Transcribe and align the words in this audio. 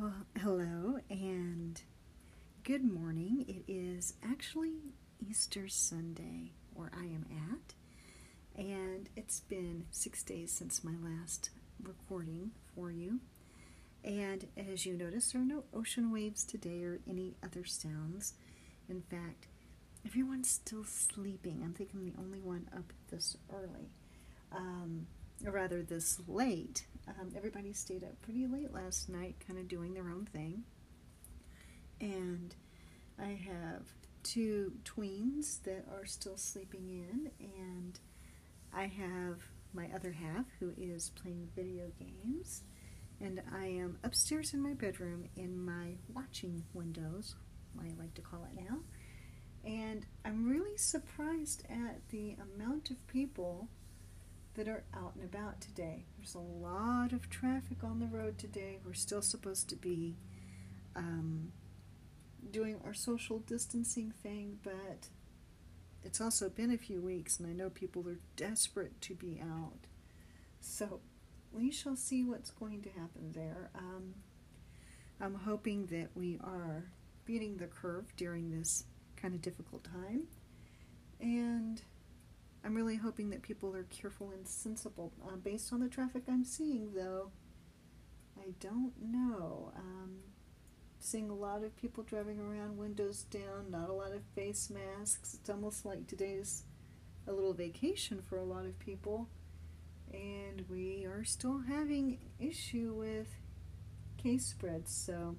Well, 0.00 0.12
hello 0.40 0.98
and 1.10 1.80
good 2.62 2.84
morning. 2.84 3.44
It 3.48 3.64
is 3.72 4.14
actually 4.22 4.94
Easter 5.18 5.66
Sunday 5.66 6.52
where 6.74 6.92
I 6.96 7.04
am 7.04 7.26
at, 7.52 7.74
and 8.56 9.08
it's 9.16 9.40
been 9.40 9.86
six 9.90 10.22
days 10.22 10.52
since 10.52 10.84
my 10.84 10.94
last 11.02 11.50
recording 11.82 12.52
for 12.76 12.92
you. 12.92 13.18
And 14.04 14.46
as 14.56 14.86
you 14.86 14.94
notice, 14.94 15.32
there 15.32 15.42
are 15.42 15.44
no 15.44 15.64
ocean 15.74 16.12
waves 16.12 16.44
today 16.44 16.84
or 16.84 17.00
any 17.08 17.34
other 17.42 17.64
sounds. 17.64 18.34
In 18.88 19.02
fact, 19.02 19.48
everyone's 20.06 20.50
still 20.50 20.84
sleeping. 20.84 21.62
I'm 21.64 21.74
thinking 21.74 22.04
the 22.04 22.20
only 22.20 22.40
one 22.40 22.68
up 22.76 22.92
this 23.10 23.36
early, 23.52 23.90
um, 24.52 25.08
or 25.44 25.50
rather, 25.50 25.82
this 25.82 26.20
late. 26.28 26.86
Um, 27.20 27.32
everybody 27.36 27.72
stayed 27.72 28.04
up 28.04 28.20
pretty 28.22 28.46
late 28.46 28.72
last 28.72 29.08
night, 29.08 29.36
kind 29.46 29.58
of 29.58 29.68
doing 29.68 29.94
their 29.94 30.08
own 30.08 30.26
thing. 30.26 30.64
And 32.00 32.54
I 33.18 33.38
have 33.46 33.86
two 34.22 34.72
tweens 34.84 35.62
that 35.62 35.84
are 35.92 36.04
still 36.04 36.36
sleeping 36.36 36.88
in, 36.88 37.30
and 37.40 37.98
I 38.72 38.86
have 38.86 39.42
my 39.72 39.88
other 39.94 40.12
half 40.12 40.46
who 40.60 40.72
is 40.76 41.10
playing 41.10 41.48
video 41.54 41.90
games. 41.98 42.62
And 43.20 43.42
I 43.52 43.66
am 43.66 43.98
upstairs 44.04 44.54
in 44.54 44.60
my 44.60 44.74
bedroom 44.74 45.24
in 45.36 45.64
my 45.64 45.96
watching 46.14 46.64
windows, 46.72 47.34
I 47.80 47.88
like 47.98 48.14
to 48.14 48.22
call 48.22 48.44
it 48.44 48.62
now. 48.62 48.78
And 49.64 50.06
I'm 50.24 50.48
really 50.48 50.76
surprised 50.76 51.64
at 51.68 52.08
the 52.10 52.36
amount 52.54 52.90
of 52.90 53.06
people 53.08 53.68
that 54.58 54.66
are 54.66 54.82
out 54.92 55.14
and 55.14 55.22
about 55.22 55.60
today. 55.60 56.04
There's 56.16 56.34
a 56.34 56.40
lot 56.40 57.12
of 57.12 57.30
traffic 57.30 57.84
on 57.84 58.00
the 58.00 58.06
road 58.06 58.38
today. 58.38 58.78
We're 58.84 58.92
still 58.92 59.22
supposed 59.22 59.68
to 59.68 59.76
be 59.76 60.16
um, 60.96 61.52
doing 62.50 62.80
our 62.84 62.92
social 62.92 63.38
distancing 63.38 64.10
thing, 64.10 64.58
but 64.64 65.10
it's 66.02 66.20
also 66.20 66.48
been 66.48 66.72
a 66.72 66.76
few 66.76 67.00
weeks, 67.00 67.38
and 67.38 67.48
I 67.48 67.52
know 67.52 67.70
people 67.70 68.08
are 68.08 68.18
desperate 68.34 69.00
to 69.02 69.14
be 69.14 69.40
out. 69.40 69.86
So 70.60 70.98
we 71.52 71.70
shall 71.70 71.94
see 71.94 72.24
what's 72.24 72.50
going 72.50 72.82
to 72.82 72.88
happen 72.88 73.30
there. 73.32 73.70
Um, 73.76 74.14
I'm 75.20 75.36
hoping 75.36 75.86
that 75.86 76.08
we 76.16 76.40
are 76.42 76.90
beating 77.24 77.58
the 77.58 77.68
curve 77.68 78.06
during 78.16 78.50
this 78.50 78.82
kind 79.14 79.34
of 79.34 79.40
difficult 79.40 79.84
time. 79.84 80.24
And 81.20 81.80
I'm 82.64 82.74
really 82.74 82.96
hoping 82.96 83.30
that 83.30 83.42
people 83.42 83.74
are 83.74 83.84
careful 83.84 84.30
and 84.30 84.46
sensible. 84.46 85.12
Uh, 85.26 85.36
based 85.36 85.72
on 85.72 85.80
the 85.80 85.88
traffic 85.88 86.24
I'm 86.28 86.44
seeing, 86.44 86.92
though, 86.94 87.30
I 88.38 88.52
don't 88.60 88.92
know. 89.00 89.72
Um, 89.76 90.18
seeing 90.98 91.30
a 91.30 91.34
lot 91.34 91.62
of 91.62 91.76
people 91.76 92.02
driving 92.02 92.40
around, 92.40 92.76
windows 92.76 93.22
down, 93.24 93.70
not 93.70 93.88
a 93.88 93.92
lot 93.92 94.12
of 94.12 94.22
face 94.34 94.70
masks. 94.70 95.34
It's 95.34 95.50
almost 95.50 95.84
like 95.84 96.06
today's 96.06 96.64
a 97.26 97.32
little 97.32 97.54
vacation 97.54 98.22
for 98.22 98.38
a 98.38 98.44
lot 98.44 98.64
of 98.64 98.78
people. 98.78 99.28
And 100.12 100.64
we 100.68 101.04
are 101.04 101.24
still 101.24 101.60
having 101.68 102.18
issue 102.38 102.94
with 102.94 103.28
case 104.16 104.46
spreads, 104.46 104.92
so 104.92 105.36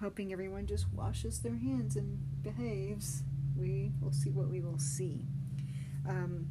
hoping 0.00 0.32
everyone 0.32 0.66
just 0.66 0.86
washes 0.92 1.40
their 1.40 1.56
hands 1.56 1.96
and 1.96 2.18
behaves. 2.42 3.22
We 3.56 3.92
will 4.00 4.12
see 4.12 4.30
what 4.30 4.48
we 4.48 4.60
will 4.60 4.78
see. 4.78 5.26
Um, 6.08 6.48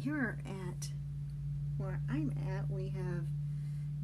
here 0.00 0.38
at 0.46 0.88
where 1.76 2.00
I'm 2.08 2.32
at, 2.48 2.70
we 2.70 2.88
have 2.88 3.24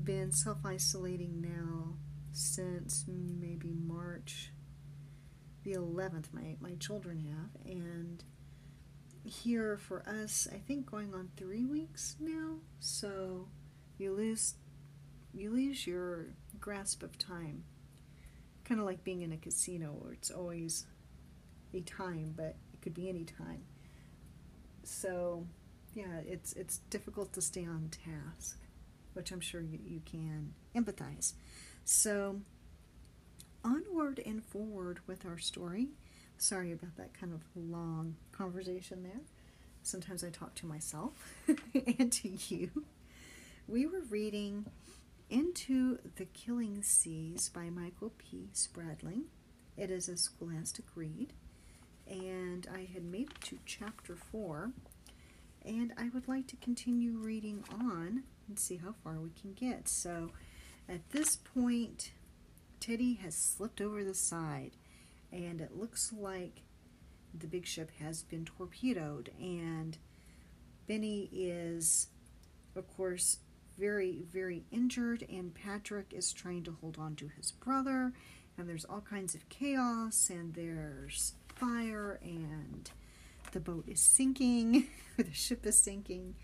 been 0.03 0.33
self 0.33 0.59
isolating 0.65 1.41
now 1.41 1.95
since 2.33 3.05
maybe 3.07 3.73
March 3.73 4.51
the 5.63 5.73
11th, 5.73 6.27
my, 6.33 6.57
my 6.61 6.75
children 6.75 7.21
have. 7.21 7.63
And 7.65 8.23
here 9.25 9.79
for 9.79 10.07
us, 10.07 10.47
I 10.53 10.59
think 10.59 10.91
going 10.91 11.15
on 11.15 11.31
three 11.37 11.65
weeks 11.65 12.17
now. 12.21 12.57
So 12.81 13.49
you 13.99 14.13
lose 14.13 14.55
you 15.33 15.51
lose 15.51 15.87
your 15.87 16.27
grasp 16.61 17.03
of 17.03 17.19
time. 17.19 17.65
Kind 18.65 18.81
of 18.81 18.87
like 18.87 19.03
being 19.03 19.23
in 19.23 19.33
a 19.33 19.37
casino 19.37 19.97
where 19.99 20.13
it's 20.13 20.31
always 20.31 20.87
a 21.73 21.81
time, 21.81 22.35
but 22.37 22.57
it 22.73 22.83
could 22.83 22.95
be 22.95 23.09
any 23.09 23.25
time 23.25 23.63
so 24.85 25.47
yeah, 25.95 26.21
it's 26.27 26.53
it's 26.55 26.79
difficult 26.91 27.33
to 27.35 27.41
stay 27.41 27.65
on 27.65 27.91
task, 27.91 28.59
which 29.15 29.31
I'm 29.31 29.41
sure 29.41 29.61
you, 29.61 29.79
you 29.85 30.01
can 30.05 30.55
empathize. 30.75 31.35
So 31.85 32.41
onward 33.65 34.21
and 34.25 34.43
forward 34.45 35.01
with 35.07 35.25
our 35.25 35.39
story. 35.39 35.89
Sorry 36.37 36.73
about 36.73 36.97
that 36.97 37.19
kind 37.19 37.33
of 37.33 37.43
long 37.55 38.17
conversation 38.33 39.03
there. 39.03 39.21
Sometimes 39.83 40.25
I 40.25 40.31
talk 40.31 40.55
to 40.57 40.67
myself 40.67 41.13
and 41.75 42.11
to 42.13 42.29
you. 42.49 42.85
We 43.69 43.87
were 43.87 44.01
reading 44.11 44.67
Into 45.31 45.99
the 46.17 46.25
Killing 46.27 46.83
Seas 46.83 47.49
by 47.49 47.71
Michael 47.71 48.13
P. 48.19 48.49
Spradling. 48.53 49.25
It 49.77 49.91
is 49.91 50.09
a 50.09 50.17
scholastic 50.17 50.85
read 50.95 51.33
and 52.09 52.67
I 52.73 52.89
had 52.93 53.05
made 53.05 53.31
it 53.31 53.41
to 53.43 53.59
chapter 53.65 54.17
4 54.17 54.71
and 55.65 55.93
I 55.97 56.11
would 56.13 56.29
like 56.29 56.47
to 56.49 56.57
continue 56.57 57.13
reading 57.13 57.65
on 57.71 58.25
and 58.49 58.59
see 58.59 58.77
how 58.77 58.95
far 59.03 59.15
we 59.15 59.31
can 59.31 59.55
get. 59.55 59.89
So 59.89 60.31
at 60.89 61.11
this 61.11 61.37
point, 61.37 62.13
Teddy 62.81 63.15
has 63.15 63.35
slipped 63.35 63.81
over 63.81 64.05
the 64.05 64.15
side 64.15 64.73
and 65.33 65.61
it 65.61 65.77
looks 65.77 66.13
like 66.13 66.61
the 67.33 67.47
big 67.47 67.67
ship 67.67 67.91
has 68.01 68.23
been 68.23 68.45
torpedoed. 68.45 69.31
And 69.41 69.97
Benny 70.87 71.31
is 71.33 72.09
of 72.77 72.87
course 72.97 73.39
very 73.79 74.25
very 74.31 74.65
injured 74.71 75.25
and 75.31 75.55
Patrick 75.55 76.13
is 76.13 76.33
trying 76.33 76.63
to 76.65 76.77
hold 76.81 76.99
on 76.99 77.17
to 77.17 77.29
his 77.29 77.53
brother. 77.53 78.13
And 78.57 78.69
there's 78.69 78.85
all 78.85 79.01
kinds 79.01 79.35
of 79.35 79.49
chaos 79.49 80.29
and 80.31 80.55
there's 80.55 81.33
fire 81.55 82.19
and 82.23 82.91
the 83.53 83.61
boat 83.61 83.85
is 83.89 84.01
sinking, 84.01 84.89
the 85.17 85.33
ship 85.33 85.65
is 85.67 85.79
sinking, 85.79 86.35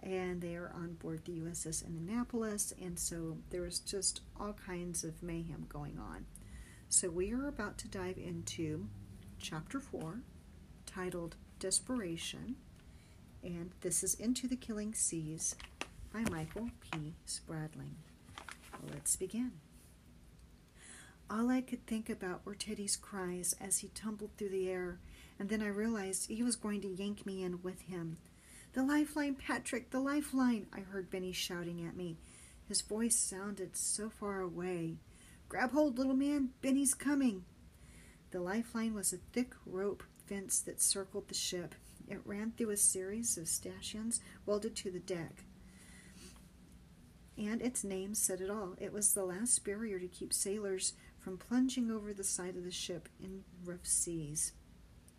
and 0.00 0.40
they 0.40 0.54
are 0.56 0.72
on 0.74 0.94
board 0.94 1.24
the 1.24 1.40
USS 1.40 1.86
Indianapolis, 1.86 2.72
and 2.80 2.98
so 2.98 3.38
there's 3.50 3.78
just 3.78 4.20
all 4.38 4.54
kinds 4.54 5.04
of 5.04 5.22
mayhem 5.22 5.66
going 5.68 5.98
on. 5.98 6.26
So 6.88 7.10
we 7.10 7.32
are 7.32 7.48
about 7.48 7.78
to 7.78 7.88
dive 7.88 8.16
into 8.16 8.88
chapter 9.38 9.80
4, 9.80 10.20
titled 10.86 11.36
Desperation, 11.58 12.56
and 13.42 13.70
this 13.80 14.02
is 14.02 14.14
Into 14.14 14.46
the 14.46 14.56
Killing 14.56 14.94
Seas 14.94 15.56
by 16.12 16.20
Michael 16.30 16.70
P. 16.80 17.14
Spradling. 17.26 17.96
Let's 18.92 19.16
begin. 19.16 19.52
All 21.28 21.50
I 21.50 21.60
could 21.60 21.84
think 21.86 22.08
about 22.08 22.46
were 22.46 22.54
Teddy's 22.54 22.94
cries 22.94 23.56
as 23.60 23.78
he 23.78 23.88
tumbled 23.88 24.30
through 24.36 24.50
the 24.50 24.68
air, 24.68 25.00
and 25.40 25.48
then 25.48 25.60
I 25.60 25.66
realized 25.66 26.28
he 26.28 26.44
was 26.44 26.54
going 26.54 26.80
to 26.82 26.88
yank 26.88 27.26
me 27.26 27.42
in 27.42 27.62
with 27.62 27.80
him. 27.82 28.18
The 28.74 28.84
lifeline, 28.84 29.34
Patrick, 29.34 29.90
the 29.90 29.98
lifeline! 29.98 30.68
I 30.72 30.80
heard 30.80 31.10
Benny 31.10 31.32
shouting 31.32 31.84
at 31.84 31.96
me. 31.96 32.16
His 32.68 32.80
voice 32.80 33.16
sounded 33.16 33.76
so 33.76 34.08
far 34.08 34.40
away. 34.40 34.98
Grab 35.48 35.72
hold, 35.72 35.98
little 35.98 36.14
man, 36.14 36.50
Benny's 36.62 36.94
coming! 36.94 37.44
The 38.30 38.40
lifeline 38.40 38.94
was 38.94 39.12
a 39.12 39.18
thick 39.32 39.52
rope 39.64 40.04
fence 40.26 40.60
that 40.60 40.80
circled 40.80 41.26
the 41.26 41.34
ship. 41.34 41.74
It 42.08 42.20
ran 42.24 42.52
through 42.52 42.70
a 42.70 42.76
series 42.76 43.36
of 43.36 43.48
stanchions 43.48 44.20
welded 44.44 44.76
to 44.76 44.92
the 44.92 45.00
deck 45.00 45.42
and 47.38 47.60
its 47.60 47.84
name 47.84 48.14
said 48.14 48.40
it 48.40 48.50
all. 48.50 48.74
It 48.78 48.92
was 48.92 49.12
the 49.12 49.24
last 49.24 49.64
barrier 49.64 49.98
to 49.98 50.08
keep 50.08 50.32
sailors 50.32 50.94
from 51.26 51.36
plunging 51.36 51.90
over 51.90 52.12
the 52.12 52.22
side 52.22 52.54
of 52.54 52.62
the 52.62 52.70
ship 52.70 53.08
in 53.20 53.42
rough 53.64 53.84
seas. 53.84 54.52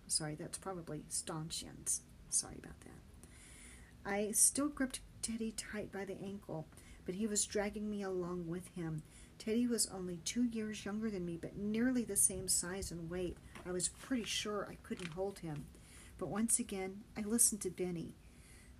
Sorry, 0.07 0.35
that's 0.35 0.57
probably 0.57 1.03
stanchions. 1.09 1.99
Sorry 2.29 2.55
about 2.57 2.79
that. 2.79 4.09
I 4.09 4.31
still 4.31 4.69
gripped 4.69 5.01
Teddy 5.21 5.51
tight 5.51 5.91
by 5.91 6.05
the 6.05 6.17
ankle, 6.23 6.65
but 7.05 7.15
he 7.15 7.27
was 7.27 7.43
dragging 7.43 7.89
me 7.89 8.03
along 8.03 8.47
with 8.47 8.69
him. 8.73 9.03
Teddy 9.37 9.67
was 9.67 9.89
only 9.93 10.21
two 10.23 10.45
years 10.45 10.85
younger 10.85 11.09
than 11.09 11.25
me, 11.25 11.35
but 11.35 11.57
nearly 11.57 12.05
the 12.05 12.15
same 12.15 12.47
size 12.47 12.89
and 12.89 13.09
weight. 13.09 13.35
I 13.65 13.73
was 13.73 13.89
pretty 13.89 14.23
sure 14.23 14.65
I 14.71 14.77
couldn't 14.87 15.11
hold 15.11 15.39
him. 15.39 15.65
But 16.17 16.29
once 16.29 16.57
again, 16.57 17.01
I 17.17 17.21
listened 17.23 17.59
to 17.63 17.69
Benny. 17.69 18.15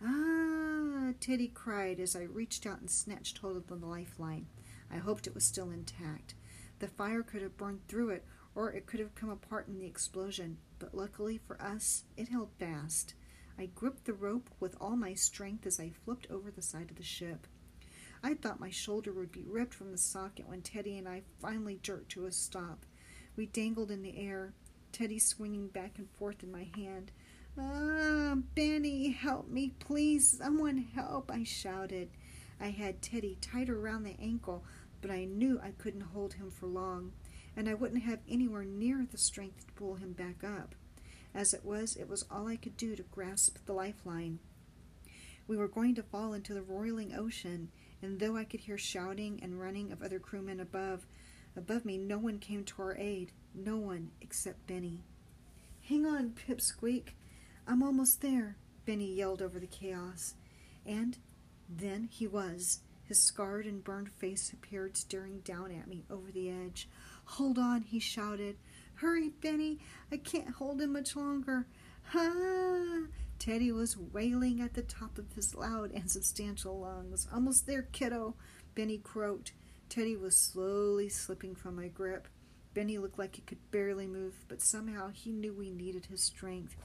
Ah, 0.01 1.11
Teddy 1.19 1.49
cried 1.49 1.99
as 1.99 2.15
I 2.15 2.21
reached 2.21 2.65
out 2.65 2.79
and 2.79 2.89
snatched 2.89 3.39
hold 3.39 3.57
of 3.57 3.67
the 3.67 3.75
lifeline. 3.75 4.45
I 4.89 4.95
hoped 4.95 5.27
it 5.27 5.35
was 5.35 5.43
still 5.43 5.71
intact. 5.71 6.35
The 6.79 6.87
fire 6.87 7.23
could 7.23 7.41
have 7.41 7.57
burned 7.57 7.87
through 7.87 8.09
it, 8.09 8.25
or 8.55 8.71
it 8.71 8.85
could 8.85 8.99
have 8.99 9.15
come 9.15 9.29
apart 9.29 9.67
in 9.67 9.79
the 9.79 9.85
explosion, 9.85 10.57
but 10.79 10.95
luckily 10.95 11.37
for 11.37 11.61
us, 11.61 12.03
it 12.15 12.29
held 12.29 12.49
fast. 12.59 13.13
I 13.57 13.67
gripped 13.67 14.05
the 14.05 14.13
rope 14.13 14.49
with 14.59 14.75
all 14.79 14.95
my 14.95 15.13
strength 15.15 15.65
as 15.65 15.79
I 15.79 15.89
flipped 15.89 16.27
over 16.29 16.51
the 16.51 16.61
side 16.61 16.91
of 16.91 16.97
the 16.97 17.03
ship. 17.03 17.47
I 18.23 18.33
thought 18.33 18.59
my 18.59 18.69
shoulder 18.69 19.11
would 19.11 19.31
be 19.31 19.45
ripped 19.47 19.73
from 19.73 19.91
the 19.91 19.97
socket 19.97 20.47
when 20.47 20.61
Teddy 20.61 20.97
and 20.97 21.07
I 21.07 21.23
finally 21.39 21.79
jerked 21.81 22.11
to 22.13 22.25
a 22.25 22.31
stop. 22.31 22.85
We 23.35 23.45
dangled 23.47 23.91
in 23.91 24.01
the 24.01 24.17
air, 24.17 24.53
Teddy 24.91 25.19
swinging 25.19 25.67
back 25.67 25.97
and 25.97 26.09
forth 26.11 26.43
in 26.43 26.51
my 26.51 26.67
hand. 26.75 27.11
Ah, 27.59 28.35
Benny, 28.55 29.11
help 29.11 29.49
me, 29.49 29.73
please. 29.79 30.37
Someone 30.37 30.77
help, 30.93 31.31
I 31.31 31.43
shouted. 31.43 32.09
I 32.59 32.69
had 32.69 33.01
Teddy 33.01 33.37
tight 33.41 33.69
around 33.69 34.03
the 34.03 34.19
ankle, 34.19 34.63
but 35.01 35.11
I 35.11 35.25
knew 35.25 35.59
I 35.61 35.71
couldn't 35.71 36.01
hold 36.01 36.33
him 36.33 36.51
for 36.51 36.67
long, 36.67 37.11
and 37.55 37.67
I 37.67 37.73
wouldn't 37.73 38.03
have 38.03 38.19
anywhere 38.29 38.65
near 38.65 39.05
the 39.09 39.17
strength 39.17 39.67
to 39.67 39.73
pull 39.73 39.95
him 39.95 40.13
back 40.13 40.43
up. 40.43 40.75
As 41.33 41.53
it 41.53 41.63
was, 41.63 41.95
it 41.95 42.09
was 42.09 42.25
all 42.31 42.47
I 42.47 42.55
could 42.55 42.77
do 42.77 42.95
to 42.95 43.03
grasp 43.03 43.57
the 43.65 43.73
lifeline. 43.73 44.39
We 45.47 45.57
were 45.57 45.67
going 45.67 45.95
to 45.95 46.03
fall 46.03 46.33
into 46.33 46.53
the 46.53 46.61
roiling 46.61 47.15
ocean, 47.15 47.69
and 48.01 48.19
though 48.19 48.35
I 48.35 48.43
could 48.43 48.61
hear 48.61 48.77
shouting 48.77 49.39
and 49.41 49.59
running 49.59 49.91
of 49.91 50.01
other 50.01 50.19
crewmen 50.19 50.59
above, 50.59 51.05
above 51.55 51.85
me 51.85 51.97
no 51.97 52.17
one 52.17 52.39
came 52.39 52.63
to 52.65 52.81
our 52.81 52.97
aid, 52.97 53.31
no 53.53 53.77
one 53.77 54.11
except 54.21 54.67
Benny. 54.67 55.03
Hang 55.87 56.05
on, 56.05 56.31
Pipsqueak. 56.31 57.09
I'm 57.65 57.81
almost 57.81 58.21
there, 58.21 58.57
Benny 58.85 59.13
yelled 59.13 59.41
over 59.41 59.59
the 59.59 59.67
chaos. 59.67 60.35
And 60.85 61.17
then 61.69 62.09
he 62.11 62.27
was. 62.27 62.81
His 63.07 63.19
scarred 63.19 63.65
and 63.65 63.83
burned 63.83 64.11
face 64.11 64.51
appeared 64.51 64.97
staring 64.97 65.39
down 65.39 65.71
at 65.71 65.87
me 65.87 66.03
over 66.09 66.29
the 66.29 66.49
edge. 66.49 66.89
Hold 67.23 67.57
on, 67.57 67.81
he 67.81 67.99
shouted. 67.99 68.57
Hurry, 68.95 69.29
Benny. 69.29 69.79
I 70.11 70.17
can't 70.17 70.49
hold 70.49 70.81
him 70.81 70.91
much 70.93 71.15
longer. 71.15 71.67
Ha! 72.11 73.07
Teddy 73.39 73.71
was 73.71 73.97
wailing 73.97 74.59
at 74.59 74.73
the 74.73 74.81
top 74.81 75.17
of 75.17 75.31
his 75.33 75.55
loud 75.55 75.91
and 75.91 76.11
substantial 76.11 76.79
lungs. 76.79 77.27
Almost 77.33 77.65
there, 77.65 77.83
kiddo, 77.83 78.35
Benny 78.75 78.97
croaked. 78.97 79.53
Teddy 79.87 80.17
was 80.17 80.35
slowly 80.35 81.07
slipping 81.07 81.55
from 81.55 81.77
my 81.77 81.87
grip. 81.87 82.27
Benny 82.73 82.97
looked 82.97 83.19
like 83.19 83.35
he 83.35 83.41
could 83.41 83.71
barely 83.71 84.05
move, 84.05 84.43
but 84.49 84.61
somehow 84.61 85.09
he 85.09 85.31
knew 85.31 85.53
we 85.53 85.69
needed 85.69 86.07
his 86.07 86.21
strength. 86.21 86.75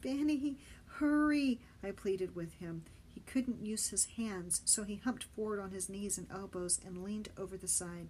Benny, 0.00 0.58
hurry, 0.86 1.60
I 1.84 1.92
pleaded 1.92 2.34
with 2.34 2.54
him. 2.54 2.84
Couldn't 3.30 3.64
use 3.64 3.88
his 3.88 4.06
hands, 4.16 4.62
so 4.64 4.84
he 4.84 4.96
humped 4.96 5.24
forward 5.24 5.60
on 5.60 5.70
his 5.70 5.88
knees 5.88 6.16
and 6.16 6.26
elbows 6.32 6.80
and 6.84 7.04
leaned 7.04 7.28
over 7.36 7.58
the 7.58 7.68
side. 7.68 8.08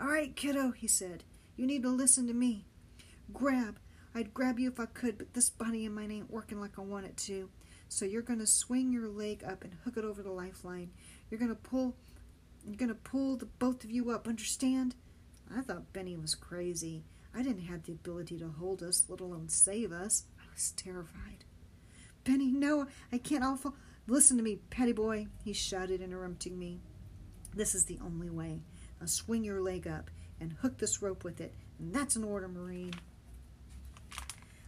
All 0.00 0.06
right, 0.06 0.34
kiddo, 0.34 0.70
he 0.70 0.86
said. 0.86 1.24
You 1.56 1.66
need 1.66 1.82
to 1.82 1.90
listen 1.90 2.28
to 2.28 2.32
me. 2.32 2.66
Grab. 3.32 3.78
I'd 4.14 4.32
grab 4.32 4.58
you 4.58 4.70
if 4.70 4.78
I 4.78 4.86
could, 4.86 5.18
but 5.18 5.34
this 5.34 5.50
body 5.50 5.86
of 5.86 5.92
mine 5.92 6.12
ain't 6.12 6.30
working 6.30 6.60
like 6.60 6.78
I 6.78 6.82
want 6.82 7.06
it 7.06 7.16
to. 7.18 7.48
So 7.88 8.04
you're 8.04 8.22
going 8.22 8.38
to 8.38 8.46
swing 8.46 8.92
your 8.92 9.08
leg 9.08 9.42
up 9.44 9.64
and 9.64 9.74
hook 9.84 9.96
it 9.96 10.04
over 10.04 10.22
the 10.22 10.30
lifeline. 10.30 10.90
You're 11.28 11.40
going 11.40 11.50
to 11.50 11.56
pull 11.56 11.96
you're 12.64 12.76
going 12.76 12.88
to 12.88 12.94
pull 12.94 13.36
the 13.36 13.46
both 13.46 13.82
of 13.82 13.90
you 13.90 14.10
up, 14.10 14.28
understand? 14.28 14.94
I 15.52 15.62
thought 15.62 15.92
Benny 15.92 16.16
was 16.16 16.36
crazy. 16.36 17.02
I 17.34 17.42
didn't 17.42 17.64
have 17.64 17.82
the 17.82 17.92
ability 17.92 18.38
to 18.38 18.48
hold 18.48 18.82
us, 18.82 19.04
let 19.08 19.20
alone 19.20 19.48
save 19.48 19.90
us 19.90 20.24
I 20.38 20.44
was 20.54 20.70
terrified. 20.76 21.44
Benny, 22.24 22.52
no, 22.52 22.86
I 23.10 23.18
can't 23.18 23.42
awful. 23.42 23.74
Listen 24.08 24.36
to 24.36 24.42
me, 24.42 24.56
petty 24.70 24.92
boy, 24.92 25.28
he 25.44 25.52
shouted, 25.52 26.00
interrupting 26.00 26.58
me. 26.58 26.80
This 27.54 27.74
is 27.74 27.84
the 27.84 28.00
only 28.04 28.30
way. 28.30 28.62
Now 29.00 29.06
swing 29.06 29.44
your 29.44 29.60
leg 29.60 29.86
up 29.86 30.10
and 30.40 30.52
hook 30.52 30.78
this 30.78 31.00
rope 31.00 31.22
with 31.22 31.40
it, 31.40 31.54
and 31.78 31.94
that's 31.94 32.16
an 32.16 32.24
order, 32.24 32.48
Marine. 32.48 32.94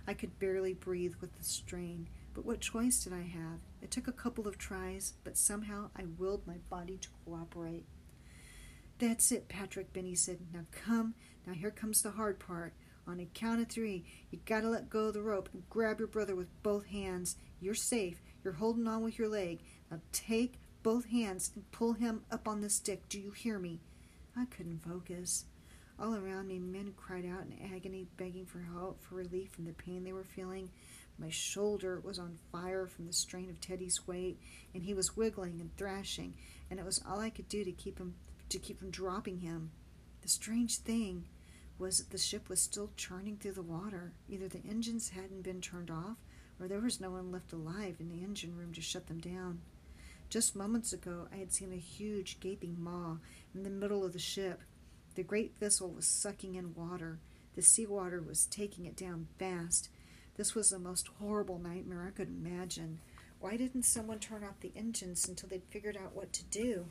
I 0.06 0.14
could 0.14 0.38
barely 0.38 0.74
breathe 0.74 1.14
with 1.20 1.36
the 1.36 1.44
strain, 1.44 2.08
but 2.32 2.44
what 2.44 2.60
choice 2.60 3.02
did 3.02 3.12
I 3.12 3.22
have? 3.22 3.60
It 3.82 3.90
took 3.90 4.06
a 4.06 4.12
couple 4.12 4.46
of 4.46 4.56
tries, 4.56 5.14
but 5.24 5.36
somehow 5.36 5.90
I 5.96 6.04
willed 6.18 6.46
my 6.46 6.58
body 6.70 6.98
to 6.98 7.08
cooperate. 7.24 7.86
That's 8.98 9.32
it, 9.32 9.48
Patrick, 9.48 9.92
Benny 9.92 10.14
said. 10.14 10.38
Now 10.52 10.66
come. 10.70 11.14
Now 11.46 11.54
here 11.54 11.72
comes 11.72 12.02
the 12.02 12.12
hard 12.12 12.38
part. 12.38 12.74
On 13.06 13.18
a 13.18 13.28
count 13.34 13.60
of 13.60 13.68
three, 13.68 14.04
you 14.30 14.38
gotta 14.46 14.68
let 14.68 14.88
go 14.88 15.06
of 15.06 15.14
the 15.14 15.22
rope 15.22 15.48
and 15.52 15.68
grab 15.68 15.98
your 15.98 16.08
brother 16.08 16.36
with 16.36 16.48
both 16.62 16.86
hands. 16.86 17.36
You're 17.60 17.74
safe. 17.74 18.22
You're 18.44 18.52
holding 18.52 18.86
on 18.86 19.02
with 19.02 19.18
your 19.18 19.28
leg. 19.28 19.60
Now 19.90 20.00
take 20.12 20.60
both 20.82 21.06
hands 21.06 21.50
and 21.54 21.70
pull 21.72 21.94
him 21.94 22.22
up 22.30 22.46
on 22.46 22.60
the 22.60 22.68
stick. 22.68 23.08
Do 23.08 23.18
you 23.18 23.30
hear 23.30 23.58
me? 23.58 23.80
I 24.36 24.44
couldn't 24.44 24.84
focus. 24.84 25.46
All 25.98 26.14
around 26.14 26.48
me, 26.48 26.58
men 26.58 26.92
cried 26.96 27.24
out 27.24 27.44
in 27.46 27.74
agony, 27.74 28.06
begging 28.16 28.46
for 28.46 28.58
help, 28.58 29.02
for 29.02 29.14
relief 29.14 29.52
from 29.52 29.64
the 29.64 29.72
pain 29.72 30.04
they 30.04 30.12
were 30.12 30.24
feeling. 30.24 30.70
My 31.18 31.30
shoulder 31.30 32.00
was 32.00 32.18
on 32.18 32.38
fire 32.50 32.86
from 32.86 33.06
the 33.06 33.12
strain 33.12 33.48
of 33.48 33.60
Teddy's 33.60 34.06
weight, 34.06 34.38
and 34.74 34.82
he 34.82 34.92
was 34.92 35.16
wiggling 35.16 35.60
and 35.60 35.74
thrashing, 35.76 36.34
and 36.68 36.80
it 36.80 36.84
was 36.84 37.00
all 37.08 37.20
I 37.20 37.30
could 37.30 37.48
do 37.48 37.64
to 37.64 37.72
keep 37.72 37.98
him 37.98 38.14
to 38.48 38.58
keep 38.58 38.80
from 38.80 38.90
dropping 38.90 39.38
him. 39.38 39.70
The 40.22 40.28
strange 40.28 40.78
thing 40.78 41.28
was 41.78 41.98
that 41.98 42.10
the 42.10 42.18
ship 42.18 42.48
was 42.48 42.60
still 42.60 42.90
churning 42.96 43.36
through 43.36 43.52
the 43.52 43.62
water. 43.62 44.12
Either 44.28 44.48
the 44.48 44.62
engines 44.68 45.10
hadn't 45.10 45.42
been 45.42 45.60
turned 45.60 45.90
off, 45.90 46.16
there 46.68 46.80
was 46.80 47.00
no 47.00 47.10
one 47.10 47.32
left 47.32 47.52
alive 47.52 47.96
in 48.00 48.08
the 48.08 48.22
engine 48.22 48.56
room 48.56 48.72
to 48.74 48.80
shut 48.80 49.06
them 49.06 49.18
down. 49.18 49.60
Just 50.28 50.56
moments 50.56 50.92
ago, 50.92 51.28
I 51.32 51.36
had 51.36 51.52
seen 51.52 51.72
a 51.72 51.76
huge, 51.76 52.40
gaping 52.40 52.76
maw 52.82 53.18
in 53.54 53.62
the 53.62 53.70
middle 53.70 54.04
of 54.04 54.12
the 54.12 54.18
ship. 54.18 54.60
The 55.14 55.22
great 55.22 55.58
vessel 55.58 55.90
was 55.90 56.06
sucking 56.06 56.54
in 56.54 56.74
water. 56.74 57.18
The 57.54 57.62
seawater 57.62 58.20
was 58.20 58.46
taking 58.46 58.84
it 58.84 58.96
down 58.96 59.28
fast. 59.38 59.88
This 60.36 60.54
was 60.54 60.70
the 60.70 60.78
most 60.78 61.08
horrible 61.20 61.58
nightmare 61.58 62.04
I 62.06 62.10
could 62.10 62.28
imagine. 62.28 62.98
Why 63.38 63.56
didn't 63.56 63.84
someone 63.84 64.18
turn 64.18 64.42
off 64.42 64.58
the 64.60 64.72
engines 64.74 65.28
until 65.28 65.48
they'd 65.48 65.62
figured 65.70 65.96
out 65.96 66.16
what 66.16 66.32
to 66.32 66.44
do? 66.44 66.86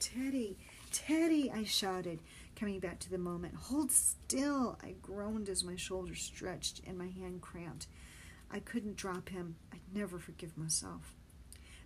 Teddy, 0.00 0.56
Teddy, 0.92 1.50
I 1.52 1.64
shouted, 1.64 2.18
coming 2.56 2.80
back 2.80 2.98
to 3.00 3.10
the 3.10 3.18
moment. 3.18 3.54
Hold 3.54 3.92
still, 3.92 4.78
I 4.82 4.94
groaned 5.02 5.48
as 5.48 5.62
my 5.62 5.76
shoulder 5.76 6.14
stretched 6.14 6.80
and 6.86 6.96
my 6.96 7.08
hand 7.08 7.42
cramped. 7.42 7.86
I 8.50 8.60
couldn't 8.60 8.96
drop 8.96 9.28
him. 9.28 9.56
I'd 9.72 9.80
never 9.92 10.18
forgive 10.18 10.56
myself. 10.56 11.14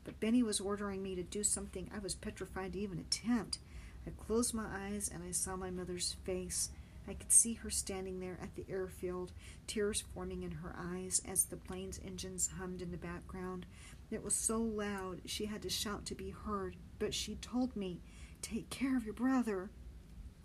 But 0.04 0.20
Benny 0.20 0.42
was 0.42 0.60
ordering 0.60 1.02
me 1.02 1.14
to 1.14 1.22
do 1.22 1.44
something 1.44 1.90
I 1.94 1.98
was 1.98 2.14
petrified 2.14 2.72
to 2.72 2.80
even 2.80 2.98
attempt. 2.98 3.58
I 4.06 4.10
closed 4.10 4.54
my 4.54 4.66
eyes 4.66 5.10
and 5.12 5.22
I 5.22 5.30
saw 5.30 5.56
my 5.56 5.70
mother's 5.70 6.16
face. 6.24 6.70
I 7.06 7.14
could 7.14 7.32
see 7.32 7.54
her 7.54 7.70
standing 7.70 8.20
there 8.20 8.38
at 8.40 8.54
the 8.54 8.66
airfield, 8.68 9.32
tears 9.66 10.04
forming 10.14 10.42
in 10.42 10.52
her 10.52 10.74
eyes 10.76 11.20
as 11.26 11.44
the 11.44 11.56
plane's 11.56 12.00
engines 12.04 12.50
hummed 12.58 12.82
in 12.82 12.90
the 12.90 12.96
background. 12.96 13.66
It 14.10 14.22
was 14.22 14.34
so 14.34 14.58
loud 14.58 15.22
she 15.24 15.46
had 15.46 15.62
to 15.62 15.70
shout 15.70 16.04
to 16.06 16.14
be 16.14 16.30
heard, 16.30 16.76
but 16.98 17.14
she 17.14 17.36
told 17.36 17.74
me 17.76 18.00
Take 18.42 18.70
care 18.70 18.96
of 18.96 19.04
your 19.04 19.14
brother. 19.14 19.70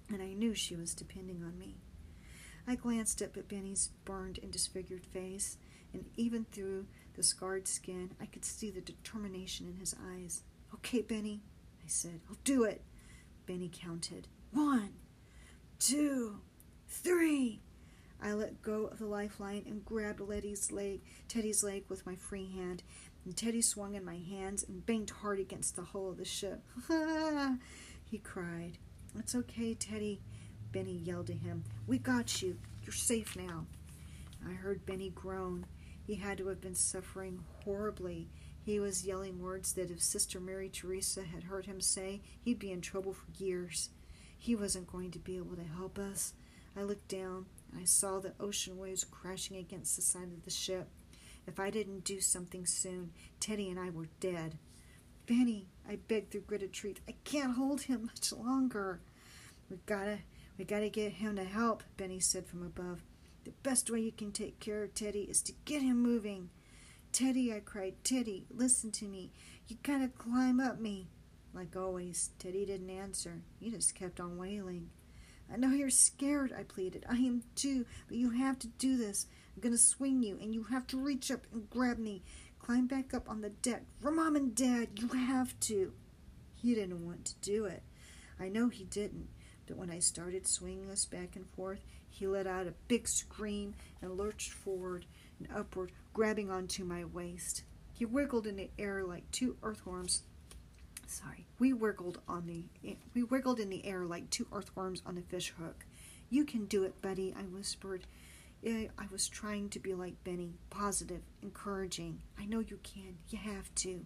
And 0.10 0.22
I 0.22 0.34
knew 0.34 0.54
she 0.54 0.75
was 0.75 0.94
depending 0.94 1.44
on 1.44 1.58
me. 1.58 1.77
I 2.68 2.75
glanced 2.75 3.22
up 3.22 3.36
at 3.36 3.48
Benny's 3.48 3.89
burned 4.06 4.39
and 4.41 4.51
disfigured 4.51 5.06
face, 5.06 5.58
and 5.98 6.10
even 6.16 6.46
through 6.51 6.86
the 7.16 7.24
scarred 7.24 7.68
skin, 7.68 8.12
I 8.22 8.25
could 8.25 8.46
see 8.46 8.70
the 8.70 8.82
determination 8.82 9.68
in 9.68 9.77
his 9.77 9.96
eyes. 10.13 10.44
Okay, 10.75 11.01
Benny, 11.01 11.42
I 11.84 11.88
said, 11.88 12.22
I'll 12.30 12.38
do 12.44 12.63
it. 12.63 12.82
Benny 13.46 13.72
counted. 13.74 14.27
One, 14.51 14.94
two, 15.80 16.42
three. 16.88 17.62
I 18.22 18.34
let 18.34 18.62
go 18.62 18.86
of 18.86 19.00
the 19.00 19.06
lifeline 19.06 19.63
and 19.68 19.86
grabbed 19.86 20.20
Letty's 20.20 20.72
leg, 20.72 21.01
Teddy's 21.27 21.63
leg 21.63 21.84
with 21.88 22.06
my 22.06 22.16
free 22.16 22.51
hand, 22.51 22.84
and 23.25 23.36
Teddy 23.36 23.62
swung 23.62 23.96
in 23.96 24.04
my 24.04 24.18
hands 24.18 24.63
and 24.68 24.86
banged 24.86 25.12
hard 25.12 25.39
against 25.39 25.75
the 25.75 25.84
hull 25.84 26.10
of 26.10 26.18
the 26.18 26.25
ship. 26.25 26.63
he 28.10 28.18
cried. 28.18 28.77
It's 29.18 29.36
okay, 29.36 29.74
Teddy, 29.74 30.22
Benny 30.72 30.94
yelled 30.98 31.27
to 31.27 31.34
him. 31.34 31.63
We 31.86 31.98
got 31.98 32.42
you. 32.42 32.58
You're 32.84 32.94
safe 32.94 33.36
now. 33.36 33.66
I 34.48 34.54
heard 34.54 34.86
Benny 34.86 35.10
groan. 35.10 35.66
He 36.08 36.16
had 36.16 36.38
to 36.38 36.48
have 36.48 36.62
been 36.62 36.74
suffering 36.74 37.44
horribly. 37.66 38.30
He 38.64 38.80
was 38.80 39.06
yelling 39.06 39.42
words 39.42 39.74
that 39.74 39.92
if 39.92 40.02
Sister 40.02 40.40
Mary 40.40 40.70
Teresa 40.70 41.24
had 41.24 41.44
heard 41.44 41.66
him 41.66 41.82
say, 41.82 42.22
he'd 42.42 42.60
be 42.60 42.72
in 42.72 42.80
trouble 42.80 43.12
for 43.12 43.26
years. 43.38 43.90
He 44.38 44.56
wasn't 44.56 44.88
going 44.88 45.12
to 45.12 45.20
be 45.20 45.36
able 45.36 45.58
to 45.58 45.64
help 45.66 46.00
us. 46.00 46.34
I 46.78 46.84
looked 46.84 47.10
down 47.10 47.48
and 47.70 47.82
I 47.82 47.84
saw 47.84 48.20
the 48.20 48.32
ocean 48.40 48.78
waves 48.78 49.04
crashing 49.04 49.58
against 49.58 49.98
the 49.98 50.02
side 50.02 50.32
of 50.32 50.46
the 50.46 50.50
ship. 50.50 50.88
If 51.46 51.60
I 51.60 51.70
didn't 51.70 52.06
do 52.06 52.22
something 52.22 52.66
soon, 52.66 53.12
Teddy 53.42 53.70
and 53.70 53.78
I 53.78 53.90
were 53.90 54.08
dead. 54.22 54.58
Benny, 55.26 55.68
I 55.90 55.98
begged 56.08 56.32
through 56.32 56.42
gritted 56.42 56.72
teeth, 56.72 57.02
I 57.06 57.16
can't 57.26 57.58
hold 57.58 57.82
him 57.82 58.06
much 58.06 58.32
longer. 58.32 59.02
We 59.70 59.78
gotta, 59.86 60.20
we 60.58 60.64
gotta 60.64 60.88
get 60.88 61.12
him 61.12 61.36
to 61.36 61.44
help, 61.44 61.84
Benny 61.98 62.22
said 62.22 62.46
from 62.46 62.64
above. 62.64 63.02
The 63.48 63.54
best 63.63 63.89
way 63.89 64.01
you 64.01 64.12
can 64.12 64.34
take 64.34 64.60
care 64.60 64.84
of 64.84 64.94
Teddy 64.94 65.22
is 65.22 65.42
to 65.44 65.54
get 65.63 65.82
him 65.82 66.01
moving. 66.01 66.50
Teddy, 67.13 67.54
I 67.54 67.62
cried, 67.62 67.94
Teddy, 68.04 68.46
listen 68.54 68.92
to 68.92 69.06
me. 69.06 69.32
You 69.70 69.77
gotta 69.84 70.10
climb 70.10 70.60
up 70.60 70.82
me. 70.82 71.08
Like 71.54 71.74
always, 71.77 72.32
Teddy 72.39 72.66
didn't 72.66 72.89
answer. 72.89 73.44
He 73.62 73.72
just 73.72 73.96
kept 73.96 74.20
on 74.20 74.38
wailing. 74.38 74.89
I 75.50 75.56
know 75.56 75.70
you're 75.70 75.89
scared, 75.89 76.54
I 76.60 76.63
pleaded. 76.63 77.06
I 77.10 77.16
am 77.16 77.44
too, 77.56 77.86
but 78.10 78.18
you 78.18 78.32
have 78.32 78.60
to 78.60 78.68
do 78.68 78.98
this. 78.98 79.27
I'm 79.56 79.62
going 79.62 79.72
to 79.74 79.77
swing 79.77 80.22
you, 80.22 80.38
and 80.42 80.54
you 80.54 80.63
have 80.63 80.86
to 80.88 81.00
reach 81.00 81.32
up 81.32 81.48
and 81.54 81.70
grab 81.70 82.00
me. 82.00 82.24
Climb 82.60 82.86
back 82.86 83.13
up 83.13 83.30
on 83.30 83.39
the 83.39 83.51
deck 83.51 83.84
for 84.01 84.12
Mom 84.12 84.36
and 84.36 84.54
Dad. 84.54 84.89
You 85.00 85.08
have 85.08 85.58
to. 85.62 85.94
He 86.54 86.75
didn't 86.75 87.06
want 87.06 87.24
to 87.24 87.36
do 87.42 87.63
it. 87.63 87.84
I 88.42 88.50
know 88.50 88.68
he 88.68 88.84
didn't, 88.84 89.30
but 89.68 89.77
when 89.77 89.89
I 89.89 90.00
started 90.00 90.46
swinging 90.46 90.89
us 90.89 91.06
back 91.06 91.38
and 91.38 91.50
forth, 91.56 91.80
he 92.17 92.27
let 92.27 92.47
out 92.47 92.67
a 92.67 92.74
big 92.88 93.07
scream 93.07 93.75
and 94.01 94.17
lurched 94.17 94.51
forward 94.51 95.05
and 95.39 95.47
upward, 95.55 95.91
grabbing 96.13 96.50
onto 96.50 96.83
my 96.83 97.05
waist. 97.05 97.63
He 97.93 98.05
wiggled 98.05 98.47
in 98.47 98.55
the 98.55 98.69
air 98.79 99.03
like 99.03 99.29
two 99.31 99.55
earthworms. 99.62 100.24
Sorry, 101.05 101.45
we 101.59 101.74
wiggled 101.74 102.19
on 102.27 102.47
the 102.47 102.95
we 103.13 103.24
wiggled 103.24 103.59
in 103.59 103.69
the 103.69 103.86
air 103.86 104.05
like 104.05 104.29
two 104.29 104.47
earthworms 104.51 105.01
on 105.05 105.17
a 105.17 105.21
fish 105.21 105.53
hook. 105.57 105.86
You 106.29 106.43
can 106.43 106.65
do 106.65 106.83
it, 106.83 107.01
buddy, 107.01 107.33
I 107.38 107.43
whispered. 107.43 108.05
I 108.65 108.89
was 109.12 109.27
trying 109.27 109.69
to 109.69 109.79
be 109.79 109.93
like 109.93 110.24
Benny, 110.24 110.55
positive, 110.69 111.21
encouraging. 111.41 112.21
I 112.38 112.45
know 112.45 112.59
you 112.59 112.79
can. 112.83 113.17
You 113.29 113.38
have 113.38 113.74
to. 113.75 114.05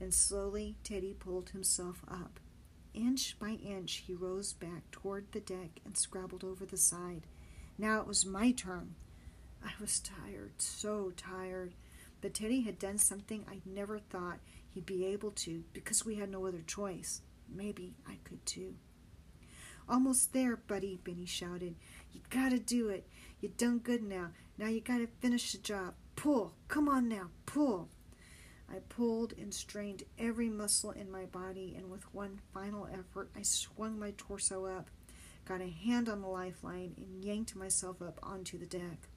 And 0.00 0.14
slowly 0.14 0.76
Teddy 0.82 1.14
pulled 1.18 1.50
himself 1.50 2.02
up. 2.08 2.40
Inch 2.92 3.38
by 3.38 3.50
inch, 3.50 4.04
he 4.06 4.14
rose 4.14 4.52
back 4.52 4.90
toward 4.90 5.30
the 5.32 5.40
deck 5.40 5.80
and 5.84 5.96
scrabbled 5.96 6.44
over 6.44 6.66
the 6.66 6.76
side. 6.76 7.26
Now 7.78 8.00
it 8.00 8.06
was 8.06 8.26
my 8.26 8.50
turn. 8.52 8.94
I 9.64 9.70
was 9.80 10.00
tired, 10.00 10.52
so 10.58 11.12
tired. 11.16 11.74
But 12.20 12.34
Teddy 12.34 12.62
had 12.62 12.78
done 12.78 12.98
something 12.98 13.44
I 13.48 13.60
never 13.64 13.98
thought 13.98 14.40
he'd 14.68 14.86
be 14.86 15.06
able 15.06 15.30
to 15.32 15.64
because 15.72 16.04
we 16.04 16.16
had 16.16 16.30
no 16.30 16.46
other 16.46 16.62
choice. 16.66 17.22
Maybe 17.48 17.94
I 18.06 18.18
could 18.24 18.44
too. 18.44 18.74
Almost 19.88 20.32
there, 20.32 20.56
buddy, 20.56 21.00
Benny 21.02 21.26
shouted. 21.26 21.74
You 22.12 22.20
gotta 22.30 22.58
do 22.58 22.88
it. 22.88 23.08
You 23.40 23.48
done 23.48 23.78
good 23.78 24.02
now. 24.02 24.28
Now 24.58 24.68
you 24.68 24.80
gotta 24.80 25.08
finish 25.20 25.52
the 25.52 25.58
job. 25.58 25.94
Pull. 26.16 26.54
Come 26.68 26.88
on 26.88 27.08
now. 27.08 27.30
Pull. 27.46 27.88
I 28.70 28.78
pulled 28.88 29.32
and 29.36 29.52
strained 29.52 30.04
every 30.18 30.48
muscle 30.48 30.92
in 30.92 31.10
my 31.10 31.24
body, 31.24 31.74
and 31.76 31.90
with 31.90 32.14
one 32.14 32.40
final 32.54 32.86
effort, 32.86 33.30
I 33.36 33.42
swung 33.42 33.98
my 33.98 34.12
torso 34.16 34.64
up, 34.64 34.88
got 35.44 35.60
a 35.60 35.68
hand 35.68 36.08
on 36.08 36.20
the 36.20 36.28
lifeline, 36.28 36.94
and 36.96 37.24
yanked 37.24 37.56
myself 37.56 38.00
up 38.00 38.20
onto 38.22 38.58
the 38.58 38.66
deck. 38.66 39.08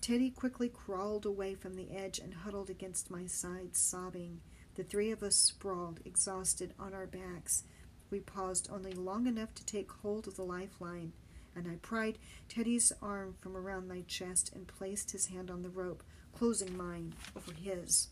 Teddy 0.00 0.30
quickly 0.30 0.68
crawled 0.68 1.26
away 1.26 1.56
from 1.56 1.74
the 1.74 1.90
edge 1.90 2.20
and 2.20 2.32
huddled 2.32 2.70
against 2.70 3.10
my 3.10 3.26
side, 3.26 3.74
sobbing. 3.74 4.40
The 4.76 4.84
three 4.84 5.10
of 5.10 5.24
us 5.24 5.34
sprawled, 5.34 5.98
exhausted, 6.04 6.72
on 6.78 6.94
our 6.94 7.06
backs. 7.06 7.64
We 8.10 8.20
paused 8.20 8.70
only 8.70 8.92
long 8.92 9.26
enough 9.26 9.54
to 9.56 9.66
take 9.66 9.90
hold 9.90 10.28
of 10.28 10.36
the 10.36 10.44
lifeline, 10.44 11.12
and 11.56 11.66
I 11.66 11.74
pried 11.82 12.18
Teddy's 12.48 12.92
arm 13.02 13.34
from 13.40 13.56
around 13.56 13.88
my 13.88 14.02
chest 14.02 14.52
and 14.54 14.68
placed 14.68 15.10
his 15.10 15.26
hand 15.26 15.50
on 15.50 15.62
the 15.62 15.68
rope, 15.68 16.04
closing 16.32 16.76
mine 16.76 17.14
over 17.36 17.52
his. 17.52 18.08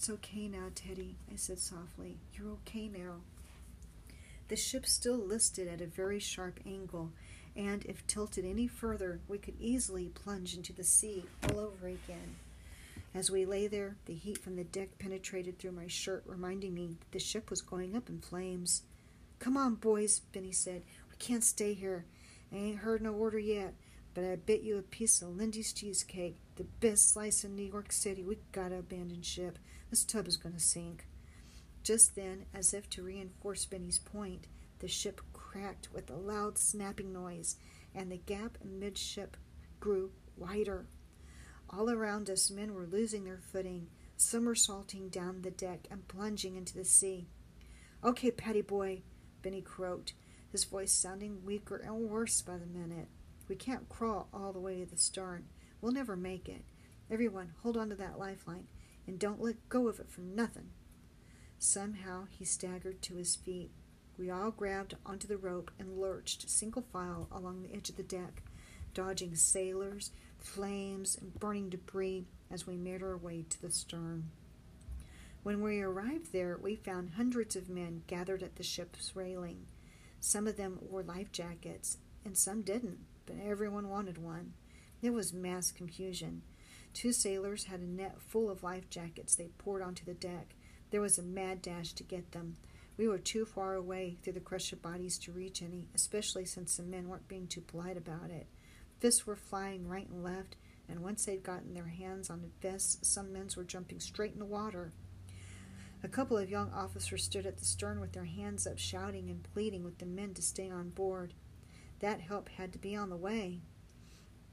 It's 0.00 0.08
okay 0.08 0.48
now, 0.48 0.70
Teddy, 0.74 1.16
I 1.30 1.36
said 1.36 1.58
softly. 1.58 2.16
You're 2.32 2.52
okay 2.52 2.88
now. 2.88 3.16
The 4.48 4.56
ship 4.56 4.86
still 4.86 5.18
listed 5.18 5.68
at 5.68 5.82
a 5.82 5.86
very 5.86 6.18
sharp 6.18 6.58
angle, 6.64 7.10
and 7.54 7.84
if 7.84 8.06
tilted 8.06 8.46
any 8.46 8.66
further, 8.66 9.20
we 9.28 9.36
could 9.36 9.60
easily 9.60 10.06
plunge 10.06 10.54
into 10.54 10.72
the 10.72 10.84
sea 10.84 11.26
all 11.44 11.60
over 11.60 11.86
again. 11.86 12.36
As 13.14 13.30
we 13.30 13.44
lay 13.44 13.66
there, 13.66 13.96
the 14.06 14.14
heat 14.14 14.38
from 14.38 14.56
the 14.56 14.64
deck 14.64 14.98
penetrated 14.98 15.58
through 15.58 15.72
my 15.72 15.86
shirt, 15.86 16.22
reminding 16.24 16.72
me 16.72 16.96
that 16.98 17.12
the 17.12 17.18
ship 17.18 17.50
was 17.50 17.60
going 17.60 17.94
up 17.94 18.08
in 18.08 18.22
flames. 18.22 18.84
Come 19.38 19.58
on, 19.58 19.74
boys, 19.74 20.20
Benny 20.32 20.52
said. 20.52 20.80
We 21.10 21.16
can't 21.18 21.44
stay 21.44 21.74
here. 21.74 22.06
I 22.50 22.56
ain't 22.56 22.78
heard 22.78 23.02
no 23.02 23.12
order 23.12 23.38
yet, 23.38 23.74
but 24.14 24.24
I 24.24 24.36
bet 24.36 24.62
you 24.62 24.78
a 24.78 24.82
piece 24.82 25.20
of 25.20 25.36
Lindy's 25.36 25.74
cheesecake, 25.74 26.36
the 26.56 26.64
best 26.64 27.12
slice 27.12 27.44
in 27.44 27.54
New 27.54 27.66
York 27.66 27.92
City, 27.92 28.24
we 28.24 28.38
gotta 28.52 28.78
abandon 28.78 29.20
ship. 29.20 29.58
This 29.90 30.04
tub 30.04 30.28
is 30.28 30.36
going 30.36 30.54
to 30.54 30.60
sink. 30.60 31.06
Just 31.82 32.14
then, 32.14 32.46
as 32.54 32.72
if 32.72 32.88
to 32.90 33.02
reinforce 33.02 33.64
Benny's 33.66 33.98
point, 33.98 34.46
the 34.78 34.86
ship 34.86 35.20
cracked 35.32 35.88
with 35.92 36.08
a 36.10 36.16
loud 36.16 36.58
snapping 36.58 37.12
noise, 37.12 37.56
and 37.92 38.10
the 38.10 38.18
gap 38.18 38.56
amidship 38.64 39.34
grew 39.80 40.12
wider. 40.36 40.86
All 41.68 41.90
around 41.90 42.30
us, 42.30 42.52
men 42.52 42.72
were 42.72 42.86
losing 42.86 43.24
their 43.24 43.40
footing, 43.52 43.88
somersaulting 44.16 45.08
down 45.08 45.42
the 45.42 45.50
deck 45.50 45.88
and 45.90 46.06
plunging 46.06 46.54
into 46.54 46.74
the 46.74 46.84
sea. 46.84 47.26
Okay, 48.04 48.30
Paddy 48.30 48.62
boy, 48.62 49.02
Benny 49.42 49.60
croaked, 49.60 50.12
his 50.52 50.64
voice 50.64 50.92
sounding 50.92 51.44
weaker 51.44 51.76
and 51.76 52.08
worse 52.08 52.42
by 52.42 52.58
the 52.58 52.66
minute. 52.66 53.08
We 53.48 53.56
can't 53.56 53.88
crawl 53.88 54.28
all 54.32 54.52
the 54.52 54.60
way 54.60 54.78
to 54.78 54.86
the 54.86 54.98
stern. 54.98 55.46
We'll 55.80 55.92
never 55.92 56.16
make 56.16 56.48
it. 56.48 56.62
Everyone, 57.10 57.54
hold 57.62 57.76
on 57.76 57.88
to 57.88 57.96
that 57.96 58.18
lifeline 58.18 58.68
and 59.10 59.18
don't 59.18 59.42
let 59.42 59.68
go 59.68 59.88
of 59.88 59.98
it 59.98 60.08
for 60.08 60.20
nothing. 60.20 60.70
Somehow 61.58 62.28
he 62.30 62.44
staggered 62.44 63.02
to 63.02 63.16
his 63.16 63.34
feet. 63.34 63.72
We 64.16 64.30
all 64.30 64.52
grabbed 64.52 64.94
onto 65.04 65.26
the 65.26 65.36
rope 65.36 65.72
and 65.80 65.98
lurched 65.98 66.48
single 66.48 66.84
file 66.92 67.26
along 67.32 67.60
the 67.60 67.74
edge 67.74 67.90
of 67.90 67.96
the 67.96 68.04
deck, 68.04 68.44
dodging 68.94 69.34
sailors, 69.34 70.12
flames, 70.38 71.18
and 71.20 71.34
burning 71.40 71.70
debris 71.70 72.28
as 72.52 72.68
we 72.68 72.76
made 72.76 73.02
our 73.02 73.16
way 73.16 73.44
to 73.50 73.60
the 73.60 73.72
stern. 73.72 74.30
When 75.42 75.60
we 75.60 75.80
arrived 75.80 76.32
there, 76.32 76.56
we 76.62 76.76
found 76.76 77.14
hundreds 77.16 77.56
of 77.56 77.68
men 77.68 78.04
gathered 78.06 78.44
at 78.44 78.54
the 78.54 78.62
ship's 78.62 79.16
railing. 79.16 79.66
Some 80.20 80.46
of 80.46 80.56
them 80.56 80.78
wore 80.88 81.02
life 81.02 81.32
jackets, 81.32 81.98
and 82.24 82.38
some 82.38 82.62
didn't, 82.62 83.00
but 83.26 83.38
everyone 83.44 83.88
wanted 83.88 84.18
one. 84.18 84.52
It 85.02 85.10
was 85.10 85.32
mass 85.32 85.72
confusion. 85.72 86.42
Two 86.92 87.12
sailors 87.12 87.64
had 87.64 87.80
a 87.80 87.86
net 87.86 88.20
full 88.20 88.50
of 88.50 88.62
life 88.62 88.90
jackets 88.90 89.34
they 89.34 89.48
poured 89.58 89.82
onto 89.82 90.04
the 90.04 90.14
deck. 90.14 90.54
There 90.90 91.00
was 91.00 91.18
a 91.18 91.22
mad 91.22 91.62
dash 91.62 91.92
to 91.94 92.02
get 92.02 92.32
them. 92.32 92.56
We 92.96 93.08
were 93.08 93.18
too 93.18 93.44
far 93.44 93.74
away 93.74 94.18
through 94.22 94.34
the 94.34 94.40
crush 94.40 94.72
of 94.72 94.82
bodies 94.82 95.16
to 95.20 95.32
reach 95.32 95.62
any, 95.62 95.88
especially 95.94 96.44
since 96.44 96.76
the 96.76 96.82
men 96.82 97.08
weren't 97.08 97.28
being 97.28 97.46
too 97.46 97.62
polite 97.62 97.96
about 97.96 98.30
it. 98.30 98.46
Fists 98.98 99.26
were 99.26 99.36
flying 99.36 99.88
right 99.88 100.08
and 100.08 100.22
left, 100.22 100.56
and 100.88 101.00
once 101.00 101.24
they'd 101.24 101.42
gotten 101.42 101.72
their 101.72 101.86
hands 101.86 102.28
on 102.28 102.42
the 102.42 102.68
vests, 102.68 103.08
some 103.08 103.32
men 103.32 103.48
were 103.56 103.64
jumping 103.64 104.00
straight 104.00 104.32
in 104.32 104.38
the 104.38 104.44
water. 104.44 104.92
A 106.02 106.08
couple 106.08 106.36
of 106.36 106.50
young 106.50 106.70
officers 106.72 107.24
stood 107.24 107.46
at 107.46 107.58
the 107.58 107.64
stern 107.64 108.00
with 108.00 108.12
their 108.12 108.24
hands 108.24 108.66
up, 108.66 108.78
shouting 108.78 109.30
and 109.30 109.42
pleading 109.42 109.84
with 109.84 109.98
the 109.98 110.06
men 110.06 110.34
to 110.34 110.42
stay 110.42 110.70
on 110.70 110.90
board. 110.90 111.34
That 112.00 112.20
help 112.20 112.48
had 112.48 112.72
to 112.72 112.78
be 112.78 112.96
on 112.96 113.10
the 113.10 113.16
way. 113.16 113.60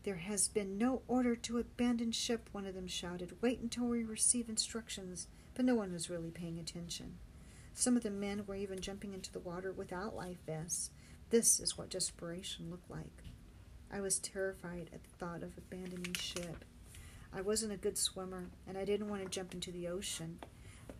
There 0.04 0.16
has 0.16 0.48
been 0.48 0.78
no 0.78 1.02
order 1.08 1.36
to 1.36 1.58
abandon 1.58 2.12
ship, 2.12 2.50
one 2.52 2.66
of 2.66 2.76
them 2.76 2.88
shouted. 2.88 3.38
Wait 3.42 3.60
until 3.60 3.86
we 3.86 4.04
receive 4.04 4.50
instructions. 4.50 5.28
But 5.54 5.66
no 5.66 5.76
one 5.76 5.92
was 5.92 6.10
really 6.10 6.30
paying 6.30 6.60
attention. 6.60 7.18
Some 7.74 7.98
of 7.98 8.04
the 8.04 8.10
men 8.10 8.44
were 8.46 8.56
even 8.56 8.80
jumping 8.80 9.14
into 9.14 9.32
the 9.32 9.40
water 9.40 9.72
without 9.72 10.16
life 10.16 10.38
vests. 10.46 10.92
This 11.30 11.60
is 11.60 11.78
what 11.78 11.90
desperation 11.90 12.70
looked 12.70 12.90
like. 12.90 13.24
I 13.92 14.02
was 14.02 14.20
terrified 14.20 14.90
at 14.94 15.04
the 15.04 15.10
thought 15.18 15.44
of 15.44 15.58
abandoning 15.58 16.14
ship. 16.14 16.64
I 17.34 17.42
wasn't 17.42 17.74
a 17.74 17.78
good 17.78 17.98
swimmer, 17.98 18.50
and 18.68 18.78
I 18.78 18.86
didn't 18.86 19.10
want 19.10 19.24
to 19.24 19.30
jump 19.30 19.54
into 19.54 19.72
the 19.72 19.88
ocean. 19.88 20.40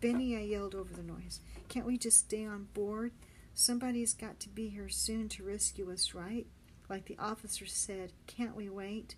Benny, 0.00 0.36
I 0.36 0.40
yelled 0.40 0.74
over 0.74 0.92
the 0.92 1.02
noise. 1.02 1.40
Can't 1.68 1.86
we 1.86 1.98
just 1.98 2.18
stay 2.18 2.44
on 2.44 2.68
board? 2.74 3.12
Somebody's 3.54 4.14
got 4.14 4.38
to 4.40 4.48
be 4.48 4.68
here 4.68 4.88
soon 4.88 5.28
to 5.30 5.42
rescue 5.42 5.90
us, 5.90 6.14
right? 6.14 6.46
Like 6.88 7.06
the 7.06 7.18
officer 7.18 7.66
said, 7.66 8.12
can't 8.26 8.56
we 8.56 8.68
wait? 8.68 9.16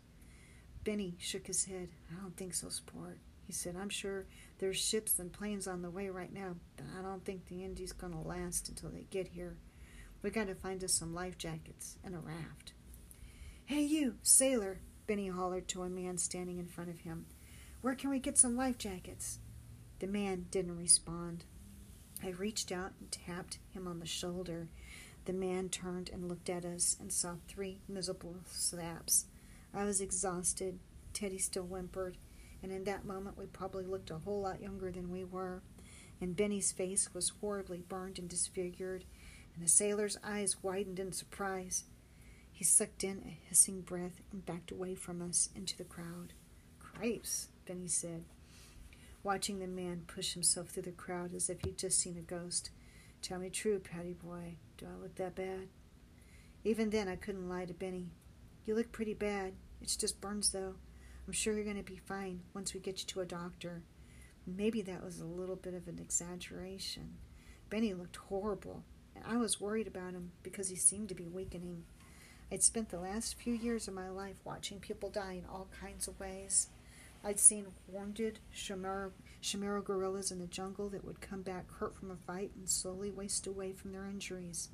Benny 0.84 1.16
shook 1.18 1.46
his 1.46 1.66
head. 1.66 1.88
I 2.10 2.20
don't 2.20 2.36
think 2.36 2.54
so, 2.54 2.68
sport. 2.68 3.18
He 3.46 3.52
said, 3.52 3.76
I'm 3.76 3.88
sure 3.88 4.26
there's 4.58 4.76
ships 4.76 5.18
and 5.18 5.32
planes 5.32 5.66
on 5.66 5.82
the 5.82 5.90
way 5.90 6.08
right 6.08 6.32
now, 6.32 6.56
but 6.76 6.86
I 6.98 7.02
don't 7.02 7.24
think 7.24 7.46
the 7.46 7.64
Indy's 7.64 7.92
going 7.92 8.12
to 8.12 8.18
last 8.20 8.68
until 8.68 8.90
they 8.90 9.06
get 9.10 9.28
here. 9.28 9.56
We 10.22 10.30
got 10.30 10.46
to 10.48 10.54
find 10.54 10.82
us 10.84 10.92
some 10.92 11.14
life 11.14 11.38
jackets 11.38 11.96
and 12.04 12.14
a 12.14 12.18
raft. 12.18 12.72
Hey, 13.64 13.82
you, 13.82 14.16
sailor, 14.22 14.80
Benny 15.06 15.28
hollered 15.28 15.68
to 15.68 15.82
a 15.82 15.88
man 15.88 16.18
standing 16.18 16.58
in 16.58 16.66
front 16.66 16.90
of 16.90 17.00
him. 17.00 17.26
Where 17.80 17.94
can 17.94 18.10
we 18.10 18.18
get 18.18 18.36
some 18.36 18.56
life 18.56 18.78
jackets? 18.78 19.38
The 19.98 20.06
man 20.06 20.46
didn't 20.50 20.76
respond. 20.76 21.44
I 22.22 22.28
reached 22.30 22.70
out 22.70 22.92
and 23.00 23.10
tapped 23.10 23.58
him 23.70 23.88
on 23.88 23.98
the 23.98 24.06
shoulder. 24.06 24.68
The 25.26 25.32
man 25.32 25.68
turned 25.68 26.10
and 26.12 26.28
looked 26.28 26.48
at 26.48 26.64
us 26.64 26.96
and 27.00 27.12
saw 27.12 27.34
three 27.46 27.80
miserable 27.88 28.36
slaps. 28.50 29.26
I 29.74 29.84
was 29.84 30.00
exhausted. 30.00 30.78
Teddy 31.12 31.38
still 31.38 31.64
whimpered, 31.64 32.16
and 32.62 32.72
in 32.72 32.84
that 32.84 33.04
moment 33.04 33.36
we 33.36 33.46
probably 33.46 33.84
looked 33.84 34.10
a 34.10 34.18
whole 34.18 34.42
lot 34.42 34.62
younger 34.62 34.90
than 34.90 35.10
we 35.10 35.24
were. 35.24 35.62
And 36.20 36.36
Benny's 36.36 36.72
face 36.72 37.12
was 37.14 37.32
horribly 37.40 37.82
burned 37.88 38.18
and 38.18 38.28
disfigured, 38.28 39.04
and 39.54 39.64
the 39.64 39.68
sailor's 39.68 40.18
eyes 40.22 40.62
widened 40.62 40.98
in 40.98 41.12
surprise. 41.12 41.84
He 42.52 42.64
sucked 42.64 43.04
in 43.04 43.22
a 43.24 43.48
hissing 43.48 43.80
breath 43.80 44.20
and 44.32 44.44
backed 44.44 44.70
away 44.70 44.94
from 44.94 45.22
us 45.22 45.48
into 45.54 45.76
the 45.76 45.84
crowd. 45.84 46.34
Cripes, 46.78 47.48
Benny 47.66 47.88
said, 47.88 48.24
watching 49.22 49.58
the 49.58 49.66
man 49.66 50.02
push 50.06 50.34
himself 50.34 50.68
through 50.68 50.82
the 50.82 50.90
crowd 50.90 51.34
as 51.34 51.48
if 51.48 51.62
he'd 51.64 51.78
just 51.78 51.98
seen 51.98 52.16
a 52.18 52.20
ghost. 52.20 52.70
Tell 53.22 53.38
me 53.38 53.50
true, 53.50 53.78
Patty 53.78 54.14
boy. 54.14 54.56
Do 54.78 54.86
I 54.86 55.00
look 55.00 55.14
that 55.16 55.34
bad? 55.34 55.68
Even 56.64 56.90
then, 56.90 57.06
I 57.06 57.16
couldn't 57.16 57.48
lie 57.48 57.66
to 57.66 57.74
Benny. 57.74 58.10
You 58.66 58.74
look 58.74 58.92
pretty 58.92 59.14
bad. 59.14 59.52
It's 59.82 59.96
just 59.96 60.20
burns, 60.20 60.50
though. 60.50 60.74
I'm 61.26 61.32
sure 61.32 61.54
you're 61.54 61.64
going 61.64 61.76
to 61.76 61.82
be 61.82 62.00
fine 62.06 62.40
once 62.54 62.72
we 62.72 62.80
get 62.80 63.00
you 63.00 63.06
to 63.08 63.20
a 63.20 63.26
doctor. 63.26 63.82
Maybe 64.46 64.82
that 64.82 65.04
was 65.04 65.20
a 65.20 65.26
little 65.26 65.56
bit 65.56 65.74
of 65.74 65.86
an 65.86 65.98
exaggeration. 65.98 67.16
Benny 67.68 67.94
looked 67.94 68.16
horrible, 68.16 68.82
and 69.14 69.24
I 69.26 69.36
was 69.36 69.60
worried 69.60 69.86
about 69.86 70.12
him 70.12 70.32
because 70.42 70.68
he 70.68 70.76
seemed 70.76 71.08
to 71.10 71.14
be 71.14 71.28
weakening. 71.28 71.84
I'd 72.50 72.62
spent 72.62 72.88
the 72.88 72.98
last 72.98 73.36
few 73.38 73.54
years 73.54 73.86
of 73.86 73.94
my 73.94 74.08
life 74.08 74.36
watching 74.44 74.80
people 74.80 75.08
die 75.08 75.34
in 75.34 75.44
all 75.48 75.68
kinds 75.80 76.08
of 76.08 76.18
ways. 76.18 76.68
I'd 77.22 77.38
seen 77.38 77.66
wounded 77.86 78.40
Chamorro 79.42 79.82
guerrillas 79.82 80.30
in 80.30 80.38
the 80.38 80.46
jungle 80.46 80.88
that 80.90 81.04
would 81.04 81.20
come 81.20 81.42
back 81.42 81.70
hurt 81.72 81.96
from 81.96 82.10
a 82.10 82.16
fight 82.16 82.52
and 82.56 82.68
slowly 82.68 83.10
waste 83.10 83.46
away 83.46 83.72
from 83.72 83.92
their 83.92 84.06
injuries. 84.06 84.68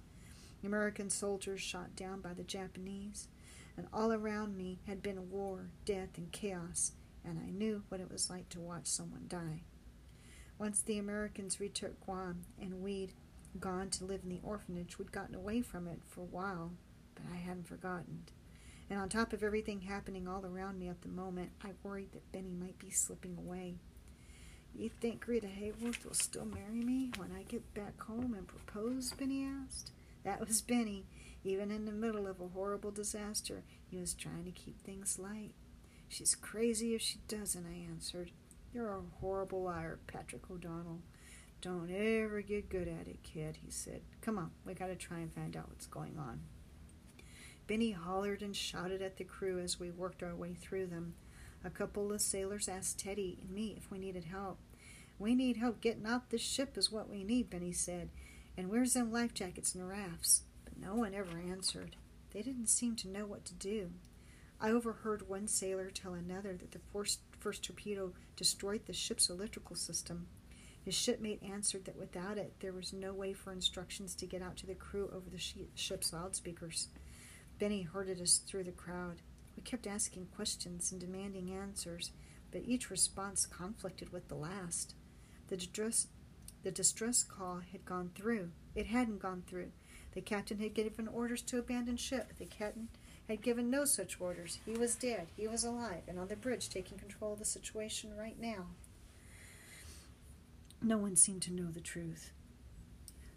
American 0.65 1.09
soldiers 1.11 1.61
shot 1.61 1.95
down 1.95 2.21
by 2.21 2.33
the 2.35 2.43
Japanese, 2.43 3.29
and 3.77 3.87
all 3.93 4.13
around 4.13 4.57
me 4.57 4.81
had 4.87 5.03
been 5.03 5.31
war, 5.31 5.71
death, 5.85 6.17
and 6.17 6.33
chaos, 6.33 6.93
and 7.25 7.39
I 7.39 7.51
knew 7.51 7.85
what 7.89 8.01
it 8.01 8.11
was 8.11 8.29
like 8.31 8.49
to 8.51 8.61
watch 8.61 8.87
someone 8.87 9.27
die. 9.29 9.63
Once 10.59 10.81
the 10.81 10.99
Americans 10.99 11.61
retook 11.61 12.01
Guam 12.05 12.43
and 12.61 12.83
we'd 12.83 13.13
gone 13.61 13.91
to 13.91 14.05
live 14.05 14.23
in 14.25 14.31
the 14.31 14.41
orphanage, 14.43 14.99
we'd 14.99 15.13
gotten 15.13 15.35
away 15.35 15.61
from 15.61 15.87
it 15.87 16.01
for 16.07 16.23
a 16.23 16.25
while, 16.25 16.73
but 17.15 17.25
I 17.33 17.37
hadn't 17.37 17.69
forgotten. 17.69 18.25
And 18.89 18.99
on 18.99 19.09
top 19.09 19.33
of 19.33 19.43
everything 19.43 19.83
happening 19.83 20.27
all 20.27 20.47
around 20.47 20.79
me 20.79 20.89
at 20.89 21.03
the 21.03 21.09
moment, 21.09 21.51
I 21.63 21.71
worried 21.83 22.13
that 22.13 22.33
Benny 22.33 22.55
might 22.55 22.79
be 22.79 22.91
slipping 22.91 23.37
away. 23.37 23.77
You 24.79 24.91
think 25.01 25.27
Rita 25.27 25.47
Hayworth 25.47 26.05
will 26.05 26.13
still 26.13 26.45
marry 26.45 26.85
me 26.85 27.11
when 27.17 27.31
I 27.33 27.45
get 27.45 27.73
back 27.73 27.99
home 28.03 28.35
and 28.35 28.47
propose? 28.47 29.11
Benny 29.13 29.43
asked. 29.43 29.91
That 30.23 30.47
was 30.47 30.61
Benny. 30.61 31.07
Even 31.45 31.71
in 31.71 31.87
the 31.87 31.93
middle 31.93 32.27
of 32.27 32.41
a 32.41 32.49
horrible 32.49 32.91
disaster, 32.91 33.63
he 33.89 33.97
was 33.97 34.13
trying 34.13 34.45
to 34.45 34.51
keep 34.51 34.83
things 34.83 35.19
light. 35.19 35.53
She's 36.09 36.35
crazy 36.35 36.95
if 36.95 37.01
she 37.01 37.21
doesn't, 37.27 37.65
I 37.67 37.91
answered. 37.91 38.33
You're 38.75 38.93
a 38.93 39.01
horrible 39.21 39.63
liar, 39.63 39.99
Patrick 40.07 40.51
O'Donnell. 40.51 41.01
Don't 41.63 41.91
ever 41.91 42.43
get 42.43 42.69
good 42.69 42.87
at 42.87 43.09
it, 43.09 43.23
kid, 43.23 43.59
he 43.65 43.71
said. 43.71 44.03
Come 44.21 44.37
on, 44.37 44.51
we 44.67 44.75
gotta 44.75 44.95
try 44.95 45.21
and 45.21 45.33
find 45.33 45.57
out 45.57 45.69
what's 45.69 45.87
going 45.87 46.19
on. 46.19 46.41
Benny 47.67 47.93
hollered 47.93 48.43
and 48.43 48.55
shouted 48.55 49.01
at 49.01 49.17
the 49.17 49.25
crew 49.25 49.59
as 49.59 49.81
we 49.81 49.91
worked 49.91 50.23
our 50.23 50.35
way 50.35 50.53
through 50.53 50.89
them. 50.89 51.15
A 51.65 51.71
couple 51.71 52.13
of 52.13 52.21
sailors 52.21 52.69
asked 52.69 52.99
Teddy 52.99 53.39
and 53.41 53.51
me 53.51 53.75
if 53.77 53.91
we 53.91 53.99
needed 53.99 54.25
help. 54.25 54.59
We 55.19 55.35
need 55.35 55.57
help 55.57 55.81
getting 55.81 56.07
off 56.07 56.29
this 56.29 56.43
ship, 56.43 56.77
is 56.77 56.93
what 56.93 57.09
we 57.09 57.25
need, 57.25 57.51
Benny 57.51 57.73
said. 57.73 58.11
And 58.57 58.69
where's 58.69 58.95
them 58.95 59.13
life 59.13 59.35
jackets 59.35 59.75
and 59.75 59.89
rafts? 59.89 60.43
But 60.65 60.79
no 60.79 60.95
one 60.95 61.15
ever 61.15 61.39
answered. 61.39 61.97
They 62.33 62.43
didn't 62.43 62.69
seem 62.69 62.97
to 62.97 63.09
know 63.09 63.25
what 63.25 63.45
to 63.47 63.55
do. 63.55 63.93
I 64.61 64.71
overheard 64.71 65.29
one 65.29 65.49
sailor 65.49 65.91
tell 65.91 66.15
another 66.15 66.55
that 66.55 66.73
the 66.73 66.81
first, 66.93 67.21
first 67.39 67.63
torpedo 67.63 68.13
destroyed 68.37 68.87
the 68.87 68.93
ship's 68.93 69.29
electrical 69.29 69.77
system. 69.77 70.29
His 70.83 70.95
shipmate 70.95 71.43
answered 71.43 71.85
that 71.87 71.99
without 71.99 72.39
it, 72.39 72.55
there 72.61 72.73
was 72.73 72.93
no 72.93 73.13
way 73.13 73.33
for 73.33 73.53
instructions 73.53 74.15
to 74.15 74.27
get 74.27 74.41
out 74.41 74.57
to 74.59 74.67
the 74.67 74.75
crew 74.75 75.11
over 75.13 75.29
the 75.29 75.69
ship's 75.75 76.13
loudspeakers. 76.13 76.89
Benny 77.59 77.83
herded 77.83 78.21
us 78.21 78.39
through 78.39 78.65
the 78.65 78.71
crowd. 78.71 79.23
We 79.57 79.63
kept 79.63 79.87
asking 79.87 80.29
questions 80.37 80.93
and 80.93 81.01
demanding 81.01 81.51
answers, 81.51 82.13
but 82.53 82.63
each 82.65 82.91
response 82.91 83.47
conflicted 83.47 84.13
with 84.13 84.29
the 84.29 84.37
last. 84.37 84.95
The 85.49 85.57
distress, 85.57 86.09
the 86.63 86.71
distress 86.71 87.23
call 87.23 87.61
had 87.73 87.85
gone 87.85 88.11
through. 88.15 88.51
It 88.75 88.87
hadn't 88.87 89.21
gone 89.21 89.43
through. 89.47 89.71
The 90.13 90.21
captain 90.21 90.59
had 90.59 90.75
given 90.75 91.09
orders 91.09 91.43
to 91.43 91.59
abandon 91.59 91.97
ship. 91.97 92.33
The 92.39 92.47
captain 92.47 92.89
had 93.29 93.43
given 93.43 93.71
no 93.71 93.85
such 93.85 94.21
orders. 94.21 94.59
He 94.65 94.73
was 94.73 94.95
dead. 94.95 95.29
He 95.37 95.47
was 95.47 95.65
alive 95.65 96.03
and 96.09 96.19
on 96.19 96.29
the 96.29 96.37
bridge 96.37 96.69
taking 96.69 96.99
control 96.99 97.33
of 97.35 97.39
the 97.39 97.45
situation 97.45 98.17
right 98.17 98.41
now. 98.41 98.67
No 100.83 100.97
one 100.99 101.17
seemed 101.17 101.43
to 101.43 101.53
know 101.53 101.71
the 101.71 101.81
truth. 101.81 102.33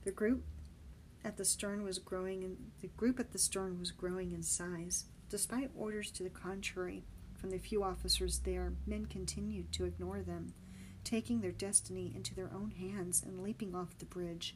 The 0.04 0.12
group 0.12 0.44
at 1.24 1.38
the 1.38 1.46
stern 1.46 1.84
was 1.84 2.00
growing 2.00 2.44
in, 2.44 2.58
the 2.82 2.88
group 2.88 3.20
at 3.20 3.32
the 3.32 3.39
stern 3.39 3.80
was 3.80 3.92
growing 3.92 4.32
in 4.32 4.44
size. 4.44 5.06
Despite 5.30 5.72
orders 5.75 6.12
to 6.12 6.24
the 6.24 6.29
contrary 6.29 7.03
from 7.36 7.51
the 7.51 7.57
few 7.57 7.83
officers 7.83 8.40
there, 8.40 8.74
men 8.86 9.05
continued 9.05 9.72
to 9.74 9.86
ignore 9.86 10.22
them, 10.22 10.53
taking 11.09 11.41
their 11.41 11.51
destiny 11.51 12.11
into 12.15 12.35
their 12.35 12.51
own 12.53 12.72
hands 12.72 13.24
and 13.25 13.41
leaping 13.41 13.74
off 13.74 13.98
the 13.98 14.05
bridge. 14.05 14.55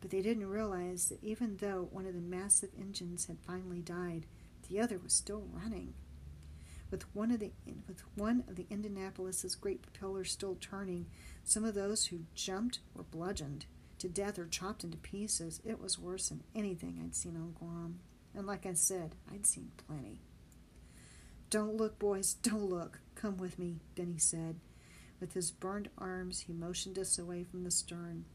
But 0.00 0.10
they 0.10 0.20
didn't 0.20 0.50
realize 0.50 1.08
that 1.08 1.24
even 1.24 1.56
though 1.56 1.88
one 1.90 2.04
of 2.04 2.12
the 2.12 2.20
massive 2.20 2.68
engines 2.78 3.26
had 3.26 3.38
finally 3.40 3.80
died, 3.80 4.26
the 4.68 4.78
other 4.78 4.98
was 4.98 5.14
still 5.14 5.48
running. 5.50 5.94
With 6.90 7.04
one 7.14 7.30
of 7.30 7.40
the 7.40 7.52
with 7.88 8.02
one 8.14 8.44
of 8.46 8.56
the 8.56 8.66
Indianapolis's 8.70 9.54
great 9.54 9.80
propellers 9.80 10.30
still 10.30 10.56
turning, 10.60 11.06
some 11.44 11.64
of 11.64 11.74
those 11.74 12.06
who 12.06 12.26
jumped 12.34 12.80
were 12.94 13.02
bludgeoned 13.02 13.64
to 13.98 14.08
death 14.08 14.38
or 14.38 14.46
chopped 14.46 14.84
into 14.84 14.98
pieces. 14.98 15.62
It 15.64 15.80
was 15.80 15.98
worse 15.98 16.28
than 16.28 16.44
anything 16.54 17.00
I'd 17.02 17.16
seen 17.16 17.36
on 17.36 17.54
Guam. 17.58 18.00
And 18.34 18.46
like 18.46 18.66
I 18.66 18.74
said, 18.74 19.14
I'd 19.32 19.46
seen 19.46 19.70
plenty. 19.86 20.20
Don't 21.48 21.76
look, 21.76 21.98
boys, 21.98 22.34
don't 22.34 22.68
look. 22.68 23.00
Come 23.14 23.38
with 23.38 23.58
me, 23.58 23.80
Benny 23.94 24.18
said. 24.18 24.56
With 25.20 25.32
his 25.32 25.50
burned 25.50 25.88
arms, 25.96 26.40
he 26.40 26.52
motioned 26.52 26.98
us 26.98 27.18
away 27.18 27.44
from 27.44 27.64
the 27.64 27.70
stern, 27.70 28.26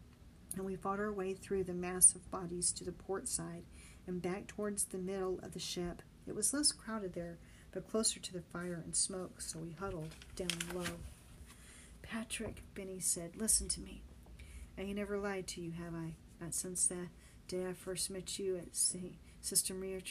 and 0.56 0.66
we 0.66 0.76
fought 0.76 1.00
our 1.00 1.14
way 1.14 1.34
through 1.34 1.64
the 1.64 1.74
mass 1.74 2.16
of 2.16 2.30
bodies 2.32 2.72
to 2.74 2.84
the 2.84 2.92
port 2.92 3.28
side 3.28 3.64
and 4.08 4.22
back 4.22 4.48
towards 4.48 4.86
the 4.86 4.98
middle 4.98 5.40
of 5.44 5.54
the 5.54 5.60
ship. 5.60 6.02
It 6.28 6.36
was 6.36 6.54
less 6.54 6.72
crowded 6.72 7.14
there, 7.14 7.38
but 7.72 7.90
closer 7.90 8.20
to 8.20 8.34
the 8.34 8.42
fire 8.42 8.82
and 8.84 8.96
smoke, 8.96 9.42
so 9.42 9.60
we 9.60 9.72
huddled 9.72 10.16
down 10.36 10.50
low. 10.74 10.84
Patrick, 12.02 12.64
Benny 12.74 13.00
said, 13.00 13.36
listen 13.38 13.68
to 13.70 13.82
me. 13.82 14.02
I 14.78 14.82
ain't 14.82 14.98
never 14.98 15.18
lied 15.18 15.48
to 15.50 15.62
you, 15.62 15.72
have 15.72 15.94
I? 15.94 16.14
Not 16.42 16.54
since 16.54 16.88
the 16.88 17.08
day 17.48 17.68
I 17.68 17.74
first 17.74 18.10
met 18.10 18.40
you 18.40 18.58
at 18.58 18.76
St. 18.76 19.16
Sister 19.40 19.74
Mary, 19.74 20.04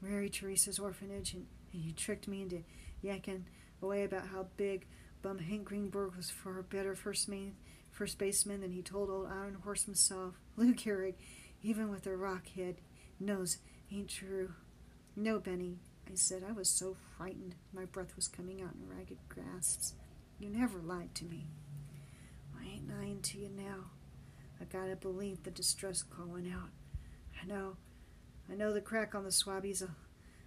Mary 0.00 0.28
Teresa's 0.28 0.78
orphanage, 0.78 1.32
and, 1.32 1.46
and 1.72 1.82
you 1.82 1.92
tricked 1.92 2.28
me 2.28 2.42
into 2.42 2.62
yakking 3.02 3.42
away 3.82 4.04
about 4.04 4.28
how 4.28 4.46
big 4.56 4.86
bum 5.24 5.38
Hank 5.38 5.64
Greenberg 5.64 6.16
was 6.16 6.28
for 6.28 6.58
a 6.58 6.62
better 6.62 6.94
first 6.94 7.30
main, 7.30 7.54
first 7.90 8.18
baseman 8.18 8.60
than 8.60 8.72
he 8.72 8.82
told 8.82 9.08
old 9.08 9.26
Iron 9.26 9.56
Horse 9.64 9.84
himself. 9.84 10.34
Lou 10.58 10.74
Gehrig, 10.74 11.14
even 11.62 11.90
with 11.90 12.06
a 12.06 12.14
rock 12.14 12.46
head, 12.54 12.76
knows 13.18 13.56
ain't 13.90 14.10
true. 14.10 14.52
No, 15.16 15.38
Benny, 15.38 15.78
I 16.06 16.14
said. 16.14 16.44
I 16.46 16.52
was 16.52 16.68
so 16.68 16.94
frightened. 17.16 17.54
My 17.72 17.86
breath 17.86 18.14
was 18.16 18.28
coming 18.28 18.60
out 18.60 18.74
in 18.74 18.94
ragged 18.94 19.16
gasps. 19.34 19.94
You 20.38 20.50
never 20.50 20.78
lied 20.78 21.14
to 21.14 21.24
me. 21.24 21.46
I 22.60 22.74
ain't 22.74 22.90
lying 22.90 23.22
to 23.22 23.38
you 23.38 23.48
now. 23.48 23.92
I 24.60 24.64
gotta 24.64 24.94
believe 24.94 25.42
the 25.42 25.50
distress 25.50 26.02
call 26.02 26.26
went 26.26 26.52
out. 26.52 26.68
I 27.42 27.46
know, 27.46 27.78
I 28.52 28.56
know 28.56 28.74
the 28.74 28.82
crack 28.82 29.14
on 29.14 29.24
the 29.24 29.30
Swabbies. 29.30 29.80
A, 29.80 29.88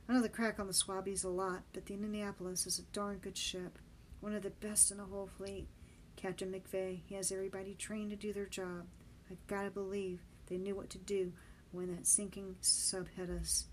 I 0.07 0.13
know 0.13 0.21
the 0.21 0.29
crack 0.29 0.59
on 0.59 0.67
the 0.67 0.73
Swabbies 0.73 1.25
a 1.25 1.29
lot, 1.29 1.63
but 1.73 1.87
the 1.87 1.95
Indianapolis 1.95 2.67
is 2.67 2.77
a 2.77 2.93
darn 2.93 3.17
good 3.17 3.37
ship, 3.37 3.79
one 4.19 4.33
of 4.33 4.43
the 4.43 4.49
best 4.49 4.91
in 4.91 4.97
the 4.97 5.05
whole 5.05 5.29
fleet. 5.37 5.67
Captain 6.15 6.51
McVay, 6.51 7.01
he 7.05 7.15
has 7.15 7.31
everybody 7.31 7.75
trained 7.75 8.09
to 8.09 8.15
do 8.15 8.33
their 8.33 8.45
job. 8.45 8.85
I've 9.29 9.45
gotta 9.47 9.69
believe 9.69 10.21
they 10.47 10.57
knew 10.57 10.75
what 10.75 10.89
to 10.91 10.97
do 10.97 11.33
when 11.71 11.93
that 11.95 12.07
sinking 12.07 12.55
sub 12.61 13.07
hit 13.15 13.29
us. 13.29 13.65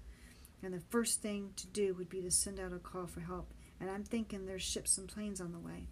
And 0.62 0.74
the 0.74 0.82
first 0.90 1.22
thing 1.22 1.50
to 1.56 1.66
do 1.66 1.94
would 1.94 2.08
be 2.08 2.22
to 2.22 2.30
send 2.30 2.58
out 2.58 2.72
a 2.72 2.78
call 2.78 3.06
for 3.06 3.20
help. 3.20 3.52
And 3.80 3.90
I'm 3.90 4.04
thinking 4.04 4.46
there's 4.46 4.62
ships 4.62 4.98
and 4.98 5.08
planes 5.08 5.40
on 5.40 5.52
the 5.52 5.58
way. 5.58 5.88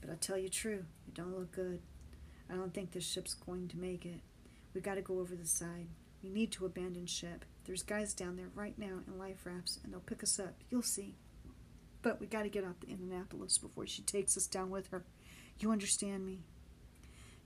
But 0.00 0.10
I'll 0.10 0.16
tell 0.16 0.38
you 0.38 0.48
true, 0.48 0.84
it 1.06 1.14
don't 1.14 1.36
look 1.36 1.52
good. 1.52 1.80
I 2.50 2.54
don't 2.54 2.74
think 2.74 2.92
this 2.92 3.06
ship's 3.06 3.34
going 3.34 3.68
to 3.68 3.78
make 3.78 4.04
it. 4.04 4.20
We 4.74 4.80
gotta 4.80 5.02
go 5.02 5.20
over 5.20 5.34
the 5.34 5.46
side. 5.46 5.88
We 6.22 6.30
need 6.30 6.52
to 6.52 6.66
abandon 6.66 7.06
ship. 7.06 7.44
There's 7.64 7.82
guys 7.82 8.14
down 8.14 8.36
there 8.36 8.50
right 8.54 8.78
now 8.78 9.00
in 9.06 9.18
life 9.18 9.44
rafts, 9.44 9.78
and 9.82 9.92
they'll 9.92 10.00
pick 10.00 10.22
us 10.22 10.38
up. 10.38 10.54
You'll 10.70 10.82
see. 10.82 11.14
But 12.04 12.20
we 12.20 12.26
gotta 12.26 12.50
get 12.50 12.64
out 12.64 12.82
to 12.82 12.90
Indianapolis 12.90 13.56
before 13.56 13.86
she 13.86 14.02
takes 14.02 14.36
us 14.36 14.46
down 14.46 14.68
with 14.68 14.88
her. 14.88 15.06
You 15.58 15.72
understand 15.72 16.26
me? 16.26 16.40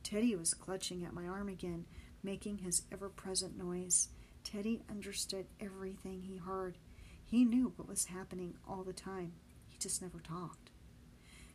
Teddy 0.02 0.34
was 0.34 0.52
clutching 0.52 1.04
at 1.04 1.14
my 1.14 1.28
arm 1.28 1.48
again, 1.48 1.84
making 2.24 2.58
his 2.58 2.82
ever 2.90 3.08
present 3.08 3.56
noise. 3.56 4.08
Teddy 4.42 4.82
understood 4.90 5.46
everything 5.60 6.22
he 6.22 6.38
heard. 6.38 6.76
He 7.24 7.44
knew 7.44 7.72
what 7.76 7.86
was 7.86 8.06
happening 8.06 8.54
all 8.66 8.82
the 8.82 8.92
time. 8.92 9.34
He 9.68 9.78
just 9.78 10.02
never 10.02 10.18
talked. 10.18 10.70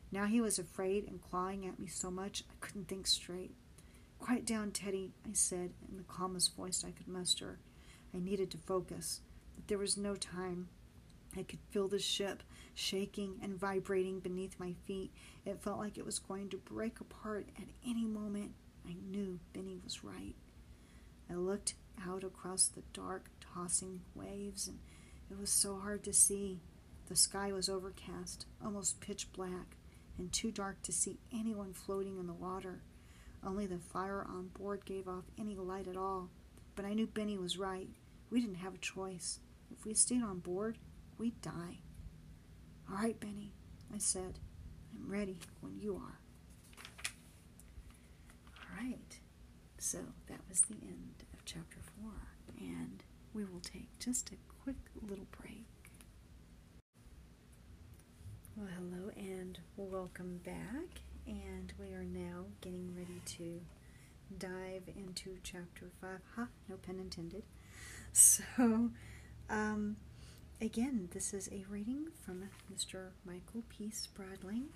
Now 0.09 0.25
he 0.25 0.39
was 0.39 0.57
afraid 0.57 1.05
and 1.05 1.21
clawing 1.21 1.67
at 1.67 1.79
me 1.79 1.87
so 1.87 2.09
much 2.09 2.45
I 2.49 2.53
couldn't 2.65 2.87
think 2.87 3.05
straight. 3.07 3.51
Quiet 4.17 4.45
down, 4.45 4.71
Teddy, 4.71 5.11
I 5.29 5.33
said 5.33 5.71
in 5.91 5.97
the 5.97 6.03
calmest 6.03 6.55
voice 6.55 6.85
I 6.87 6.91
could 6.91 7.09
muster. 7.09 7.59
I 8.13 8.19
needed 8.19 8.49
to 8.51 8.57
focus, 8.59 9.19
but 9.55 9.67
there 9.67 9.77
was 9.77 9.97
no 9.97 10.15
time. 10.15 10.69
I 11.37 11.43
could 11.43 11.59
feel 11.69 11.87
the 11.87 11.99
ship 11.99 12.43
shaking 12.75 13.39
and 13.41 13.59
vibrating 13.59 14.19
beneath 14.19 14.59
my 14.59 14.73
feet. 14.85 15.11
It 15.45 15.61
felt 15.61 15.79
like 15.79 15.97
it 15.97 16.05
was 16.05 16.19
going 16.19 16.49
to 16.49 16.57
break 16.57 16.99
apart 16.99 17.47
at 17.57 17.67
any 17.87 18.05
moment. 18.05 18.51
I 18.87 18.95
knew 19.09 19.39
Benny 19.53 19.79
was 19.83 20.03
right. 20.03 20.35
I 21.29 21.35
looked 21.35 21.75
out 22.07 22.23
across 22.23 22.67
the 22.67 22.83
dark, 22.93 23.29
tossing 23.53 24.01
waves, 24.15 24.67
and 24.67 24.79
it 25.31 25.39
was 25.39 25.49
so 25.49 25.77
hard 25.77 26.03
to 26.03 26.13
see. 26.13 26.59
The 27.07 27.15
sky 27.15 27.51
was 27.51 27.69
overcast, 27.69 28.45
almost 28.63 28.99
pitch 28.99 29.31
black 29.33 29.77
and 30.17 30.31
too 30.31 30.51
dark 30.51 30.81
to 30.83 30.91
see 30.91 31.17
anyone 31.33 31.73
floating 31.73 32.17
in 32.17 32.27
the 32.27 32.33
water. 32.33 32.81
Only 33.45 33.65
the 33.65 33.79
fire 33.79 34.25
on 34.27 34.49
board 34.57 34.85
gave 34.85 35.07
off 35.07 35.25
any 35.37 35.55
light 35.55 35.87
at 35.87 35.97
all. 35.97 36.29
But 36.75 36.85
I 36.85 36.93
knew 36.93 37.07
Benny 37.07 37.37
was 37.37 37.57
right. 37.57 37.89
We 38.29 38.41
didn't 38.41 38.55
have 38.55 38.75
a 38.75 38.79
choice. 38.79 39.39
If 39.71 39.85
we 39.85 39.93
stayed 39.93 40.23
on 40.23 40.39
board, 40.39 40.77
we'd 41.23 41.41
die. 41.41 41.77
All 42.91 42.97
right, 42.97 43.17
Benny, 43.17 43.53
I 43.95 43.97
said. 43.97 44.39
I'm 44.93 45.09
ready 45.09 45.39
when 45.61 45.79
you 45.79 45.95
are. 45.95 46.19
All 48.57 48.77
right. 48.77 49.17
So 49.77 49.99
that 50.27 50.41
was 50.49 50.59
the 50.63 50.75
end 50.85 51.23
of 51.33 51.45
chapter 51.45 51.77
four, 51.95 52.11
and 52.59 53.01
we 53.33 53.45
will 53.45 53.61
take 53.61 53.87
just 53.99 54.31
a 54.33 54.35
quick 54.65 54.75
little 55.01 55.27
break. 55.41 55.63
Well, 58.57 58.67
hello 58.75 59.09
and 59.15 59.57
welcome 59.77 60.41
back, 60.43 61.03
and 61.25 61.71
we 61.79 61.93
are 61.93 62.03
now 62.03 62.47
getting 62.59 62.93
ready 62.97 63.21
to 63.37 63.61
dive 64.37 64.93
into 64.93 65.37
chapter 65.41 65.85
five. 66.01 66.19
Ha, 66.35 66.49
no 66.67 66.75
pun 66.75 66.99
intended. 66.99 67.43
So, 68.15 68.91
um, 69.49 69.95
again, 70.63 71.09
this 71.11 71.33
is 71.33 71.49
a 71.51 71.65
reading 71.69 72.07
from 72.25 72.45
Mr. 72.73 73.09
Michael 73.25 73.63
P. 73.67 73.89
Spradling. 73.89 74.67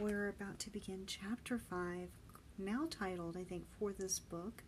We're 0.00 0.28
about 0.28 0.60
to 0.60 0.70
begin 0.70 1.02
chapter 1.04 1.58
five, 1.58 2.10
now 2.56 2.86
titled, 2.88 3.36
I 3.36 3.42
think, 3.42 3.64
for 3.76 3.92
this 3.92 4.20
book. 4.20 4.62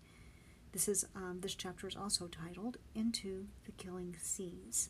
This 0.73 0.89
is 0.89 1.07
um, 1.15 1.39
this 1.43 1.55
chapter 1.55 1.87
is 1.87 1.95
also 1.95 2.27
titled 2.27 2.79
"Into 2.93 3.47
the 3.67 3.73
Killing 3.73 4.17
Seas." 4.21 4.89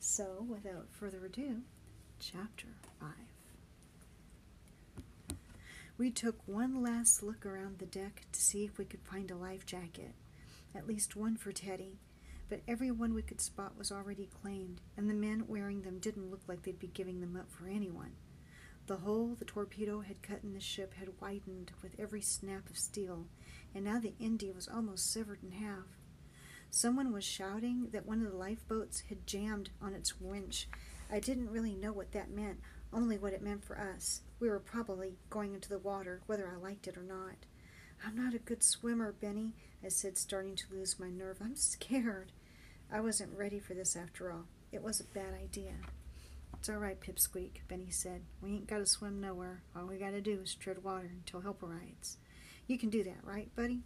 So, 0.00 0.46
without 0.48 0.86
further 0.90 1.26
ado, 1.26 1.60
chapter 2.18 2.68
five. 2.98 5.36
We 5.98 6.10
took 6.10 6.36
one 6.46 6.82
last 6.82 7.22
look 7.22 7.44
around 7.44 7.80
the 7.80 7.86
deck 7.86 8.22
to 8.32 8.40
see 8.40 8.64
if 8.64 8.78
we 8.78 8.86
could 8.86 9.02
find 9.02 9.30
a 9.30 9.36
life 9.36 9.66
jacket, 9.66 10.14
at 10.74 10.88
least 10.88 11.16
one 11.16 11.36
for 11.36 11.52
Teddy 11.52 11.98
but 12.52 12.60
every 12.68 12.90
one 12.90 13.14
we 13.14 13.22
could 13.22 13.40
spot 13.40 13.78
was 13.78 13.90
already 13.90 14.28
claimed, 14.42 14.82
and 14.98 15.08
the 15.08 15.14
men 15.14 15.42
wearing 15.48 15.80
them 15.80 15.98
didn't 15.98 16.30
look 16.30 16.42
like 16.46 16.60
they'd 16.60 16.78
be 16.78 16.86
giving 16.88 17.18
them 17.22 17.34
up 17.34 17.50
for 17.50 17.66
anyone. 17.66 18.12
The 18.88 18.98
hole 18.98 19.34
the 19.38 19.46
torpedo 19.46 20.00
had 20.00 20.20
cut 20.20 20.40
in 20.42 20.52
the 20.52 20.60
ship 20.60 20.92
had 20.92 21.18
widened 21.18 21.72
with 21.82 21.98
every 21.98 22.20
snap 22.20 22.68
of 22.68 22.76
steel, 22.76 23.24
and 23.74 23.86
now 23.86 23.98
the 23.98 24.12
Indy 24.20 24.50
was 24.50 24.68
almost 24.68 25.10
severed 25.10 25.38
in 25.42 25.52
half. 25.52 25.96
Someone 26.68 27.10
was 27.10 27.24
shouting 27.24 27.88
that 27.92 28.04
one 28.04 28.22
of 28.22 28.30
the 28.30 28.36
lifeboats 28.36 29.04
had 29.08 29.26
jammed 29.26 29.70
on 29.80 29.94
its 29.94 30.20
winch. 30.20 30.68
I 31.10 31.20
didn't 31.20 31.48
really 31.48 31.74
know 31.74 31.94
what 31.94 32.12
that 32.12 32.30
meant, 32.30 32.60
only 32.92 33.16
what 33.16 33.32
it 33.32 33.40
meant 33.40 33.64
for 33.64 33.80
us. 33.80 34.20
We 34.40 34.50
were 34.50 34.60
probably 34.60 35.14
going 35.30 35.54
into 35.54 35.70
the 35.70 35.78
water, 35.78 36.20
whether 36.26 36.46
I 36.46 36.62
liked 36.62 36.86
it 36.86 36.98
or 36.98 37.02
not. 37.02 37.46
I'm 38.06 38.14
not 38.14 38.34
a 38.34 38.38
good 38.38 38.62
swimmer, 38.62 39.10
Benny, 39.10 39.54
I 39.82 39.88
said, 39.88 40.18
starting 40.18 40.54
to 40.56 40.66
lose 40.70 41.00
my 41.00 41.08
nerve. 41.08 41.38
I'm 41.40 41.56
scared. 41.56 42.32
I 42.94 43.00
wasn't 43.00 43.38
ready 43.38 43.58
for 43.58 43.72
this 43.72 43.96
after 43.96 44.30
all. 44.30 44.44
It 44.70 44.82
was 44.82 45.00
a 45.00 45.04
bad 45.04 45.32
idea. 45.42 45.72
It's 46.52 46.68
all 46.68 46.76
right, 46.76 47.00
Pipsqueak, 47.00 47.66
Benny 47.66 47.88
said. 47.88 48.20
We 48.42 48.50
ain't 48.50 48.66
got 48.66 48.78
to 48.78 48.86
swim 48.86 49.18
nowhere. 49.18 49.62
All 49.74 49.86
we 49.86 49.96
got 49.96 50.10
to 50.10 50.20
do 50.20 50.40
is 50.42 50.54
tread 50.54 50.84
water 50.84 51.10
until 51.10 51.40
help 51.40 51.62
arrives. 51.62 52.18
You 52.66 52.76
can 52.78 52.90
do 52.90 53.02
that, 53.04 53.24
right, 53.24 53.48
buddy? 53.56 53.80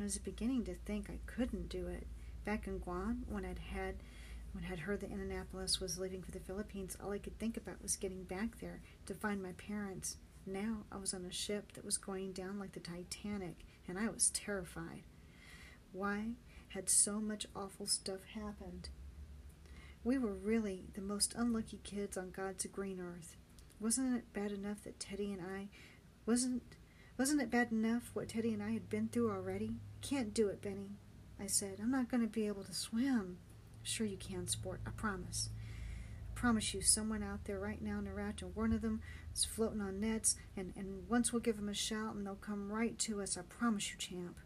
I 0.00 0.04
was 0.04 0.16
beginning 0.16 0.64
to 0.64 0.74
think 0.74 1.10
I 1.10 1.18
couldn't 1.26 1.68
do 1.68 1.86
it. 1.88 2.06
Back 2.46 2.66
in 2.66 2.78
Guam, 2.78 3.26
when 3.28 3.44
I'd 3.44 3.58
had 3.58 3.96
when 4.52 4.64
I'd 4.72 4.80
heard 4.80 5.00
that 5.02 5.10
Annapolis 5.10 5.78
was 5.78 5.98
leaving 5.98 6.22
for 6.22 6.30
the 6.30 6.40
Philippines, 6.40 6.96
all 7.00 7.12
I 7.12 7.18
could 7.18 7.38
think 7.38 7.58
about 7.58 7.82
was 7.82 7.94
getting 7.94 8.24
back 8.24 8.58
there 8.58 8.80
to 9.04 9.14
find 9.14 9.42
my 9.42 9.52
parents. 9.52 10.16
Now 10.46 10.78
I 10.90 10.96
was 10.96 11.12
on 11.12 11.26
a 11.26 11.30
ship 11.30 11.72
that 11.72 11.84
was 11.84 11.98
going 11.98 12.32
down 12.32 12.58
like 12.58 12.72
the 12.72 12.80
Titanic, 12.80 13.58
and 13.86 13.98
I 13.98 14.08
was 14.08 14.30
terrified. 14.30 15.02
Why 15.92 16.30
had 16.70 16.88
so 16.88 17.20
much 17.20 17.46
awful 17.54 17.86
stuff 17.86 18.20
happened. 18.34 18.88
We 20.04 20.18
were 20.18 20.32
really 20.32 20.84
the 20.94 21.00
most 21.00 21.34
unlucky 21.36 21.80
kids 21.82 22.16
on 22.16 22.30
God's 22.30 22.64
green 22.66 23.00
earth. 23.00 23.36
Wasn't 23.80 24.16
it 24.16 24.32
bad 24.32 24.52
enough 24.52 24.84
that 24.84 25.00
Teddy 25.00 25.32
and 25.32 25.42
I 25.42 25.68
wasn't 26.26 26.62
wasn't 27.18 27.42
it 27.42 27.50
bad 27.50 27.70
enough 27.70 28.10
what 28.14 28.28
Teddy 28.28 28.52
and 28.54 28.62
I 28.62 28.70
had 28.70 28.88
been 28.88 29.08
through 29.08 29.30
already? 29.30 29.72
Can't 30.00 30.32
do 30.32 30.48
it, 30.48 30.62
Benny. 30.62 30.96
I 31.38 31.46
said, 31.46 31.78
I'm 31.80 31.90
not 31.90 32.10
going 32.10 32.22
to 32.22 32.26
be 32.26 32.46
able 32.46 32.64
to 32.64 32.72
swim. 32.72 33.38
Sure 33.82 34.06
you 34.06 34.16
can, 34.16 34.46
sport. 34.46 34.80
I 34.86 34.90
promise. 34.90 35.50
I 36.30 36.38
promise 36.38 36.72
you, 36.72 36.80
someone 36.80 37.22
out 37.22 37.44
there 37.44 37.58
right 37.58 37.82
now 37.82 37.98
in 37.98 38.06
Iraq, 38.06 38.40
and 38.40 38.56
one 38.56 38.72
of 38.72 38.80
them 38.80 39.02
is 39.34 39.44
floating 39.44 39.82
on 39.82 40.00
nets, 40.00 40.36
and, 40.56 40.72
and 40.76 41.08
once 41.08 41.30
we'll 41.30 41.42
give 41.42 41.56
them 41.56 41.68
a 41.68 41.74
shout, 41.74 42.14
and 42.14 42.26
they'll 42.26 42.36
come 42.36 42.72
right 42.72 42.98
to 43.00 43.20
us. 43.20 43.36
I 43.36 43.42
promise 43.42 43.90
you, 43.90 43.98
champ 43.98 44.36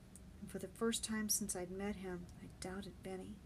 and 0.45 0.51
for 0.51 0.59
the 0.59 0.69
first 0.69 1.03
time 1.03 1.31
since 1.31 1.57
I'd 1.57 1.71
met 1.71 1.97
him, 1.97 2.27
I 2.43 2.49
doubted 2.61 3.03
Benny. 3.03 3.37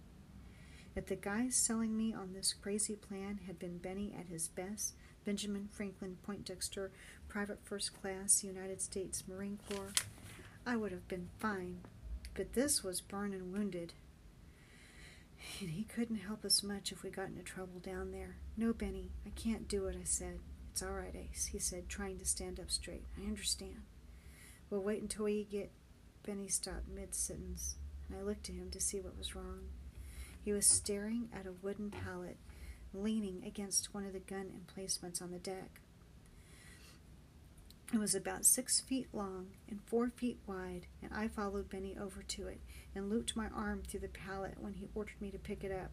If 0.96 1.06
the 1.06 1.14
guy 1.14 1.48
selling 1.48 1.96
me 1.96 2.12
on 2.12 2.32
this 2.32 2.52
crazy 2.52 2.96
plan 2.96 3.38
had 3.46 3.56
been 3.56 3.78
Benny 3.78 4.12
at 4.18 4.26
his 4.26 4.48
best, 4.48 4.94
Benjamin 5.24 5.68
Franklin 5.70 6.16
Poindexter, 6.26 6.90
Private 7.28 7.60
First 7.62 7.92
Class, 8.02 8.42
United 8.42 8.82
States 8.82 9.22
Marine 9.28 9.60
Corps, 9.70 9.92
I 10.66 10.74
would 10.74 10.90
have 10.90 11.06
been 11.06 11.28
fine. 11.38 11.82
But 12.34 12.54
this 12.54 12.82
was 12.82 13.00
burned 13.00 13.32
and 13.34 13.52
wounded. 13.52 13.92
And 15.60 15.70
he 15.70 15.84
couldn't 15.84 16.16
help 16.16 16.44
us 16.44 16.64
much 16.64 16.90
if 16.90 17.04
we 17.04 17.10
got 17.10 17.28
into 17.28 17.44
trouble 17.44 17.78
down 17.78 18.10
there. 18.10 18.38
No, 18.56 18.72
Benny, 18.72 19.12
I 19.24 19.30
can't 19.36 19.68
do 19.68 19.86
it, 19.86 19.94
I 19.94 20.02
said. 20.02 20.40
It's 20.72 20.82
all 20.82 20.94
right, 20.94 21.14
Ace, 21.14 21.50
he 21.52 21.60
said, 21.60 21.88
trying 21.88 22.18
to 22.18 22.24
stand 22.24 22.58
up 22.58 22.72
straight. 22.72 23.04
I 23.16 23.24
understand. 23.28 23.82
We'll 24.68 24.82
wait 24.82 25.00
until 25.00 25.26
we 25.26 25.44
get 25.44 25.70
Benny 26.28 26.48
stopped 26.48 26.86
mid 26.94 27.14
sentence, 27.14 27.76
and 28.06 28.18
I 28.18 28.22
looked 28.22 28.50
at 28.50 28.54
him 28.54 28.70
to 28.72 28.80
see 28.80 29.00
what 29.00 29.16
was 29.16 29.34
wrong. 29.34 29.70
He 30.44 30.52
was 30.52 30.66
staring 30.66 31.30
at 31.32 31.46
a 31.46 31.54
wooden 31.62 31.90
pallet 31.90 32.36
leaning 32.92 33.42
against 33.46 33.94
one 33.94 34.04
of 34.04 34.12
the 34.12 34.18
gun 34.18 34.50
emplacements 34.54 35.22
on 35.22 35.30
the 35.30 35.38
deck. 35.38 35.80
It 37.94 37.98
was 37.98 38.14
about 38.14 38.44
six 38.44 38.78
feet 38.78 39.08
long 39.14 39.52
and 39.70 39.80
four 39.86 40.10
feet 40.10 40.38
wide, 40.46 40.84
and 41.02 41.14
I 41.14 41.28
followed 41.28 41.70
Benny 41.70 41.96
over 41.98 42.22
to 42.22 42.46
it 42.48 42.60
and 42.94 43.08
looped 43.08 43.34
my 43.34 43.48
arm 43.48 43.80
through 43.88 44.00
the 44.00 44.08
pallet 44.08 44.56
when 44.60 44.74
he 44.74 44.90
ordered 44.94 45.22
me 45.22 45.30
to 45.30 45.38
pick 45.38 45.64
it 45.64 45.72
up. 45.72 45.92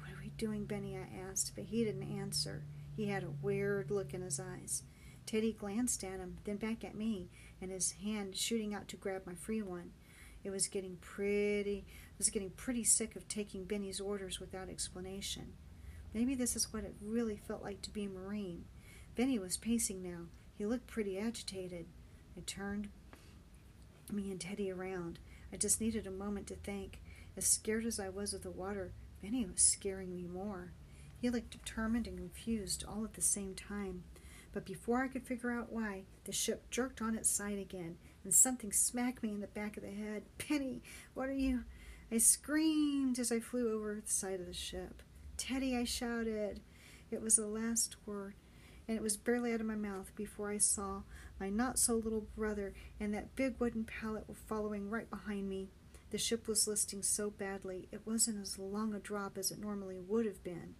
What 0.00 0.10
are 0.10 0.20
we 0.20 0.30
doing, 0.30 0.64
Benny? 0.64 0.96
I 0.96 1.30
asked, 1.30 1.52
but 1.54 1.66
he 1.66 1.84
didn't 1.84 2.18
answer. 2.18 2.64
He 2.96 3.06
had 3.06 3.22
a 3.22 3.30
weird 3.40 3.92
look 3.92 4.12
in 4.12 4.22
his 4.22 4.40
eyes. 4.40 4.82
Teddy 5.26 5.52
glanced 5.52 6.02
at 6.02 6.18
him, 6.18 6.38
then 6.44 6.56
back 6.56 6.82
at 6.84 6.96
me, 6.96 7.28
and 7.60 7.70
his 7.70 7.92
hand 7.92 8.36
shooting 8.36 8.74
out 8.74 8.88
to 8.88 8.96
grab 8.96 9.22
my 9.26 9.34
free 9.34 9.62
one. 9.62 9.90
It 10.44 10.50
was 10.50 10.68
getting 10.68 10.96
pretty 11.00 11.84
I 11.88 12.14
was 12.18 12.30
getting 12.30 12.50
pretty 12.50 12.84
sick 12.84 13.14
of 13.14 13.28
taking 13.28 13.64
Benny's 13.64 14.00
orders 14.00 14.40
without 14.40 14.70
explanation. 14.70 15.52
Maybe 16.14 16.34
this 16.34 16.56
is 16.56 16.72
what 16.72 16.84
it 16.84 16.94
really 17.02 17.36
felt 17.36 17.62
like 17.62 17.82
to 17.82 17.90
be 17.90 18.04
a 18.04 18.08
Marine. 18.08 18.64
Benny 19.14 19.38
was 19.38 19.58
pacing 19.58 20.02
now. 20.02 20.26
He 20.56 20.64
looked 20.64 20.86
pretty 20.86 21.18
agitated. 21.18 21.86
I 22.36 22.40
turned 22.46 22.88
me 24.10 24.30
and 24.30 24.40
Teddy 24.40 24.70
around. 24.70 25.18
I 25.52 25.56
just 25.56 25.80
needed 25.80 26.06
a 26.06 26.10
moment 26.10 26.46
to 26.46 26.54
think. 26.54 27.00
As 27.36 27.46
scared 27.46 27.84
as 27.84 28.00
I 28.00 28.08
was 28.08 28.32
of 28.32 28.42
the 28.42 28.50
water, 28.50 28.92
Benny 29.22 29.44
was 29.44 29.60
scaring 29.60 30.14
me 30.14 30.26
more. 30.26 30.72
He 31.20 31.28
looked 31.28 31.50
determined 31.50 32.06
and 32.06 32.16
confused 32.16 32.84
all 32.86 33.04
at 33.04 33.14
the 33.14 33.22
same 33.22 33.54
time. 33.54 34.04
But 34.56 34.64
before 34.64 35.02
I 35.02 35.08
could 35.08 35.26
figure 35.26 35.50
out 35.50 35.70
why, 35.70 36.04
the 36.24 36.32
ship 36.32 36.70
jerked 36.70 37.02
on 37.02 37.14
its 37.14 37.28
side 37.28 37.58
again, 37.58 37.98
and 38.24 38.32
something 38.32 38.72
smacked 38.72 39.22
me 39.22 39.34
in 39.34 39.42
the 39.42 39.48
back 39.48 39.76
of 39.76 39.82
the 39.82 39.90
head. 39.90 40.22
Penny, 40.38 40.80
what 41.12 41.28
are 41.28 41.34
you? 41.34 41.64
I 42.10 42.16
screamed 42.16 43.18
as 43.18 43.30
I 43.30 43.38
flew 43.38 43.70
over 43.74 44.00
the 44.02 44.10
side 44.10 44.40
of 44.40 44.46
the 44.46 44.54
ship. 44.54 45.02
Teddy, 45.36 45.76
I 45.76 45.84
shouted. 45.84 46.60
It 47.10 47.20
was 47.20 47.36
the 47.36 47.46
last 47.46 47.96
word, 48.06 48.32
and 48.88 48.96
it 48.96 49.02
was 49.02 49.18
barely 49.18 49.52
out 49.52 49.60
of 49.60 49.66
my 49.66 49.74
mouth 49.74 50.16
before 50.16 50.50
I 50.50 50.56
saw 50.56 51.02
my 51.38 51.50
not 51.50 51.78
so 51.78 51.96
little 51.96 52.26
brother 52.34 52.72
and 52.98 53.12
that 53.12 53.36
big 53.36 53.56
wooden 53.58 53.84
pallet 53.84 54.26
were 54.26 54.34
following 54.34 54.88
right 54.88 55.10
behind 55.10 55.50
me. 55.50 55.68
The 56.08 56.16
ship 56.16 56.48
was 56.48 56.66
listing 56.66 57.02
so 57.02 57.28
badly, 57.28 57.88
it 57.92 58.06
wasn't 58.06 58.40
as 58.40 58.58
long 58.58 58.94
a 58.94 59.00
drop 59.00 59.36
as 59.36 59.50
it 59.50 59.60
normally 59.60 59.98
would 59.98 60.24
have 60.24 60.42
been. 60.42 60.76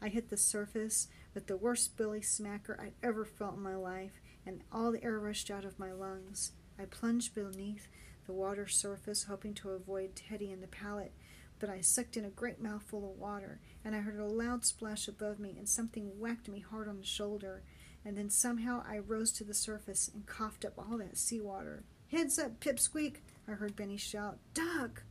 I 0.00 0.08
hit 0.08 0.30
the 0.30 0.38
surface 0.38 1.08
with 1.34 1.46
the 1.46 1.56
worst 1.56 1.96
billy 1.96 2.20
smacker 2.20 2.78
I'd 2.80 2.94
ever 3.02 3.24
felt 3.24 3.56
in 3.56 3.62
my 3.62 3.76
life, 3.76 4.20
and 4.46 4.62
all 4.72 4.92
the 4.92 5.02
air 5.04 5.18
rushed 5.18 5.50
out 5.50 5.64
of 5.64 5.78
my 5.78 5.92
lungs. 5.92 6.52
I 6.78 6.84
plunged 6.84 7.34
beneath 7.34 7.88
the 8.26 8.32
water 8.32 8.66
surface, 8.66 9.24
hoping 9.24 9.54
to 9.54 9.70
avoid 9.70 10.16
Teddy 10.16 10.50
and 10.50 10.62
the 10.62 10.68
pallet, 10.68 11.12
but 11.58 11.68
I 11.68 11.80
sucked 11.80 12.16
in 12.16 12.24
a 12.24 12.30
great 12.30 12.60
mouthful 12.60 13.10
of 13.10 13.18
water, 13.18 13.60
and 13.84 13.94
I 13.94 14.00
heard 14.00 14.18
a 14.18 14.26
loud 14.26 14.64
splash 14.64 15.08
above 15.08 15.38
me, 15.38 15.54
and 15.58 15.68
something 15.68 16.18
whacked 16.18 16.48
me 16.48 16.60
hard 16.60 16.88
on 16.88 16.98
the 16.98 17.04
shoulder, 17.04 17.62
and 18.04 18.16
then 18.16 18.30
somehow 18.30 18.82
I 18.88 18.98
rose 18.98 19.30
to 19.32 19.44
the 19.44 19.54
surface 19.54 20.10
and 20.12 20.26
coughed 20.26 20.64
up 20.64 20.74
all 20.78 20.96
that 20.98 21.18
seawater. 21.18 21.84
Heads 22.10 22.38
up, 22.38 22.60
Pipsqueak! 22.60 23.16
I 23.46 23.52
heard 23.52 23.76
Benny 23.76 23.96
shout. 23.96 24.38
Duck! 24.54 25.02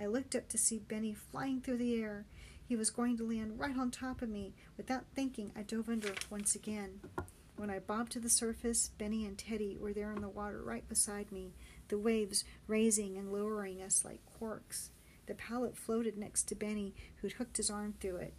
I 0.00 0.06
looked 0.06 0.34
up 0.34 0.48
to 0.48 0.58
see 0.58 0.78
Benny 0.78 1.14
flying 1.14 1.60
through 1.60 1.78
the 1.78 2.00
air. 2.00 2.26
He 2.66 2.76
was 2.76 2.90
going 2.90 3.16
to 3.18 3.28
land 3.28 3.58
right 3.58 3.76
on 3.76 3.90
top 3.90 4.22
of 4.22 4.28
me. 4.28 4.54
Without 4.76 5.04
thinking, 5.14 5.52
I 5.54 5.62
dove 5.62 5.88
under 5.88 6.14
once 6.30 6.54
again. 6.54 7.00
When 7.56 7.70
I 7.70 7.78
bobbed 7.78 8.12
to 8.12 8.20
the 8.20 8.30
surface, 8.30 8.90
Benny 8.98 9.24
and 9.26 9.38
Teddy 9.38 9.76
were 9.78 9.92
there 9.92 10.12
in 10.12 10.22
the 10.22 10.28
water 10.28 10.62
right 10.62 10.88
beside 10.88 11.30
me, 11.30 11.54
the 11.88 11.98
waves 11.98 12.44
raising 12.66 13.16
and 13.16 13.32
lowering 13.32 13.80
us 13.80 14.04
like 14.04 14.20
corks. 14.38 14.90
The 15.26 15.34
pallet 15.34 15.76
floated 15.76 16.18
next 16.18 16.44
to 16.44 16.54
Benny, 16.54 16.94
who'd 17.16 17.32
hooked 17.32 17.58
his 17.58 17.70
arm 17.70 17.94
through 18.00 18.16
it. 18.16 18.34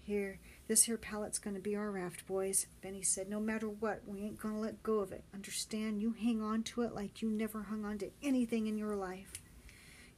Here, 0.00 0.38
this 0.68 0.84
here 0.84 0.96
pallet's 0.96 1.38
going 1.38 1.54
to 1.54 1.62
be 1.62 1.76
our 1.76 1.90
raft, 1.90 2.26
boys, 2.26 2.66
Benny 2.82 3.02
said. 3.02 3.28
No 3.28 3.40
matter 3.40 3.68
what, 3.68 4.02
we 4.06 4.20
ain't 4.20 4.38
going 4.38 4.54
to 4.54 4.60
let 4.60 4.82
go 4.82 5.00
of 5.00 5.12
it. 5.12 5.24
Understand? 5.32 6.00
You 6.00 6.12
hang 6.12 6.42
on 6.42 6.62
to 6.64 6.82
it 6.82 6.94
like 6.94 7.22
you 7.22 7.30
never 7.30 7.62
hung 7.62 7.84
on 7.84 7.98
to 7.98 8.10
anything 8.22 8.66
in 8.66 8.78
your 8.78 8.96
life. 8.96 9.32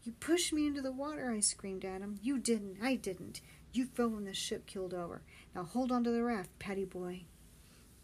You 0.05 0.13
pushed 0.13 0.53
me 0.53 0.67
into 0.67 0.83
the 0.83 0.93
water, 0.93 1.31
I 1.31 1.41
screamed 1.41 1.83
at 1.83 2.03
him. 2.03 2.19
You 2.23 2.39
didn't. 2.39 2.77
I 2.83 2.95
didn't. 2.95 3.41
You 3.73 3.87
fell 3.87 4.09
when 4.09 4.27
the 4.27 4.35
ship 4.35 4.67
keeled 4.67 4.93
over. 4.93 5.23
Now 5.55 5.65
hold 5.65 5.91
on 5.91 6.05
to 6.05 6.11
the 6.11 6.23
raft, 6.23 6.51
Patty 6.59 6.85
boy. 6.85 7.23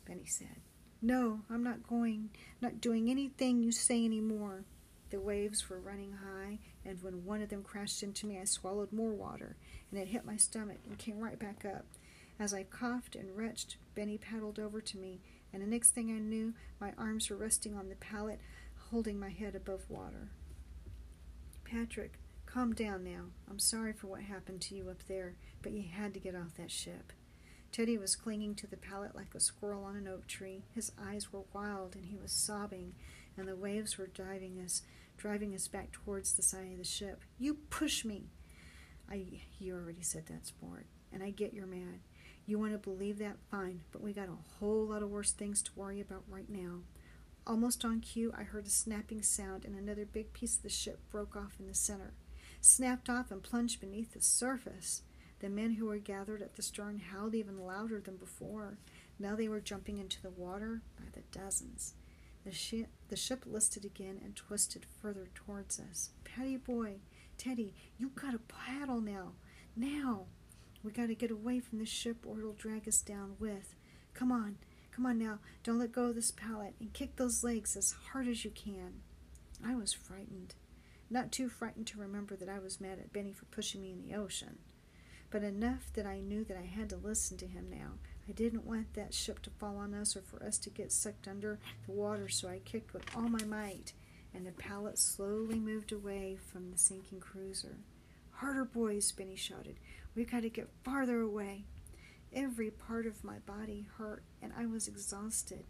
Benny 0.06 0.24
said. 0.24 0.62
No, 1.02 1.40
I'm 1.50 1.62
not 1.62 1.86
going, 1.86 2.30
not 2.62 2.80
doing 2.80 3.10
anything 3.10 3.62
you 3.62 3.70
say 3.70 4.02
any 4.02 4.20
more. 4.20 4.64
The 5.10 5.20
waves 5.20 5.68
were 5.68 5.78
running 5.78 6.12
high, 6.12 6.58
and 6.86 7.02
when 7.02 7.26
one 7.26 7.42
of 7.42 7.50
them 7.50 7.62
crashed 7.62 8.02
into 8.02 8.26
me, 8.26 8.38
I 8.38 8.44
swallowed 8.44 8.92
more 8.92 9.12
water, 9.12 9.56
and 9.90 10.00
it 10.00 10.08
hit 10.08 10.24
my 10.24 10.36
stomach 10.36 10.78
and 10.88 10.96
came 10.96 11.18
right 11.18 11.38
back 11.38 11.66
up. 11.66 11.84
As 12.38 12.54
I 12.54 12.62
coughed 12.62 13.14
and 13.14 13.36
retched, 13.36 13.76
Benny 13.94 14.16
paddled 14.16 14.58
over 14.58 14.80
to 14.80 14.98
me, 14.98 15.20
and 15.52 15.62
the 15.62 15.66
next 15.66 15.90
thing 15.90 16.10
I 16.10 16.18
knew, 16.18 16.54
my 16.80 16.94
arms 16.96 17.28
were 17.28 17.36
resting 17.36 17.76
on 17.76 17.90
the 17.90 17.96
pallet, 17.96 18.40
holding 18.90 19.20
my 19.20 19.30
head 19.30 19.54
above 19.54 19.84
water. 19.90 20.30
Patrick, 21.70 22.18
calm 22.46 22.74
down 22.74 23.04
now. 23.04 23.26
I'm 23.48 23.60
sorry 23.60 23.92
for 23.92 24.08
what 24.08 24.22
happened 24.22 24.60
to 24.62 24.74
you 24.74 24.88
up 24.90 25.04
there, 25.06 25.36
but 25.62 25.70
you 25.70 25.84
had 25.88 26.12
to 26.14 26.20
get 26.20 26.34
off 26.34 26.56
that 26.56 26.72
ship. 26.72 27.12
Teddy 27.70 27.96
was 27.96 28.16
clinging 28.16 28.56
to 28.56 28.66
the 28.66 28.76
pallet 28.76 29.14
like 29.14 29.36
a 29.36 29.40
squirrel 29.40 29.84
on 29.84 29.94
an 29.94 30.08
oak 30.08 30.26
tree. 30.26 30.64
His 30.74 30.90
eyes 31.00 31.32
were 31.32 31.44
wild, 31.52 31.94
and 31.94 32.06
he 32.06 32.16
was 32.16 32.32
sobbing, 32.32 32.94
and 33.36 33.46
the 33.46 33.54
waves 33.54 33.96
were 33.96 34.08
driving 34.08 34.60
us, 34.60 34.82
driving 35.16 35.54
us 35.54 35.68
back 35.68 35.92
towards 35.92 36.32
the 36.32 36.42
side 36.42 36.72
of 36.72 36.78
the 36.78 36.84
ship. 36.84 37.22
You 37.38 37.54
push 37.54 38.04
me! 38.04 38.30
I, 39.08 39.26
you 39.60 39.76
already 39.76 40.02
said 40.02 40.26
that, 40.26 40.46
sport, 40.46 40.86
and 41.12 41.22
I 41.22 41.30
get 41.30 41.54
you're 41.54 41.66
mad. 41.66 42.00
You 42.46 42.58
want 42.58 42.72
to 42.72 42.78
believe 42.78 43.18
that? 43.18 43.36
Fine, 43.48 43.82
but 43.92 44.02
we 44.02 44.12
got 44.12 44.28
a 44.28 44.58
whole 44.58 44.88
lot 44.88 45.04
of 45.04 45.10
worse 45.10 45.30
things 45.30 45.62
to 45.62 45.70
worry 45.76 46.00
about 46.00 46.24
right 46.28 46.50
now. 46.50 46.80
Almost 47.46 47.84
on 47.84 48.00
cue, 48.00 48.32
I 48.36 48.42
heard 48.42 48.66
a 48.66 48.70
snapping 48.70 49.22
sound, 49.22 49.64
and 49.64 49.74
another 49.74 50.04
big 50.04 50.32
piece 50.32 50.56
of 50.56 50.62
the 50.62 50.68
ship 50.68 51.00
broke 51.10 51.36
off 51.36 51.56
in 51.58 51.66
the 51.66 51.74
center, 51.74 52.12
snapped 52.60 53.08
off, 53.08 53.30
and 53.30 53.42
plunged 53.42 53.80
beneath 53.80 54.12
the 54.12 54.20
surface. 54.20 55.02
The 55.40 55.48
men 55.48 55.72
who 55.72 55.86
were 55.86 55.98
gathered 55.98 56.42
at 56.42 56.56
the 56.56 56.62
stern 56.62 56.98
howled 56.98 57.34
even 57.34 57.64
louder 57.64 57.98
than 57.98 58.16
before. 58.16 58.78
Now 59.18 59.34
they 59.36 59.48
were 59.48 59.60
jumping 59.60 59.98
into 59.98 60.20
the 60.20 60.30
water 60.30 60.82
by 60.98 61.06
the 61.12 61.22
dozens. 61.36 61.94
The 62.44 62.52
ship, 62.52 62.88
the 63.08 63.16
ship 63.16 63.44
listed 63.46 63.84
again 63.84 64.20
and 64.22 64.36
twisted 64.36 64.86
further 65.00 65.28
towards 65.34 65.80
us. 65.80 66.10
Patty 66.24 66.56
boy, 66.56 67.00
Teddy, 67.38 67.74
you 67.98 68.10
gotta 68.14 68.38
paddle 68.38 69.00
now. 69.00 69.32
Now! 69.74 70.26
We 70.82 70.92
gotta 70.92 71.14
get 71.14 71.30
away 71.30 71.60
from 71.60 71.78
the 71.78 71.86
ship 71.86 72.24
or 72.26 72.38
it'll 72.38 72.52
drag 72.52 72.88
us 72.88 73.00
down 73.02 73.36
with. 73.38 73.74
Come 74.14 74.32
on, 74.32 74.56
come 75.00 75.10
on 75.10 75.18
now, 75.18 75.38
don't 75.64 75.78
let 75.78 75.92
go 75.92 76.06
of 76.06 76.14
this 76.14 76.30
pallet 76.30 76.74
and 76.78 76.92
kick 76.92 77.16
those 77.16 77.42
legs 77.42 77.74
as 77.74 77.94
hard 78.12 78.28
as 78.28 78.44
you 78.44 78.50
can. 78.50 79.00
I 79.64 79.74
was 79.74 79.94
frightened. 79.94 80.54
Not 81.08 81.32
too 81.32 81.48
frightened 81.48 81.86
to 81.88 82.00
remember 82.00 82.36
that 82.36 82.50
I 82.50 82.58
was 82.58 82.80
mad 82.80 82.98
at 82.98 83.12
Benny 83.12 83.32
for 83.32 83.46
pushing 83.46 83.80
me 83.80 83.92
in 83.92 84.02
the 84.02 84.14
ocean 84.14 84.58
but 85.30 85.44
enough 85.44 85.92
that 85.94 86.06
I 86.06 86.20
knew 86.20 86.44
that 86.44 86.56
I 86.56 86.66
had 86.66 86.90
to 86.90 86.96
listen 86.96 87.36
to 87.38 87.46
him 87.46 87.68
now. 87.70 87.92
I 88.28 88.32
didn't 88.32 88.66
want 88.66 88.94
that 88.94 89.14
ship 89.14 89.40
to 89.42 89.50
fall 89.50 89.76
on 89.76 89.94
us 89.94 90.16
or 90.16 90.22
for 90.22 90.42
us 90.42 90.58
to 90.58 90.70
get 90.70 90.92
sucked 90.92 91.28
under 91.28 91.58
the 91.86 91.92
water, 91.92 92.28
so 92.28 92.48
I 92.48 92.58
kicked 92.64 92.92
with 92.92 93.04
all 93.16 93.28
my 93.28 93.44
might, 93.44 93.92
and 94.34 94.46
the 94.46 94.52
pallet 94.52 94.98
slowly 94.98 95.58
moved 95.58 95.92
away 95.92 96.36
from 96.36 96.70
the 96.70 96.78
sinking 96.78 97.20
cruiser. 97.20 97.76
Harder, 98.32 98.64
boys, 98.64 99.12
Benny 99.12 99.36
shouted. 99.36 99.76
We've 100.14 100.30
got 100.30 100.42
to 100.42 100.50
get 100.50 100.68
farther 100.82 101.20
away. 101.20 101.64
Every 102.32 102.70
part 102.70 103.06
of 103.06 103.24
my 103.24 103.38
body 103.38 103.86
hurt, 103.98 104.24
and 104.40 104.52
I 104.56 104.66
was 104.66 104.86
exhausted, 104.86 105.64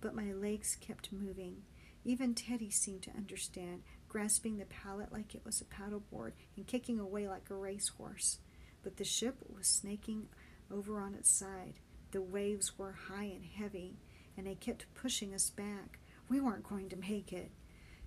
but 0.00 0.14
my 0.14 0.32
legs 0.32 0.76
kept 0.80 1.12
moving. 1.12 1.62
Even 2.04 2.34
Teddy 2.34 2.70
seemed 2.70 3.02
to 3.02 3.16
understand, 3.16 3.82
grasping 4.08 4.58
the 4.58 4.64
pallet 4.66 5.12
like 5.12 5.34
it 5.34 5.44
was 5.44 5.60
a 5.60 5.64
paddleboard 5.64 6.32
and 6.56 6.66
kicking 6.66 6.98
away 6.98 7.28
like 7.28 7.48
a 7.48 7.54
racehorse 7.54 8.38
but 8.82 8.96
the 8.96 9.04
ship 9.04 9.36
was 9.48 9.66
snaking 9.66 10.26
over 10.70 11.00
on 11.00 11.14
its 11.14 11.30
side. 11.30 11.74
The 12.10 12.22
waves 12.22 12.78
were 12.78 12.96
high 13.08 13.24
and 13.24 13.44
heavy, 13.44 13.96
and 14.36 14.46
they 14.46 14.54
kept 14.54 14.92
pushing 14.94 15.34
us 15.34 15.50
back. 15.50 15.98
We 16.28 16.40
weren't 16.40 16.68
going 16.68 16.88
to 16.90 16.96
make 16.96 17.32
it. 17.32 17.50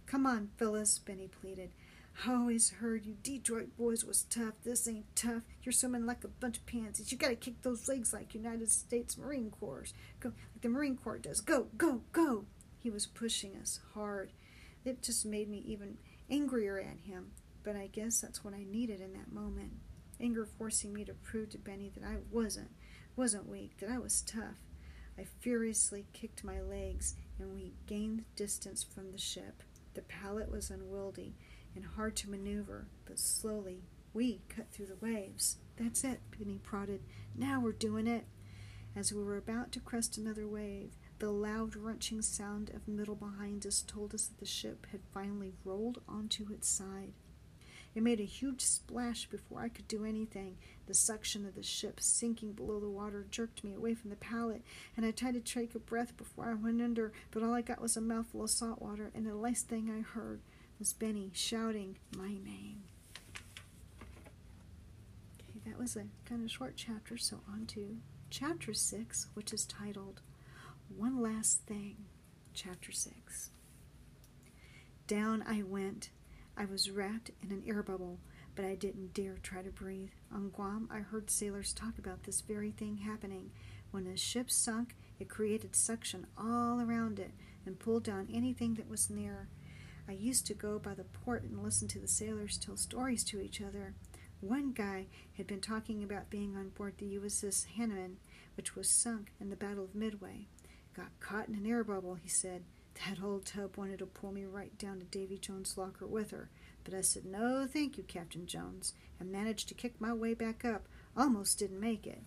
Come 0.05 0.25
on, 0.25 0.49
Phyllis, 0.57 0.99
Benny 0.99 1.27
pleaded. 1.27 1.71
I 2.23 2.33
always 2.33 2.69
heard 2.69 3.05
you 3.05 3.15
Detroit 3.21 3.75
boys 3.77 4.05
was 4.05 4.23
tough. 4.23 4.53
This 4.63 4.87
ain't 4.87 5.15
tough. 5.15 5.43
You're 5.63 5.73
swimming 5.73 6.05
like 6.05 6.23
a 6.23 6.29
bunch 6.29 6.57
of 6.57 6.65
pansies. 6.65 7.11
You 7.11 7.17
gotta 7.17 7.35
kick 7.35 7.61
those 7.61 7.87
legs 7.87 8.13
like 8.13 8.33
United 8.33 8.71
States 8.71 9.17
Marine 9.17 9.51
Corps. 9.51 9.93
Go 10.19 10.29
like 10.29 10.61
the 10.61 10.69
Marine 10.69 10.97
Corps 10.97 11.17
does. 11.17 11.41
Go, 11.41 11.67
go, 11.77 12.01
go. 12.13 12.45
He 12.79 12.89
was 12.89 13.05
pushing 13.05 13.55
us 13.55 13.79
hard. 13.93 14.31
It 14.85 15.01
just 15.01 15.25
made 15.25 15.49
me 15.49 15.63
even 15.65 15.97
angrier 16.29 16.79
at 16.79 17.09
him. 17.09 17.31
But 17.63 17.75
I 17.75 17.87
guess 17.87 18.21
that's 18.21 18.43
what 18.43 18.53
I 18.53 18.63
needed 18.63 19.01
in 19.01 19.13
that 19.13 19.33
moment 19.33 19.73
anger 20.19 20.45
forcing 20.45 20.93
me 20.93 21.03
to 21.05 21.13
prove 21.13 21.49
to 21.49 21.57
Benny 21.57 21.91
that 21.95 22.03
I 22.03 22.17
wasn't, 22.31 22.71
wasn't 23.15 23.49
weak, 23.49 23.77
that 23.79 23.89
I 23.89 23.97
was 23.97 24.21
tough. 24.21 24.61
I 25.17 25.25
furiously 25.39 26.05
kicked 26.13 26.43
my 26.43 26.61
legs, 26.61 27.15
and 27.39 27.53
we 27.53 27.73
gained 27.85 28.25
distance 28.35 28.83
from 28.83 29.11
the 29.11 29.17
ship. 29.17 29.63
The 29.93 30.01
pallet 30.01 30.51
was 30.51 30.69
unwieldy 30.69 31.35
and 31.75 31.85
hard 31.85 32.15
to 32.17 32.29
maneuver, 32.29 32.87
but 33.05 33.19
slowly 33.19 33.83
we 34.13 34.41
cut 34.47 34.71
through 34.71 34.85
the 34.85 35.05
waves. 35.05 35.57
That's 35.77 36.03
it, 36.03 36.21
Benny 36.37 36.59
prodded. 36.63 37.01
Now 37.35 37.59
we're 37.59 37.73
doing 37.73 38.07
it. 38.07 38.25
As 38.95 39.11
we 39.11 39.21
were 39.21 39.35
about 39.35 39.73
to 39.73 39.81
crest 39.81 40.17
another 40.17 40.47
wave, 40.47 40.97
the 41.19 41.29
loud 41.29 41.75
wrenching 41.75 42.21
sound 42.21 42.69
of 42.69 42.87
metal 42.87 43.15
behind 43.15 43.65
us 43.65 43.83
told 43.85 44.13
us 44.13 44.25
that 44.27 44.39
the 44.39 44.45
ship 44.45 44.87
had 44.91 45.01
finally 45.13 45.53
rolled 45.65 46.01
onto 46.07 46.45
its 46.51 46.69
side. 46.69 47.11
It 47.93 48.03
made 48.03 48.19
a 48.19 48.25
huge 48.25 48.61
splash 48.61 49.25
before 49.25 49.61
I 49.61 49.69
could 49.69 49.87
do 49.87 50.03
anything. 50.05 50.57
The 50.85 50.93
suction 50.93 51.45
of 51.45 51.55
the 51.55 51.63
ship 51.63 51.99
sinking 52.01 52.53
below 52.53 52.79
the 52.79 52.89
water 52.89 53.25
jerked 53.29 53.63
me 53.63 53.73
away 53.73 53.95
from 53.95 54.09
the 54.09 54.17
pallet, 54.17 54.63
and 54.95 55.05
I 55.05 55.11
tried 55.11 55.35
to 55.35 55.39
take 55.39 55.75
a 55.75 55.79
breath 55.79 56.15
before 56.17 56.49
I 56.49 56.53
went 56.53 56.81
under, 56.81 57.13
but 57.31 57.43
all 57.43 57.53
I 57.53 57.61
got 57.61 57.81
was 57.81 57.95
a 57.95 58.01
mouthful 58.01 58.43
of 58.43 58.49
salt 58.49 58.81
water, 58.81 59.11
and 59.13 59.25
the 59.25 59.35
last 59.35 59.67
thing 59.67 59.89
I 59.89 60.01
heard 60.01 60.41
was 60.79 60.93
Benny 60.93 61.31
shouting 61.33 61.97
my 62.17 62.29
name. 62.29 62.83
Okay, 65.39 65.59
that 65.65 65.79
was 65.79 65.95
a 65.95 66.05
kind 66.27 66.43
of 66.43 66.51
short 66.51 66.73
chapter, 66.75 67.17
so 67.17 67.41
on 67.51 67.65
to 67.67 67.97
chapter 68.29 68.73
6, 68.73 69.27
which 69.33 69.53
is 69.53 69.65
titled 69.65 70.21
One 70.95 71.21
Last 71.21 71.61
Thing. 71.61 72.05
Chapter 72.53 72.91
6. 72.91 73.49
Down 75.07 75.43
I 75.47 75.61
went 75.61 76.09
I 76.57 76.65
was 76.65 76.89
wrapped 76.89 77.31
in 77.43 77.51
an 77.51 77.63
air 77.67 77.83
bubble, 77.83 78.19
but 78.55 78.63
I 78.63 78.75
didn't 78.75 79.13
dare 79.13 79.37
try 79.43 79.61
to 79.61 79.71
breathe. 79.71 80.11
On 80.33 80.49
Guam, 80.49 80.89
I 80.91 80.99
heard 80.99 81.29
sailors 81.29 81.73
talk 81.73 81.97
about 81.97 82.23
this 82.23 82.39
very 82.41 82.71
thing 82.71 82.97
happening. 82.97 83.51
When 83.91 84.07
a 84.07 84.15
ship 84.15 84.49
sunk, 84.49 84.95
it 85.19 85.27
created 85.27 85.75
suction 85.75 86.27
all 86.37 86.79
around 86.79 87.19
it 87.19 87.31
and 87.65 87.77
pulled 87.77 88.03
down 88.03 88.29
anything 88.33 88.75
that 88.75 88.89
was 88.89 89.09
near. 89.09 89.49
I 90.07 90.13
used 90.13 90.45
to 90.47 90.53
go 90.53 90.77
by 90.77 90.93
the 90.93 91.03
port 91.03 91.43
and 91.43 91.63
listen 91.63 91.87
to 91.89 91.99
the 91.99 92.07
sailors 92.07 92.57
tell 92.57 92.77
stories 92.77 93.23
to 93.25 93.41
each 93.41 93.61
other. 93.61 93.93
One 94.39 94.71
guy 94.71 95.07
had 95.37 95.47
been 95.47 95.61
talking 95.61 96.03
about 96.03 96.29
being 96.29 96.55
on 96.55 96.69
board 96.69 96.95
the 96.97 97.17
USS 97.17 97.65
Hammann, 97.77 98.17
which 98.55 98.75
was 98.75 98.87
sunk 98.89 99.31
in 99.39 99.49
the 99.49 99.55
Battle 99.55 99.83
of 99.83 99.95
Midway. 99.95 100.47
Got 100.95 101.19
caught 101.19 101.49
in 101.49 101.55
an 101.55 101.65
air 101.65 101.83
bubble, 101.83 102.15
he 102.15 102.29
said. 102.29 102.63
That 103.07 103.21
old 103.21 103.45
tub 103.45 103.75
wanted 103.75 103.99
to 103.99 104.05
pull 104.05 104.31
me 104.31 104.45
right 104.45 104.77
down 104.77 104.99
to 104.99 105.05
Davy 105.05 105.37
Jones' 105.37 105.77
locker 105.77 106.05
with 106.05 106.31
her, 106.31 106.49
but 106.83 106.93
I 106.93 107.01
said, 107.01 107.25
No, 107.25 107.67
thank 107.67 107.97
you, 107.97 108.03
Captain 108.03 108.45
Jones, 108.45 108.93
and 109.19 109.31
managed 109.31 109.67
to 109.69 109.73
kick 109.73 109.99
my 109.99 110.13
way 110.13 110.33
back 110.33 110.63
up. 110.63 110.87
Almost 111.17 111.59
didn't 111.59 111.79
make 111.79 112.07
it. 112.07 112.21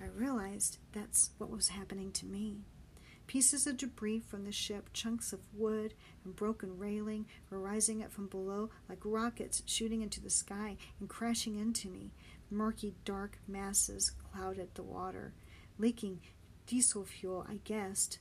I 0.00 0.06
realized 0.06 0.78
that's 0.92 1.30
what 1.38 1.50
was 1.50 1.68
happening 1.68 2.12
to 2.12 2.26
me. 2.26 2.58
Pieces 3.26 3.66
of 3.66 3.76
debris 3.76 4.20
from 4.20 4.44
the 4.44 4.52
ship, 4.52 4.90
chunks 4.92 5.32
of 5.32 5.40
wood, 5.54 5.94
and 6.24 6.36
broken 6.36 6.78
railing 6.78 7.26
were 7.50 7.58
rising 7.58 8.02
up 8.02 8.12
from 8.12 8.26
below 8.26 8.70
like 8.88 9.00
rockets 9.04 9.62
shooting 9.66 10.02
into 10.02 10.20
the 10.20 10.30
sky 10.30 10.76
and 11.00 11.08
crashing 11.08 11.56
into 11.56 11.88
me. 11.88 12.12
Murky, 12.50 12.94
dark 13.04 13.38
masses 13.48 14.10
clouded 14.10 14.74
the 14.74 14.82
water, 14.82 15.32
leaking 15.78 16.20
diesel 16.66 17.04
fuel, 17.04 17.46
I 17.48 17.60
guessed 17.64 18.18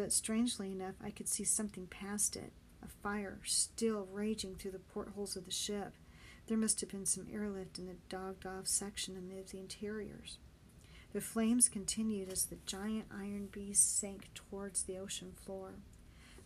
but 0.00 0.12
strangely 0.12 0.72
enough, 0.72 0.94
I 1.04 1.10
could 1.10 1.28
see 1.28 1.44
something 1.44 1.86
past 1.86 2.34
it 2.34 2.52
a 2.82 2.88
fire 2.88 3.38
still 3.44 4.08
raging 4.10 4.54
through 4.54 4.70
the 4.70 4.78
portholes 4.78 5.36
of 5.36 5.44
the 5.44 5.50
ship. 5.50 5.92
There 6.46 6.56
must 6.56 6.80
have 6.80 6.88
been 6.88 7.04
some 7.04 7.26
airlift 7.30 7.78
in 7.78 7.86
the 7.86 7.96
dogged 8.08 8.46
off 8.46 8.66
section 8.66 9.14
amid 9.14 9.48
the 9.48 9.58
interiors. 9.58 10.38
The 11.12 11.20
flames 11.20 11.68
continued 11.68 12.30
as 12.30 12.44
the 12.44 12.58
giant 12.66 13.06
iron 13.10 13.48
beast 13.50 13.98
sank 13.98 14.28
towards 14.34 14.84
the 14.84 14.96
ocean 14.96 15.32
floor. 15.44 15.74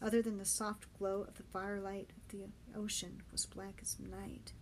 Other 0.00 0.22
than 0.22 0.38
the 0.38 0.46
soft 0.46 0.86
glow 0.98 1.22
of 1.22 1.34
the 1.34 1.42
firelight 1.42 2.10
the 2.30 2.46
ocean 2.74 3.22
was 3.30 3.44
black 3.44 3.80
as 3.82 3.98
night. 3.98 4.52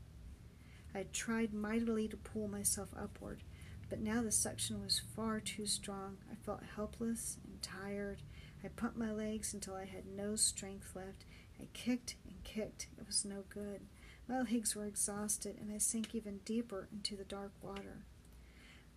I 0.95 0.99
had 0.99 1.13
tried 1.13 1.55
mightily 1.55 2.09
to 2.09 2.17
pull 2.17 2.49
myself 2.49 2.89
upward, 2.97 3.43
but 3.89 4.01
now 4.01 4.23
the 4.23 4.33
suction 4.33 4.83
was 4.83 5.01
far 5.15 5.39
too 5.39 5.67
strong. 5.67 6.19
I 6.31 6.35
felt 6.35 6.63
helpless 6.75 7.39
and 7.45 7.63
tired. 7.63 8.23
I 8.65 8.69
pumped 8.69 8.99
my 8.99 9.13
legs 9.13 9.55
until 9.55 9.75
I 9.75 9.85
had 9.85 10.07
no 10.07 10.35
strength 10.35 10.97
left. 10.97 11.25
I 11.61 11.69
kicked 11.73 12.17
and 12.25 12.43
kicked. 12.43 12.89
It 12.99 13.07
was 13.07 13.25
no 13.25 13.45
good. 13.49 13.83
My 14.29 14.41
legs 14.41 14.75
were 14.75 14.87
exhausted, 14.87 15.59
and 15.61 15.73
I 15.73 15.79
sank 15.79 16.15
even 16.15 16.41
deeper 16.45 16.89
into 16.93 17.17
the 17.17 17.25
dark 17.25 17.53
water. 17.63 18.05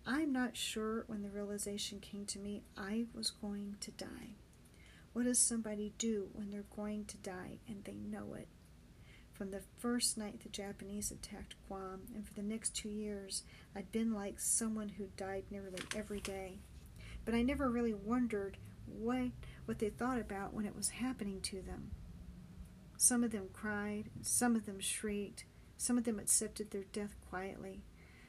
I'm 0.08 0.32
not 0.32 0.56
sure 0.56 1.02
when 1.08 1.22
the 1.22 1.30
realization 1.30 1.98
came 1.98 2.26
to 2.26 2.38
me 2.38 2.62
I 2.76 3.06
was 3.12 3.30
going 3.30 3.76
to 3.80 3.90
die. 3.90 4.36
What 5.12 5.24
does 5.24 5.40
somebody 5.40 5.94
do 5.98 6.28
when 6.32 6.50
they're 6.50 6.64
going 6.76 7.06
to 7.06 7.16
die 7.16 7.58
and 7.66 7.82
they 7.82 7.96
know 7.96 8.34
it? 8.34 8.46
From 9.32 9.50
the 9.50 9.62
first 9.78 10.16
night 10.16 10.40
the 10.42 10.48
Japanese 10.48 11.10
attacked 11.10 11.56
Guam, 11.66 12.02
and 12.14 12.26
for 12.26 12.34
the 12.34 12.42
next 12.42 12.76
two 12.76 12.88
years, 12.88 13.42
I'd 13.74 13.90
been 13.90 14.14
like 14.14 14.38
someone 14.38 14.90
who 14.90 15.08
died 15.16 15.44
nearly 15.50 15.80
every 15.96 16.20
day. 16.20 16.60
But 17.24 17.34
I 17.34 17.42
never 17.42 17.68
really 17.68 17.92
wondered 17.92 18.56
what, 18.86 19.30
what 19.64 19.80
they 19.80 19.90
thought 19.90 20.20
about 20.20 20.54
when 20.54 20.66
it 20.66 20.76
was 20.76 20.90
happening 20.90 21.40
to 21.42 21.60
them. 21.62 21.90
Some 22.96 23.24
of 23.24 23.32
them 23.32 23.48
cried, 23.52 24.10
some 24.22 24.54
of 24.54 24.66
them 24.66 24.78
shrieked, 24.78 25.44
some 25.76 25.98
of 25.98 26.04
them 26.04 26.20
accepted 26.20 26.70
their 26.70 26.84
death 26.84 27.16
quietly. 27.28 27.82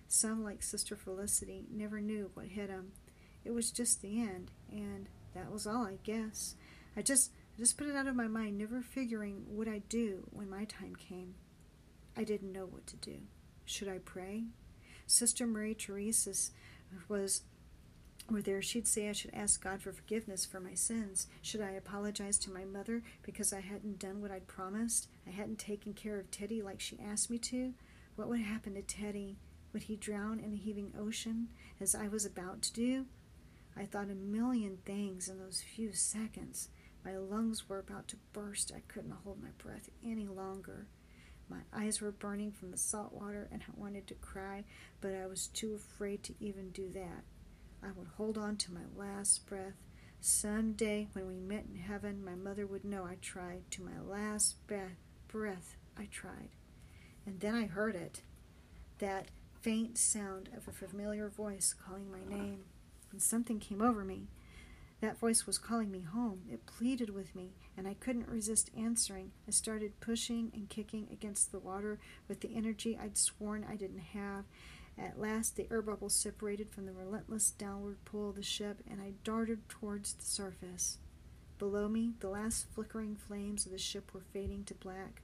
Some, 0.08 0.43
like 0.43 0.63
Sister 0.63 0.96
Felicity, 0.96 1.65
never 1.72 2.00
knew 2.00 2.32
what 2.34 2.48
hit 2.48 2.70
them. 2.70 2.91
It 3.43 3.52
was 3.52 3.72
just 3.72 4.02
the 4.02 4.22
end, 4.22 4.52
and 4.72 5.08
that 5.34 5.52
was 5.52 5.67
all, 5.67 5.86
I 5.86 5.98
guess. 6.04 6.56
I 6.96 7.02
just, 7.02 7.32
just 7.58 7.78
put 7.78 7.88
it 7.88 7.96
out 7.96 8.08
of 8.08 8.15
my 8.15 8.28
mind, 8.28 8.58
never 8.58 8.82
figuring 8.82 9.43
what 9.48 9.67
I'd 9.67 9.89
do 9.89 10.28
when 10.32 10.50
my 10.50 10.65
time 10.65 10.96
came. 10.96 11.36
I 12.15 12.24
didn't 12.24 12.52
know 12.52 12.65
what 12.65 12.88
to 12.88 12.96
do. 12.98 13.20
Should 13.65 13.89
I 13.89 14.00
pray? 14.00 14.46
Sister 15.06 15.46
Marie 15.46 15.74
Therese 15.74 16.52
was 17.08 17.41
were 18.30 18.41
there, 18.41 18.62
she'd 18.62 18.88
say 18.88 19.08
I 19.08 19.13
should 19.13 19.34
ask 19.34 19.63
God 19.63 19.82
for 19.82 19.93
forgiveness 19.93 20.46
for 20.46 20.60
my 20.60 20.74
sins. 20.74 21.28
Should 21.41 21.62
I 21.62 21.72
apologize 21.72 22.38
to 22.39 22.52
my 22.52 22.65
mother 22.65 23.02
because 23.24 23.54
I 23.54 23.62
hadn't 23.62 24.00
done 24.00 24.22
what 24.22 24.32
I'd 24.32 24.48
promised? 24.48 25.08
I 25.26 25.30
hadn't 25.30 25.60
taken 25.60 25.93
care 25.93 26.20
of 26.20 26.30
Teddy 26.30 26.62
like 26.62 26.82
she 26.82 27.00
asked 27.00 27.30
me 27.30 27.38
to? 27.39 27.74
What 28.15 28.28
would 28.28 28.41
happen 28.41 28.74
to 28.74 28.82
Teddy? 28.82 29.38
Would 29.73 29.84
he 29.84 29.95
drown 29.95 30.39
in 30.39 30.53
a 30.53 30.58
heaving 30.58 30.93
ocean, 30.97 31.49
as 31.80 31.93
I 31.93 32.08
was 32.08 32.25
about 32.25 32.62
to 32.63 32.73
do? 32.73 33.06
I 33.75 33.86
thought 33.86 34.10
a 34.10 34.15
million 34.15 34.77
things 34.86 35.27
in 35.27 35.38
those 35.38 35.62
few 35.62 35.93
seconds. 35.93 36.69
My 37.06 37.15
lungs 37.15 37.69
were 37.69 37.80
about 37.80 38.08
to 38.10 38.17
burst. 38.34 38.71
I 38.75 38.82
couldn't 38.88 39.12
hold 39.23 39.41
my 39.41 39.51
breath 39.58 39.89
any 40.03 40.27
longer. 40.27 40.88
My 41.49 41.60
eyes 41.71 42.01
were 42.01 42.12
burning 42.12 42.51
from 42.51 42.71
the 42.71 42.77
salt 42.77 43.13
water, 43.13 43.47
and 43.51 43.62
I 43.62 43.80
wanted 43.80 44.08
to 44.08 44.15
cry, 44.15 44.65
but 44.99 45.13
I 45.13 45.27
was 45.27 45.47
too 45.47 45.75
afraid 45.75 46.23
to 46.23 46.34
even 46.39 46.71
do 46.71 46.89
that. 46.93 47.23
I 47.84 47.91
would 47.95 48.08
hold 48.17 48.38
on 48.38 48.58
to 48.58 48.73
my 48.73 48.82
last 48.95 49.45
breath. 49.45 49.75
Some 50.19 50.73
day, 50.73 51.08
when 51.13 51.27
we 51.27 51.38
met 51.39 51.65
in 51.69 51.80
heaven, 51.80 52.25
my 52.25 52.36
mother 52.36 52.65
would 52.65 52.84
know 52.84 53.06
I 53.06 53.15
tried. 53.21 53.69
To 53.71 53.84
my 53.84 53.99
last 54.01 54.65
breath, 54.67 54.97
breath 55.27 55.77
I 55.97 56.06
tried. 56.06 56.49
And 57.25 57.39
then 57.39 57.56
I 57.56 57.67
heard 57.67 57.95
it 57.95 58.23
that 58.99 59.27
faint 59.67 59.97
sound 59.97 60.47
of 60.56 60.65
a 60.65 60.71
familiar 60.71 61.27
voice 61.27 61.75
calling 61.77 62.10
my 62.10 62.23
name, 62.34 62.62
and 63.12 63.21
something 63.21 63.60
came 63.60 63.82
over 63.82 64.06
me. 64.06 64.30
That 65.01 65.19
voice 65.19 65.45
was 65.45 65.58
calling 65.58 65.91
me 65.91 66.03
home. 66.03 66.43
It 66.49 66.65
pleaded 66.65 67.10
with 67.10 67.36
me, 67.36 67.51
and 67.75 67.86
I 67.86 67.93
couldn't 67.95 68.30
resist 68.30 68.71
answering. 68.77 69.32
I 69.45 69.51
started 69.51 69.99
pushing 69.99 70.51
and 70.53 70.69
kicking 70.69 71.10
against 71.12 71.51
the 71.51 71.60
water 71.60 71.99
with 72.30 72.39
the 72.39 72.56
energy 72.56 72.97
I'd 72.97 73.17
sworn 73.17 73.65
I 73.69 73.75
didn't 73.75 74.13
have. 74.13 74.45
At 74.97 75.19
last, 75.19 75.58
the 75.58 75.67
air 75.69 75.82
bubble 75.82 76.08
separated 76.08 76.71
from 76.71 76.86
the 76.86 76.93
relentless 76.93 77.51
downward 77.51 77.97
pull 78.06 78.30
of 78.30 78.38
the 78.38 78.43
ship, 78.43 78.82
and 78.89 79.01
I 79.01 79.15
darted 79.25 79.67
towards 79.67 80.13
the 80.13 80.23
surface. 80.23 80.97
Below 81.60 81.89
me, 81.89 82.13
the 82.21 82.30
last 82.30 82.67
flickering 82.73 83.17
flames 83.17 83.65
of 83.65 83.73
the 83.73 83.77
ship 83.77 84.13
were 84.13 84.23
fading 84.32 84.63
to 84.63 84.73
black. 84.75 85.23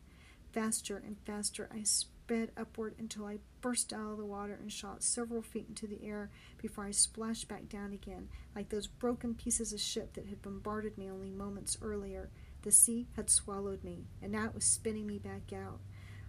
Faster 0.51 0.97
and 0.97 1.15
faster, 1.25 1.69
I 1.73 1.83
sped 1.83 2.12
upward 2.57 2.95
until 2.97 3.25
I 3.25 3.39
burst 3.61 3.93
out 3.93 4.11
of 4.11 4.17
the 4.17 4.25
water 4.25 4.57
and 4.59 4.71
shot 4.71 5.03
several 5.03 5.41
feet 5.41 5.67
into 5.69 5.87
the 5.87 6.05
air 6.05 6.29
before 6.61 6.85
I 6.85 6.91
splashed 6.91 7.47
back 7.47 7.69
down 7.69 7.93
again, 7.93 8.29
like 8.55 8.69
those 8.69 8.87
broken 8.87 9.35
pieces 9.35 9.73
of 9.73 9.79
ship 9.79 10.13
that 10.13 10.27
had 10.27 10.41
bombarded 10.41 10.97
me 10.97 11.09
only 11.09 11.29
moments 11.29 11.77
earlier. 11.81 12.29
The 12.63 12.71
sea 12.71 13.07
had 13.15 13.29
swallowed 13.29 13.83
me, 13.83 14.05
and 14.21 14.31
now 14.31 14.45
it 14.45 14.55
was 14.55 14.63
spinning 14.63 15.05
me 15.05 15.19
back 15.19 15.53
out. 15.53 15.79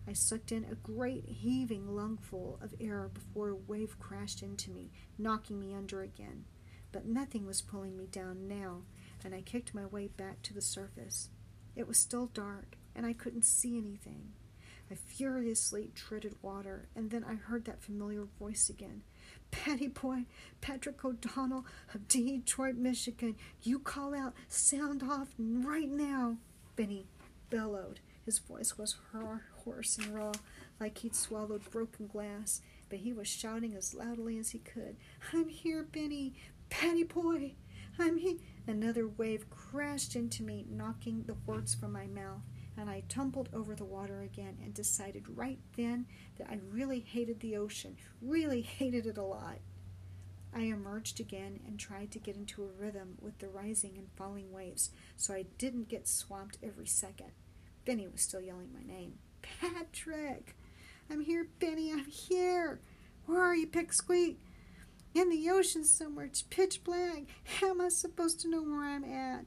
I 0.07 0.13
sucked 0.13 0.53
in 0.53 0.65
a 0.65 0.75
great 0.75 1.25
heaving 1.27 1.95
lungful 1.95 2.59
of 2.61 2.75
air 2.79 3.09
before 3.13 3.51
a 3.51 3.57
wave 3.57 3.99
crashed 3.99 4.43
into 4.43 4.71
me, 4.71 4.91
knocking 5.17 5.59
me 5.59 5.75
under 5.75 6.03
again. 6.03 6.45
But 6.93 7.07
nothing 7.07 7.47
was 7.47 7.63
pulling 7.63 7.97
me 7.97 8.07
down 8.07 8.47
now, 8.47 8.83
and 9.25 9.35
I 9.35 9.41
kicked 9.41 9.75
my 9.75 9.87
way 9.87 10.09
back 10.09 10.43
to 10.43 10.55
the 10.55 10.61
surface. 10.61 11.31
It 11.75 11.89
was 11.89 11.99
still 11.99 12.27
dark, 12.27 12.77
and 12.95 13.07
I 13.07 13.15
couldn't 13.15 13.45
see 13.45 13.79
anything. 13.79 14.33
I 14.91 14.95
furiously 14.95 15.91
treaded 15.95 16.35
water, 16.43 16.89
and 16.95 17.11
then 17.11 17.25
I 17.25 17.35
heard 17.35 17.65
that 17.65 17.83
familiar 17.83 18.25
voice 18.39 18.69
again. 18.69 19.03
Patty 19.51 19.89
Boy, 19.89 20.25
Patrick 20.61 21.05
O'Donnell 21.05 21.65
of 21.95 22.07
Detroit, 22.07 22.77
Michigan, 22.77 23.37
you 23.63 23.79
call 23.79 24.15
out, 24.15 24.35
sound 24.49 25.03
off 25.03 25.29
right 25.39 25.89
now. 25.89 26.37
Benny 26.77 27.07
bellowed. 27.51 28.01
His 28.25 28.39
voice 28.39 28.77
was 28.77 28.97
hoarse 29.65 29.99
and 29.99 30.15
raw, 30.15 30.33
like 30.81 30.99
he'd 30.99 31.15
swallowed 31.15 31.71
broken 31.71 32.07
glass, 32.07 32.61
but 32.89 32.99
he 32.99 33.13
was 33.13 33.29
shouting 33.29 33.75
as 33.75 33.95
loudly 33.95 34.39
as 34.39 34.51
he 34.51 34.59
could. 34.59 34.97
I'm 35.33 35.49
here, 35.49 35.83
Benny! 35.83 36.35
Patty 36.69 37.05
Boy! 37.05 37.55
I'm 37.99 38.17
here! 38.17 38.37
Another 38.67 39.07
wave 39.07 39.49
crashed 39.51 40.17
into 40.17 40.43
me, 40.43 40.67
knocking 40.69 41.23
the 41.23 41.37
words 41.47 41.75
from 41.75 41.93
my 41.93 42.07
mouth 42.07 42.43
and 42.77 42.91
I 42.91 43.03
tumbled 43.09 43.49
over 43.53 43.75
the 43.75 43.85
water 43.85 44.23
again 44.23 44.59
and 44.63 44.75
decided 44.75 45.25
right 45.29 45.59
then 45.77 46.07
that 46.39 46.49
I 46.51 46.59
really 46.71 47.01
hated 47.01 47.41
the 47.41 47.57
ocean, 47.57 47.97
really 48.21 48.63
hated 48.63 49.07
it 49.07 49.19
a 49.19 49.23
lot. 49.23 49.59
I 50.55 50.63
emerged 50.63 51.19
again 51.19 51.61
and 51.67 51.79
tried 51.79 52.13
to 52.13 52.19
get 52.19 52.37
into 52.37 52.63
a 52.63 52.81
rhythm 52.81 53.17
with 53.21 53.39
the 53.39 53.49
rising 53.49 53.95
and 53.99 54.09
falling 54.17 54.53
waves 54.53 54.91
so 55.17 55.35
I 55.35 55.47
didn't 55.59 55.89
get 55.89 56.07
swamped 56.07 56.59
every 56.63 56.87
second. 56.87 57.33
Benny 57.85 58.07
was 58.07 58.23
still 58.23 58.41
yelling 58.41 58.71
my 58.73 58.83
name. 58.83 59.15
Patrick! 59.43 60.57
I'm 61.11 61.21
here, 61.21 61.49
Benny, 61.59 61.93
I'm 61.93 62.07
here! 62.07 62.81
Where 63.27 63.43
are 63.43 63.55
you, 63.55 63.67
Pipsqueak? 63.67 64.37
In 65.15 65.31
the 65.31 65.51
ocean 65.51 65.85
somewhere. 65.85 66.27
It's 66.27 66.43
pitch 66.43 66.83
black. 66.85 67.25
How 67.61 67.71
am 67.71 67.81
I 67.81 67.89
supposed 67.89 68.41
to 68.41 68.49
know 68.49 68.63
where 68.63 68.85
I'm 68.85 69.05
at? 69.05 69.45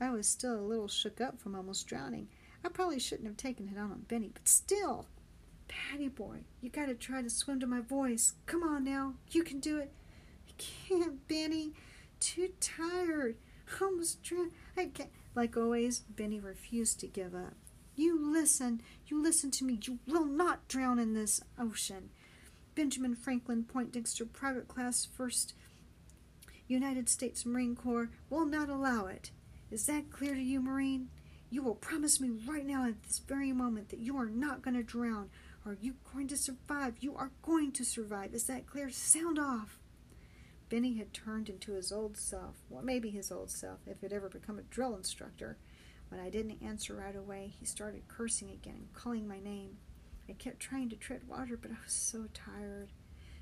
I 0.00 0.10
was 0.10 0.26
still 0.26 0.58
a 0.58 0.60
little 0.60 0.88
shook 0.88 1.20
up 1.20 1.40
from 1.40 1.54
almost 1.54 1.86
drowning. 1.86 2.28
I 2.64 2.68
probably 2.68 2.98
shouldn't 2.98 3.28
have 3.28 3.36
taken 3.36 3.68
it 3.68 3.78
out 3.78 3.90
on 3.90 4.04
Benny, 4.08 4.30
but 4.32 4.48
still. 4.48 5.06
Patty 5.68 6.08
boy, 6.08 6.38
you 6.60 6.68
gotta 6.68 6.94
try 6.94 7.22
to 7.22 7.30
swim 7.30 7.58
to 7.60 7.66
my 7.66 7.80
voice. 7.80 8.34
Come 8.46 8.62
on 8.62 8.84
now, 8.84 9.14
you 9.30 9.42
can 9.42 9.58
do 9.58 9.78
it. 9.78 9.92
I 10.48 10.52
can't, 10.58 11.26
Benny. 11.28 11.72
Too 12.20 12.50
tired. 12.60 13.36
Almost 13.80 14.22
drowned. 14.22 14.52
I 14.76 14.86
can't. 14.86 15.10
Like 15.34 15.56
always, 15.56 16.00
Benny 16.00 16.38
refused 16.38 17.00
to 17.00 17.06
give 17.06 17.34
up. 17.34 17.54
You 17.96 18.18
listen. 18.32 18.82
You 19.06 19.22
listen 19.22 19.50
to 19.52 19.64
me. 19.64 19.78
You 19.82 19.98
will 20.06 20.26
not 20.26 20.68
drown 20.68 20.98
in 20.98 21.14
this 21.14 21.40
ocean. 21.58 22.10
Benjamin 22.74 23.14
Franklin 23.14 23.64
Point 23.64 23.92
Poindexter 23.92 24.24
Private 24.24 24.68
Class 24.68 25.04
First 25.04 25.54
United 26.68 27.08
States 27.08 27.44
Marine 27.44 27.76
Corps 27.76 28.10
will 28.30 28.46
not 28.46 28.68
allow 28.68 29.06
it. 29.06 29.30
Is 29.70 29.86
that 29.86 30.10
clear 30.10 30.34
to 30.34 30.42
you, 30.42 30.60
Marine? 30.60 31.08
You 31.52 31.62
will 31.62 31.74
promise 31.74 32.18
me 32.18 32.30
right 32.46 32.64
now 32.64 32.86
at 32.86 33.02
this 33.02 33.18
very 33.18 33.52
moment 33.52 33.90
that 33.90 33.98
you 33.98 34.16
are 34.16 34.30
not 34.30 34.62
going 34.62 34.74
to 34.74 34.82
drown. 34.82 35.28
Are 35.66 35.76
you 35.78 35.96
going 36.14 36.26
to 36.28 36.36
survive? 36.38 36.94
You 37.00 37.14
are 37.14 37.30
going 37.42 37.72
to 37.72 37.84
survive. 37.84 38.32
Is 38.32 38.44
that 38.44 38.66
clear? 38.66 38.88
Sound 38.88 39.38
off. 39.38 39.78
Benny 40.70 40.96
had 40.96 41.12
turned 41.12 41.50
into 41.50 41.72
his 41.72 41.92
old 41.92 42.16
self, 42.16 42.56
well, 42.70 42.82
maybe 42.82 43.10
his 43.10 43.30
old 43.30 43.50
self, 43.50 43.80
if 43.86 44.00
he'd 44.00 44.14
ever 44.14 44.30
become 44.30 44.58
a 44.58 44.62
drill 44.62 44.96
instructor. 44.96 45.58
When 46.08 46.22
I 46.22 46.30
didn't 46.30 46.62
answer 46.62 46.94
right 46.94 47.14
away, 47.14 47.52
he 47.60 47.66
started 47.66 48.08
cursing 48.08 48.48
again 48.48 48.76
and 48.78 48.94
calling 48.94 49.28
my 49.28 49.38
name. 49.38 49.76
I 50.30 50.32
kept 50.32 50.58
trying 50.58 50.88
to 50.88 50.96
tread 50.96 51.28
water, 51.28 51.58
but 51.60 51.70
I 51.70 51.76
was 51.84 51.92
so 51.92 52.28
tired. 52.32 52.88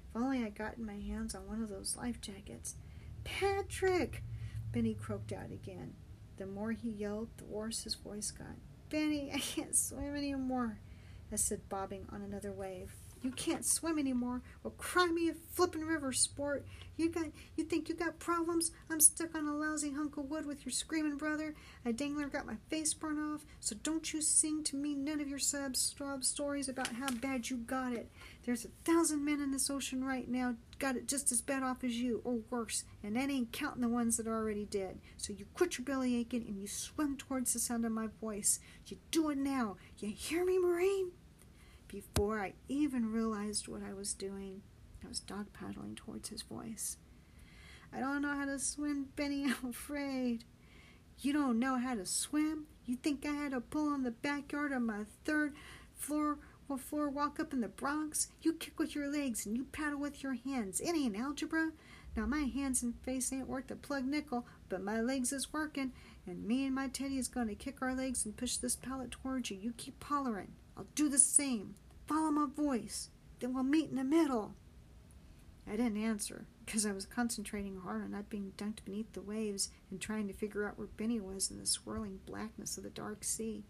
If 0.09 0.21
only 0.21 0.43
I'd 0.43 0.57
gotten 0.57 0.85
my 0.85 0.99
hands 0.99 1.37
on 1.37 1.47
one 1.47 1.63
of 1.63 1.69
those 1.69 1.97
life 1.97 2.21
jackets. 2.21 2.75
Patrick! 3.23 4.25
Benny 4.73 4.95
croaked 4.95 5.33
out 5.33 5.53
again. 5.53 5.95
The 6.41 6.47
more 6.47 6.73
he 6.73 6.89
yelled, 6.89 7.29
the 7.37 7.45
worse 7.45 7.85
his 7.85 7.97
voice 7.97 8.31
got. 8.31 8.57
Benny, 8.89 9.31
I 9.31 9.39
can't 9.39 9.77
swim 9.77 10.17
anymore, 10.17 10.79
I 11.31 11.37
said, 11.37 11.69
bobbing 11.69 12.07
on 12.11 12.23
another 12.23 12.51
wave. 12.51 12.95
You 13.23 13.31
can't 13.31 13.67
swim 13.67 13.99
anymore. 13.99 14.43
Well, 14.63 14.75
cry 14.79 15.07
me 15.07 15.29
a 15.29 15.35
flippin' 15.35 15.85
river, 15.85 16.13
sport. 16.13 16.67
You 16.97 17.11
got, 17.11 17.27
you 17.57 17.65
think 17.65 17.89
you 17.89 17.95
got 17.95 18.19
problems? 18.19 18.71
I'm 18.91 19.01
stuck 19.01 19.35
on 19.35 19.47
a 19.47 19.55
lousy 19.55 19.93
hunk 19.93 20.17
of 20.17 20.31
wood 20.31 20.47
with 20.47 20.65
your 20.65 20.73
screaming 20.73 21.17
brother. 21.17 21.55
A 21.85 21.93
dangler 21.93 22.29
got 22.29 22.47
my 22.47 22.57
face 22.69 22.95
burned 22.95 23.19
off. 23.19 23.45
So 23.61 23.77
don't 23.83 24.13
you 24.13 24.23
sing 24.23 24.65
to 24.65 24.77
me 24.77 24.95
none 24.95 25.21
of 25.21 25.29
your 25.29 25.39
sub 25.39 25.77
stories 25.77 26.69
about 26.69 26.89
how 26.89 27.11
bad 27.11 27.51
you 27.51 27.59
got 27.59 27.93
it. 27.93 28.11
There's 28.45 28.65
a 28.65 28.69
thousand 28.85 29.25
men 29.25 29.41
in 29.41 29.51
this 29.51 29.71
ocean 29.71 30.03
right 30.03 30.29
now 30.29 30.57
got 30.81 30.97
it 30.97 31.07
just 31.07 31.31
as 31.31 31.43
bad 31.43 31.63
off 31.63 31.85
as 31.85 31.97
you, 31.97 32.23
or 32.25 32.41
worse, 32.49 32.85
and 33.05 33.15
that 33.15 33.31
ain't 33.31 33.53
counting 33.53 33.83
the 33.83 33.89
ones 33.89 34.17
that 34.17 34.27
are 34.27 34.35
already 34.35 34.65
dead. 34.65 34.99
So 35.19 35.33
you 35.33 35.45
quit 35.55 35.79
your 35.79 35.85
belly 35.85 36.17
aching 36.17 36.45
and 36.49 36.59
you 36.59 36.67
swim 36.67 37.17
towards 37.17 37.53
the 37.53 37.59
sound 37.59 37.85
of 37.85 37.93
my 37.93 38.09
voice. 38.21 38.59
You 38.87 38.97
do 39.11 39.29
it 39.29 39.39
now. 39.39 39.77
You 39.99 40.09
hear 40.09 40.45
me, 40.45 40.59
Marine? 40.59 41.13
Before 41.91 42.39
I 42.39 42.53
even 42.69 43.11
realized 43.11 43.67
what 43.67 43.83
I 43.83 43.93
was 43.93 44.15
doing, 44.15 44.63
I 45.05 45.09
was 45.09 45.19
dog 45.19 45.53
paddling 45.53 45.97
towards 45.97 46.29
his 46.29 46.43
voice. 46.43 46.99
I 47.93 47.99
don't 47.99 48.23
know 48.23 48.33
how 48.33 48.45
to 48.45 48.61
swim, 48.61 49.09
Benny, 49.17 49.45
I'm 49.63 49.71
afraid. 49.71 50.45
You 51.19 51.33
don't 51.33 51.59
know 51.59 51.79
how 51.79 51.97
to 51.97 52.07
swim? 52.07 52.67
You 52.87 52.95
think 52.95 53.27
I 53.27 53.33
had 53.33 53.51
to 53.51 53.61
pull 53.61 53.89
on 53.89 54.05
the 54.05 54.13
backyard 54.13 54.71
of 54.71 54.83
my 54.83 55.01
third 55.25 55.55
floor 55.97 56.39
floor 56.79 57.11
walk 57.11 57.41
up 57.41 57.53
in 57.53 57.61
the 57.61 57.67
Bronx? 57.67 58.29
You 58.41 58.53
kick 58.53 58.79
with 58.79 58.95
your 58.95 59.11
legs 59.11 59.45
and 59.45 59.57
you 59.57 59.65
paddle 59.65 59.99
with 59.99 60.23
your 60.23 60.35
hands. 60.35 60.79
It 60.79 60.95
ain't 60.95 61.17
algebra. 61.17 61.73
Now 62.17 62.27
my 62.27 62.43
hands 62.43 62.85
and 62.85 62.95
face 63.03 63.33
ain't 63.33 63.49
worth 63.49 63.69
a 63.73 63.75
plug 63.75 64.05
nickel, 64.05 64.47
but 64.69 64.81
my 64.81 65.01
legs 65.01 65.33
is 65.33 65.53
working, 65.53 65.91
and 66.25 66.45
me 66.45 66.67
and 66.67 66.75
my 66.75 66.87
Teddy 66.87 67.19
is 67.19 67.27
to 67.27 67.55
kick 67.57 67.83
our 67.83 67.97
legs 67.97 68.25
and 68.25 68.37
push 68.37 68.59
this 68.59 68.77
pallet 68.77 69.11
towards 69.11 69.51
you. 69.51 69.57
You 69.57 69.73
keep 69.77 70.05
hollering. 70.05 70.53
I'll 70.81 70.87
do 70.95 71.11
the 71.11 71.19
same. 71.19 71.75
Follow 72.07 72.31
my 72.31 72.47
voice. 72.47 73.11
Then 73.39 73.53
we'll 73.53 73.65
meet 73.65 73.91
in 73.91 73.97
the 73.97 74.05
middle. 74.05 74.55
I 75.71 75.73
didn't 75.73 76.03
answer 76.03 76.47
because 76.65 76.87
I 76.87 76.93
was 76.93 77.05
concentrating 77.05 77.77
hard 77.77 78.03
on 78.03 78.13
not 78.13 78.31
being 78.31 78.55
dunked 78.57 78.83
beneath 78.87 79.13
the 79.13 79.21
waves 79.21 79.69
and 79.91 80.01
trying 80.01 80.27
to 80.29 80.33
figure 80.33 80.67
out 80.67 80.79
where 80.79 80.87
Benny 80.87 81.21
was 81.21 81.51
in 81.51 81.59
the 81.59 81.67
swirling 81.67 82.21
blackness 82.25 82.79
of 82.79 82.85
the 82.85 82.89
dark 82.89 83.25
sea. 83.25 83.67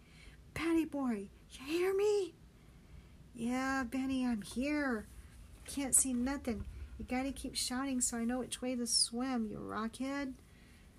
Patty 0.54 0.84
boy, 0.84 1.30
you 1.50 1.66
hear 1.66 1.96
me? 1.96 2.34
Yeah, 3.34 3.82
Benny, 3.82 4.24
I'm 4.24 4.42
here. 4.42 5.08
Can't 5.66 5.96
see 5.96 6.12
nothing. 6.12 6.64
You 6.96 7.06
gotta 7.08 7.32
keep 7.32 7.56
shouting 7.56 8.00
so 8.00 8.18
I 8.18 8.24
know 8.24 8.38
which 8.38 8.62
way 8.62 8.76
to 8.76 8.86
swim, 8.86 9.48
you 9.50 9.58
rockhead. 9.58 10.34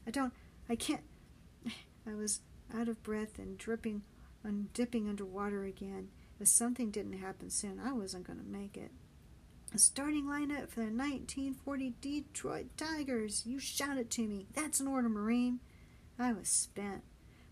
I 0.05 0.11
don't, 0.11 0.33
I 0.69 0.75
can't. 0.75 1.03
I 2.05 2.15
was 2.15 2.41
out 2.75 2.89
of 2.89 3.01
breath 3.01 3.39
and 3.39 3.57
dripping, 3.57 4.01
and 4.43 4.71
dipping 4.73 5.07
underwater 5.07 5.63
again. 5.63 6.09
If 6.39 6.47
something 6.47 6.89
didn't 6.89 7.19
happen 7.19 7.49
soon, 7.49 7.79
I 7.79 7.93
wasn't 7.93 8.25
going 8.25 8.39
to 8.39 8.45
make 8.45 8.75
it. 8.77 8.91
A 9.73 9.77
starting 9.77 10.25
lineup 10.25 10.69
for 10.69 10.81
the 10.81 10.91
1940 10.91 11.93
Detroit 12.01 12.65
Tigers. 12.75 13.43
You 13.45 13.59
shout 13.59 13.97
it 13.97 14.09
to 14.11 14.27
me. 14.27 14.47
That's 14.53 14.79
an 14.79 14.87
order, 14.87 15.07
Marine. 15.07 15.59
I 16.19 16.33
was 16.33 16.49
spent. 16.49 17.03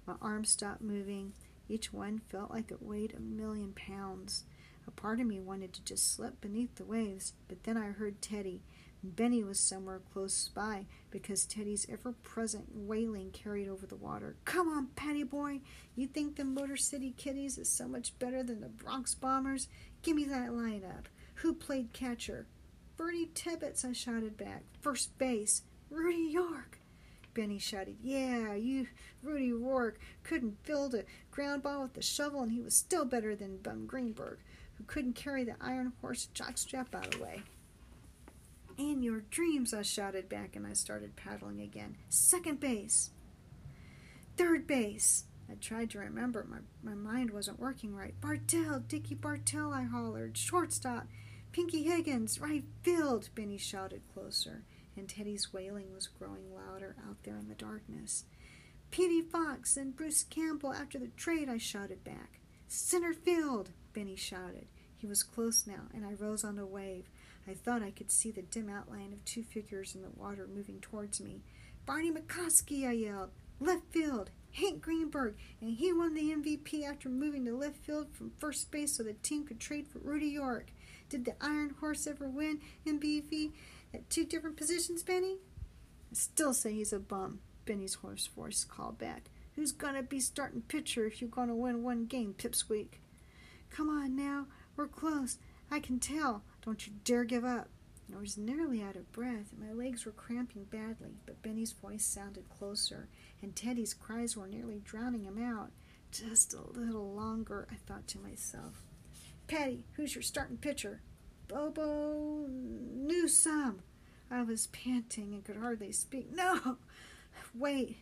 My 0.05 0.15
arms 0.21 0.49
stopped 0.49 0.81
moving. 0.81 1.33
Each 1.69 1.93
one 1.93 2.21
felt 2.29 2.51
like 2.51 2.71
it 2.71 2.81
weighed 2.81 3.13
a 3.15 3.21
million 3.21 3.73
pounds. 3.73 4.43
A 4.87 4.91
part 4.91 5.19
of 5.19 5.27
me 5.27 5.39
wanted 5.39 5.71
to 5.73 5.83
just 5.83 6.13
slip 6.13 6.41
beneath 6.41 6.75
the 6.75 6.83
waves, 6.83 7.33
but 7.47 7.63
then 7.63 7.77
I 7.77 7.87
heard 7.87 8.21
Teddy. 8.21 8.63
Benny 9.01 9.43
was 9.43 9.59
somewhere 9.59 10.01
close 10.11 10.49
by 10.49 10.85
because 11.09 11.45
Teddy's 11.45 11.87
ever 11.89 12.11
present 12.11 12.65
wailing 12.73 13.31
carried 13.31 13.69
over 13.69 13.85
the 13.85 13.95
water. 13.95 14.35
Come 14.43 14.67
on, 14.67 14.87
Patty 14.95 15.23
boy! 15.23 15.61
You 15.95 16.07
think 16.07 16.35
the 16.35 16.43
Motor 16.43 16.75
City 16.75 17.13
Kitties 17.15 17.57
is 17.57 17.69
so 17.69 17.87
much 17.87 18.17
better 18.19 18.43
than 18.43 18.59
the 18.59 18.67
Bronx 18.67 19.15
Bombers? 19.15 19.69
Give 20.01 20.15
me 20.15 20.25
that 20.25 20.49
lineup. 20.49 21.05
Who 21.35 21.53
played 21.53 21.93
catcher? 21.93 22.47
Birdie 22.97 23.29
Tebbetts, 23.33 23.85
I 23.85 23.93
shouted 23.93 24.35
back. 24.35 24.63
First 24.81 25.17
base. 25.17 25.61
Rudy 25.89 26.29
York. 26.29 26.79
Benny 27.33 27.57
shouted, 27.57 27.95
Yeah, 28.01 28.53
you, 28.53 28.87
Rudy 29.23 29.53
Rourke, 29.53 29.97
couldn't 30.23 30.57
field 30.65 30.93
a 30.93 31.05
ground 31.31 31.63
ball 31.63 31.83
with 31.83 31.93
the 31.93 32.01
shovel, 32.01 32.41
and 32.41 32.51
he 32.51 32.59
was 32.59 32.75
still 32.75 33.05
better 33.05 33.33
than 33.33 33.57
Bum 33.57 33.85
Greenberg, 33.85 34.39
who 34.75 34.83
couldn't 34.83 35.13
carry 35.15 35.45
the 35.45 35.55
iron 35.61 35.93
horse 36.01 36.27
jockstrap 36.35 36.93
out 36.93 37.05
of 37.05 37.11
the 37.11 37.23
way. 37.23 37.43
In 38.79 39.03
your 39.03 39.25
dreams, 39.29 39.73
I 39.73 39.81
shouted 39.81 40.29
back 40.29 40.55
and 40.55 40.65
I 40.65 40.71
started 40.71 41.17
paddling 41.17 41.59
again. 41.59 41.97
Second 42.07 42.61
base. 42.61 43.09
Third 44.37 44.67
base. 44.67 45.25
I 45.51 45.55
tried 45.55 45.89
to 45.89 45.99
remember. 45.99 46.47
My, 46.49 46.59
my 46.81 46.95
mind 46.95 47.31
wasn't 47.31 47.59
working 47.59 47.93
right. 47.93 48.13
Bartell, 48.21 48.79
Dickie 48.79 49.15
Bartell, 49.15 49.73
I 49.73 49.83
hollered. 49.83 50.37
Shortstop. 50.37 51.07
Pinky 51.51 51.83
Higgins, 51.83 52.39
right 52.39 52.63
field, 52.81 53.27
Benny 53.35 53.57
shouted 53.57 54.01
closer, 54.13 54.63
and 54.95 55.09
Teddy's 55.09 55.51
wailing 55.51 55.91
was 55.93 56.07
growing 56.07 56.55
louder 56.55 56.95
out 57.05 57.17
there 57.23 57.37
in 57.37 57.49
the 57.49 57.55
darkness. 57.55 58.23
Petey 58.91 59.21
Fox 59.21 59.75
and 59.75 59.93
Bruce 59.93 60.23
Campbell 60.23 60.71
after 60.71 60.99
the 60.99 61.07
trade, 61.17 61.49
I 61.49 61.57
shouted 61.57 62.05
back. 62.05 62.39
Center 62.69 63.13
field, 63.13 63.71
Benny 63.93 64.15
shouted. 64.15 64.67
He 64.99 65.07
was 65.07 65.23
close 65.23 65.65
now, 65.65 65.87
and 65.93 66.05
I 66.05 66.13
rose 66.13 66.43
on 66.43 66.59
a 66.59 66.65
wave. 66.65 67.09
I 67.47 67.53
thought 67.53 67.81
I 67.81 67.91
could 67.91 68.11
see 68.11 68.31
the 68.31 68.41
dim 68.41 68.69
outline 68.69 69.13
of 69.13 69.25
two 69.25 69.43
figures 69.43 69.95
in 69.95 70.01
the 70.01 70.09
water 70.09 70.47
moving 70.47 70.79
towards 70.79 71.19
me. 71.19 71.41
Barney 71.85 72.11
McCosky, 72.11 72.87
I 72.87 72.91
yelled. 72.91 73.31
Left 73.59 73.83
field. 73.91 74.29
Hank 74.51 74.81
Greenberg, 74.81 75.35
and 75.61 75.77
he 75.77 75.93
won 75.93 76.13
the 76.13 76.31
MVP 76.31 76.83
after 76.83 77.07
moving 77.07 77.45
to 77.45 77.55
left 77.55 77.77
field 77.77 78.07
from 78.13 78.31
first 78.39 78.71
base 78.71 78.93
so 78.93 79.03
the 79.03 79.13
team 79.13 79.45
could 79.45 79.59
trade 79.59 79.87
for 79.87 79.99
Rudy 79.99 80.27
York. 80.27 80.71
Did 81.07 81.25
the 81.25 81.35
Iron 81.41 81.75
Horse 81.79 82.07
ever 82.07 82.27
win 82.27 82.59
MVP 82.85 83.51
at 83.93 84.09
two 84.09 84.25
different 84.25 84.57
positions, 84.57 85.03
Benny? 85.03 85.37
I 86.11 86.13
still 86.13 86.53
say 86.53 86.73
he's 86.73 86.93
a 86.93 86.99
bum, 86.99 87.39
Benny's 87.65 87.95
hoarse 87.95 88.27
voice 88.27 88.63
called 88.63 88.97
back. 88.97 89.29
Who's 89.55 89.71
gonna 89.71 90.03
be 90.03 90.19
starting 90.19 90.61
pitcher 90.61 91.05
if 91.05 91.21
you're 91.21 91.29
gonna 91.29 91.55
win 91.55 91.83
one 91.83 92.05
game, 92.05 92.33
Pipsqueak? 92.37 92.99
Come 93.69 93.89
on 93.89 94.15
now, 94.15 94.47
we're 94.79 94.87
close. 94.87 95.37
I 95.69 95.81
can 95.81 95.99
tell. 95.99 96.41
Don't 96.65 96.87
you 96.87 96.93
dare 97.03 97.25
give 97.25 97.43
up. 97.43 97.67
I 98.15 98.17
was 98.17 98.37
nearly 98.37 98.81
out 98.81 98.95
of 98.95 99.11
breath, 99.11 99.51
and 99.51 99.59
my 99.59 99.73
legs 99.73 100.05
were 100.05 100.13
cramping 100.13 100.63
badly, 100.63 101.17
but 101.25 101.43
Benny's 101.43 101.73
voice 101.73 102.05
sounded 102.05 102.49
closer, 102.49 103.09
and 103.41 103.53
Teddy's 103.53 103.93
cries 103.93 104.37
were 104.37 104.47
nearly 104.47 104.79
drowning 104.79 105.25
him 105.25 105.37
out. 105.37 105.71
Just 106.11 106.53
a 106.53 106.61
little 106.79 107.13
longer, 107.13 107.67
I 107.69 107.75
thought 107.75 108.07
to 108.07 108.19
myself. 108.19 108.85
Patty, 109.47 109.83
who's 109.93 110.15
your 110.15 110.21
starting 110.21 110.57
pitcher? 110.57 111.01
Bobo 111.49 112.47
Newsom. 112.47 113.81
I 114.31 114.43
was 114.43 114.67
panting 114.67 115.33
and 115.33 115.43
could 115.43 115.57
hardly 115.57 115.91
speak. 115.91 116.33
No! 116.33 116.77
Wait. 117.53 117.97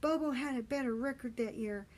Bobo 0.00 0.30
had 0.30 0.56
a 0.56 0.62
better 0.62 0.94
record 0.94 1.36
that 1.36 1.56
year, 1.56 1.88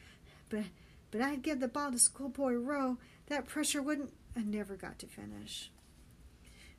but 0.49 0.65
but 1.11 1.21
I'd 1.21 1.43
give 1.43 1.61
the 1.61 1.69
ball 1.69 1.91
to 1.91 1.99
Schoolboy 1.99 2.55
Rowe. 2.55 2.99
That 3.29 3.47
pressure 3.47 3.83
wouldn't. 3.83 4.13
I 4.35 4.41
never 4.41 4.77
got 4.77 4.99
to 5.01 5.07
finish. 5.07 5.71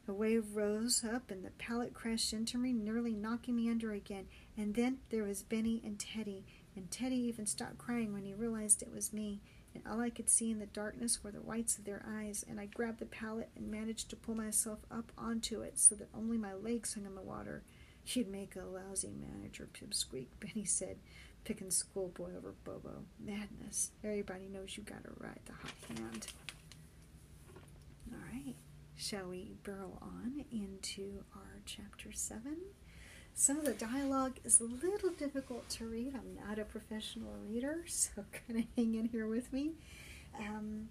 A 0.08 0.14
wave 0.14 0.56
rose 0.56 1.04
up 1.04 1.30
and 1.30 1.46
the 1.46 1.52
pallet 1.52 1.94
crashed 1.94 2.34
into 2.34 2.58
me, 2.58 2.74
nearly 2.74 3.14
knocking 3.14 3.56
me 3.56 3.70
under 3.70 3.92
again. 3.92 4.26
And 4.58 4.74
then 4.74 4.98
there 5.12 5.24
was 5.24 5.44
Benny 5.44 5.82
and 5.86 6.00
Teddy, 6.00 6.46
and 6.76 6.90
Teddy 6.90 7.18
even 7.18 7.46
stopped 7.46 7.78
crying 7.78 8.12
when 8.12 8.24
he 8.26 8.34
realized 8.34 8.82
it 8.82 8.92
was 8.92 9.14
me. 9.14 9.42
And 9.76 9.84
all 9.86 10.02
I 10.02 10.10
could 10.10 10.28
see 10.28 10.50
in 10.50 10.58
the 10.58 10.66
darkness 10.66 11.24
were 11.24 11.30
the 11.32 11.42
whites 11.42 11.78
of 11.78 11.86
their 11.86 12.04
eyes, 12.08 12.44
and 12.50 12.60
I 12.60 12.66
grabbed 12.66 12.98
the 12.98 13.06
pallet 13.06 13.50
and 13.56 13.70
managed 13.70 14.10
to 14.10 14.16
pull 14.16 14.34
myself 14.34 14.80
up 14.90 15.12
onto 15.16 15.62
it 15.62 15.78
so 15.78 15.94
that 15.94 16.10
only 16.16 16.40
my 16.40 16.56
legs 16.56 16.96
hung 16.96 17.06
in 17.06 17.14
the 17.14 17.22
water. 17.22 17.62
You'd 18.08 18.28
make 18.28 18.56
a 18.56 18.66
lousy 18.66 19.14
manager, 19.14 19.70
Pipsqueak, 19.72 20.30
Benny 20.40 20.66
said, 20.66 20.98
picking 21.44 21.72
schoolboy 21.72 22.36
over 22.38 22.54
Bobo. 22.64 23.04
Madness. 23.20 23.92
Everybody 24.04 24.48
knows 24.52 24.78
you 24.78 24.84
gotta 24.84 25.10
ride 25.18 25.40
the 25.46 25.54
hot 25.54 25.74
hand. 25.98 26.28
All 28.12 28.20
right. 28.34 28.56
Shall 28.96 29.28
we 29.28 29.54
burrow 29.64 29.98
on 30.02 30.44
into 30.52 31.24
our 31.36 31.62
chapter 31.66 32.12
7? 32.12 32.58
Some 33.34 33.58
of 33.60 33.66
the 33.66 33.74
dialogue 33.74 34.34
is 34.44 34.60
a 34.60 34.66
little 34.66 35.12
difficult 35.12 35.70
to 35.70 35.86
read. 35.86 36.14
I'm 36.14 36.36
not 36.48 36.60
a 36.60 36.66
professional 36.66 37.34
reader, 37.48 37.84
so 37.88 38.26
kind 38.48 38.60
of 38.60 38.66
hang 38.76 38.96
in 38.96 39.06
here 39.06 39.28
with 39.28 39.52
me. 39.54 39.72
Um, 40.38 40.90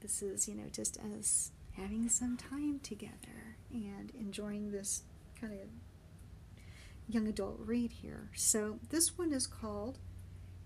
this 0.00 0.22
is, 0.22 0.48
you 0.48 0.54
know, 0.54 0.68
just 0.72 0.98
us 1.16 1.50
having 1.72 2.08
some 2.08 2.36
time 2.36 2.80
together 2.82 3.56
and 3.72 4.12
enjoying 4.18 4.70
this 4.70 5.02
kind 5.40 5.52
of 5.52 5.68
young 7.12 7.26
adult 7.28 7.58
read 7.60 7.92
here. 7.92 8.30
So 8.34 8.78
this 8.90 9.16
one 9.18 9.32
is 9.32 9.46
called 9.46 9.98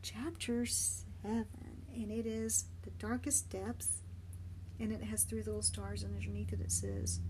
Chapter 0.02 0.66
7, 0.66 1.46
and 1.94 2.10
it 2.10 2.26
is 2.26 2.66
The 2.82 2.90
Darkest 2.90 3.50
Depths 3.50 4.00
and 4.80 4.92
it 4.92 5.02
has 5.02 5.22
three 5.24 5.42
little 5.42 5.62
stars, 5.62 6.02
and 6.02 6.14
underneath 6.14 6.52
it 6.52 6.60
it 6.60 6.72
says 6.72 7.20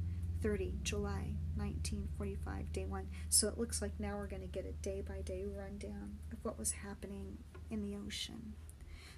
30 0.42 0.74
July 0.82 1.34
1945, 1.56 2.72
day 2.72 2.84
one. 2.86 3.08
So 3.28 3.48
it 3.48 3.58
looks 3.58 3.82
like 3.82 3.92
now 3.98 4.16
we're 4.16 4.26
going 4.26 4.42
to 4.42 4.48
get 4.48 4.66
a 4.66 4.72
day 4.72 5.02
by 5.06 5.20
day 5.22 5.44
rundown 5.46 6.18
of 6.32 6.38
what 6.42 6.58
was 6.58 6.72
happening 6.72 7.38
in 7.70 7.82
the 7.82 7.96
ocean. 7.96 8.54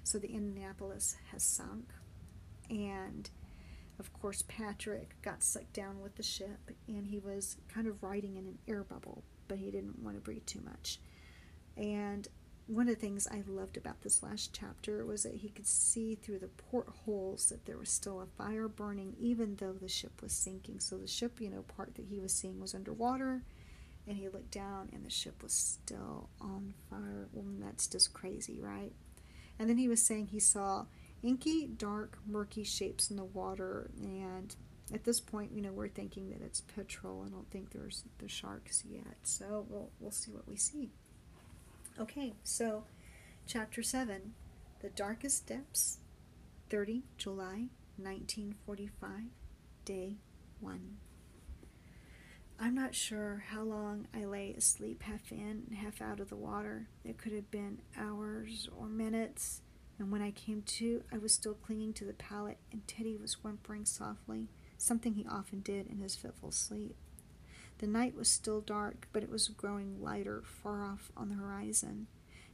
So 0.03 0.19
the 0.19 0.31
Indianapolis 0.33 1.15
has 1.31 1.43
sunk, 1.43 1.93
and 2.69 3.29
Of 3.99 4.13
course, 4.13 4.43
Patrick 4.47 5.15
got 5.23 5.41
sucked 5.41 5.73
down 5.73 6.01
with 6.01 6.15
the 6.15 6.23
ship, 6.23 6.71
and 6.87 7.07
he 7.07 7.19
was 7.19 7.57
kind 7.67 7.87
of 7.87 8.03
riding 8.03 8.37
in 8.37 8.45
an 8.45 8.59
air 8.67 8.83
bubble, 8.83 9.23
but 9.47 9.57
he 9.57 9.71
didn't 9.71 9.99
want 9.99 10.15
to 10.17 10.21
breathe 10.21 10.45
too 10.45 10.61
much. 10.63 10.99
And 11.75 12.27
one 12.67 12.89
of 12.89 12.95
the 12.95 12.99
things 12.99 13.27
I 13.31 13.43
loved 13.47 13.77
about 13.77 14.01
this 14.01 14.21
last 14.21 14.53
chapter 14.53 15.05
was 15.05 15.23
that 15.23 15.35
he 15.35 15.49
could 15.49 15.67
see 15.67 16.15
through 16.15 16.39
the 16.39 16.47
portholes 16.47 17.47
that 17.47 17.65
there 17.65 17.77
was 17.77 17.89
still 17.89 18.19
a 18.19 18.25
fire 18.25 18.67
burning, 18.67 19.15
even 19.19 19.55
though 19.55 19.71
the 19.73 19.87
ship 19.87 20.21
was 20.21 20.33
sinking. 20.33 20.81
So 20.81 20.97
the 20.97 21.07
ship, 21.07 21.39
you 21.39 21.49
know, 21.49 21.61
part 21.61 21.95
that 21.95 22.05
he 22.09 22.19
was 22.19 22.33
seeing 22.33 22.59
was 22.59 22.75
underwater, 22.75 23.43
and 24.05 24.17
he 24.17 24.27
looked 24.27 24.51
down, 24.51 24.89
and 24.91 25.05
the 25.05 25.09
ship 25.09 25.41
was 25.41 25.53
still 25.53 26.29
on 26.41 26.73
fire. 26.89 27.29
Well, 27.31 27.45
that's 27.59 27.87
just 27.87 28.13
crazy, 28.13 28.59
right? 28.59 28.91
And 29.59 29.69
then 29.69 29.77
he 29.77 29.87
was 29.87 30.01
saying 30.01 30.27
he 30.27 30.39
saw 30.39 30.85
inky, 31.23 31.67
dark, 31.67 32.17
murky 32.27 32.63
shapes 32.63 33.09
in 33.09 33.15
the 33.15 33.23
water, 33.23 33.91
and 34.01 34.55
at 34.93 35.03
this 35.03 35.19
point, 35.19 35.51
you 35.53 35.61
know, 35.61 35.71
we're 35.71 35.89
thinking 35.89 36.29
that 36.29 36.41
it's 36.41 36.61
petrol. 36.61 37.23
I 37.25 37.29
don't 37.29 37.49
think 37.51 37.71
there's 37.71 38.03
the 38.19 38.27
sharks 38.29 38.83
yet, 38.89 39.17
so 39.23 39.65
we'll 39.69 39.89
we'll 39.99 40.11
see 40.11 40.31
what 40.31 40.47
we 40.47 40.55
see. 40.55 40.91
Okay, 41.99 42.33
so 42.43 42.83
chapter 43.45 43.81
7 43.83 44.33
The 44.81 44.89
Darkest 44.89 45.47
Depths, 45.47 45.97
30 46.69 47.03
July 47.17 47.69
1945, 47.97 49.09
day 49.83 50.17
1. 50.59 50.97
I'm 52.59 52.73
not 52.73 52.95
sure 52.95 53.43
how 53.49 53.63
long 53.63 54.07
I 54.15 54.25
lay 54.25 54.53
asleep, 54.57 55.03
half 55.03 55.31
in 55.31 55.63
and 55.67 55.77
half 55.77 56.01
out 56.01 56.19
of 56.19 56.29
the 56.29 56.35
water. 56.35 56.87
It 57.03 57.17
could 57.17 57.33
have 57.33 57.51
been 57.51 57.79
hours 57.97 58.67
or 58.75 58.87
minutes, 58.87 59.61
and 59.99 60.11
when 60.11 60.21
I 60.21 60.31
came 60.31 60.61
to, 60.63 61.03
I 61.11 61.17
was 61.17 61.33
still 61.33 61.53
clinging 61.53 61.93
to 61.93 62.05
the 62.05 62.13
pallet, 62.13 62.57
and 62.71 62.87
Teddy 62.87 63.15
was 63.15 63.43
whimpering 63.43 63.85
softly, 63.85 64.47
something 64.77 65.13
he 65.13 65.25
often 65.25 65.61
did 65.61 65.87
in 65.87 65.99
his 65.99 66.15
fitful 66.15 66.51
sleep. 66.51 66.95
The 67.79 67.87
night 67.87 68.15
was 68.15 68.29
still 68.29 68.61
dark, 68.61 69.07
but 69.13 69.23
it 69.23 69.29
was 69.29 69.47
growing 69.49 70.01
lighter 70.01 70.41
far 70.43 70.83
off 70.83 71.11
on 71.15 71.29
the 71.29 71.35
horizon, 71.35 72.07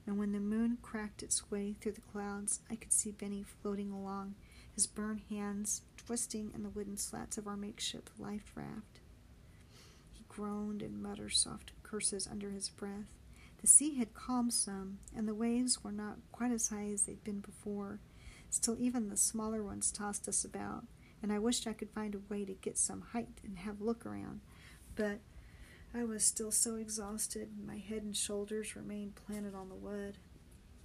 and 0.06 0.18
when 0.18 0.34
the 0.34 0.40
moon 0.40 0.78
cracked 0.82 1.24
its 1.24 1.50
way 1.50 1.74
through 1.74 1.94
the 1.94 2.02
clouds, 2.02 2.60
I 2.70 2.76
could 2.76 2.92
see 2.92 3.12
Benny 3.12 3.44
floating 3.44 3.92
along, 3.92 4.36
his 4.74 4.88
burned 4.88 5.22
hands 5.30 5.82
twisting 5.96 6.52
in 6.54 6.64
the 6.64 6.70
wooden 6.70 6.98
slats 6.98 7.38
of 7.38 7.48
our 7.48 7.56
makeshift 7.56 8.10
life 8.20 8.52
raft. 8.56 9.00
He 10.12 10.26
groaned 10.28 10.82
and 10.82 11.02
muttered 11.02 11.34
soft 11.34 11.72
curses 11.84 12.28
under 12.30 12.50
his 12.52 12.70
breath. 12.70 13.08
The 13.62 13.68
sea 13.68 13.96
had 13.96 14.14
calmed 14.14 14.54
some, 14.54 15.00
and 15.16 15.26
the 15.26 15.34
waves 15.34 15.84
were 15.84 15.92
not 15.94 16.18
quite 16.34 16.52
as 16.52 16.68
high 16.68 16.90
as 16.92 17.04
they'd 17.04 17.24
been 17.24 17.40
before. 17.40 18.00
Still, 18.50 18.76
even 18.78 19.08
the 19.08 19.16
smaller 19.16 19.64
ones 19.64 19.90
tossed 19.90 20.28
us 20.28 20.44
about, 20.44 20.84
and 21.24 21.34
I 21.34 21.40
wished 21.40 21.66
I 21.66 21.74
could 21.74 21.90
find 21.90 22.14
a 22.14 22.34
way 22.34 22.46
to 22.46 22.54
get 22.54 22.78
some 22.78 23.02
height 23.02 23.40
and 23.44 23.58
have 23.58 23.82
a 23.82 23.84
look 23.84 24.06
around 24.06 24.42
but 24.96 25.20
I 25.94 26.04
was 26.04 26.24
still 26.24 26.52
so 26.52 26.76
exhausted, 26.76 27.50
my 27.66 27.78
head 27.78 28.04
and 28.04 28.16
shoulders 28.16 28.76
remained 28.76 29.16
planted 29.16 29.56
on 29.56 29.70
the 29.70 29.76
wood. 29.76 30.18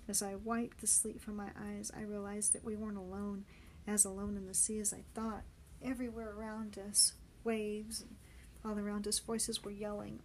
As 0.06 0.22
I 0.22 0.34
wiped 0.34 0.80
the 0.80 0.86
sleep 0.86 1.20
from 1.20 1.36
my 1.36 1.50
eyes, 1.58 1.90
I 1.96 2.02
realized 2.02 2.52
that 2.52 2.64
we 2.64 2.76
weren't 2.76 2.96
alone, 2.96 3.44
as 3.86 4.04
alone 4.04 4.36
in 4.36 4.46
the 4.46 4.54
sea 4.54 4.80
as 4.80 4.92
I 4.92 5.04
thought. 5.14 5.42
Everywhere 5.82 6.32
around 6.36 6.78
us, 6.78 7.14
waves, 7.44 8.04
all 8.64 8.78
around 8.78 9.06
us, 9.06 9.18
voices 9.18 9.62
were 9.62 9.70
yelling. 9.70 10.20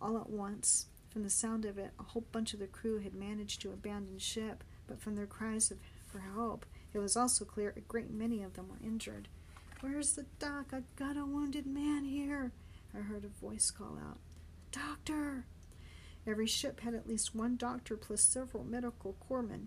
All 0.00 0.16
at 0.16 0.30
once, 0.30 0.86
from 1.08 1.22
the 1.22 1.30
sound 1.30 1.64
of 1.64 1.78
it, 1.78 1.92
a 1.98 2.04
whole 2.04 2.24
bunch 2.32 2.54
of 2.54 2.60
the 2.60 2.66
crew 2.66 2.98
had 2.98 3.14
managed 3.14 3.60
to 3.62 3.72
abandon 3.72 4.18
ship, 4.18 4.62
but 4.86 5.00
from 5.00 5.16
their 5.16 5.26
cries 5.26 5.70
of, 5.70 5.78
for 6.06 6.20
help, 6.20 6.66
it 6.92 6.98
was 6.98 7.16
also 7.16 7.44
clear 7.44 7.72
a 7.76 7.80
great 7.80 8.10
many 8.10 8.42
of 8.42 8.54
them 8.54 8.68
were 8.68 8.84
injured. 8.84 9.28
Where's 9.80 10.12
the 10.12 10.26
doc? 10.38 10.66
I've 10.72 10.94
got 10.96 11.16
a 11.16 11.24
wounded 11.24 11.66
man 11.66 12.04
here. 12.04 12.52
I 12.94 12.98
heard 12.98 13.24
a 13.24 13.40
voice 13.44 13.70
call 13.70 13.98
out, 13.98 14.18
Doctor! 14.72 15.46
Every 16.26 16.46
ship 16.46 16.80
had 16.80 16.94
at 16.94 17.06
least 17.08 17.34
one 17.34 17.56
doctor 17.56 17.96
plus 17.96 18.20
several 18.22 18.62
medical 18.62 19.16
corpsmen. 19.28 19.66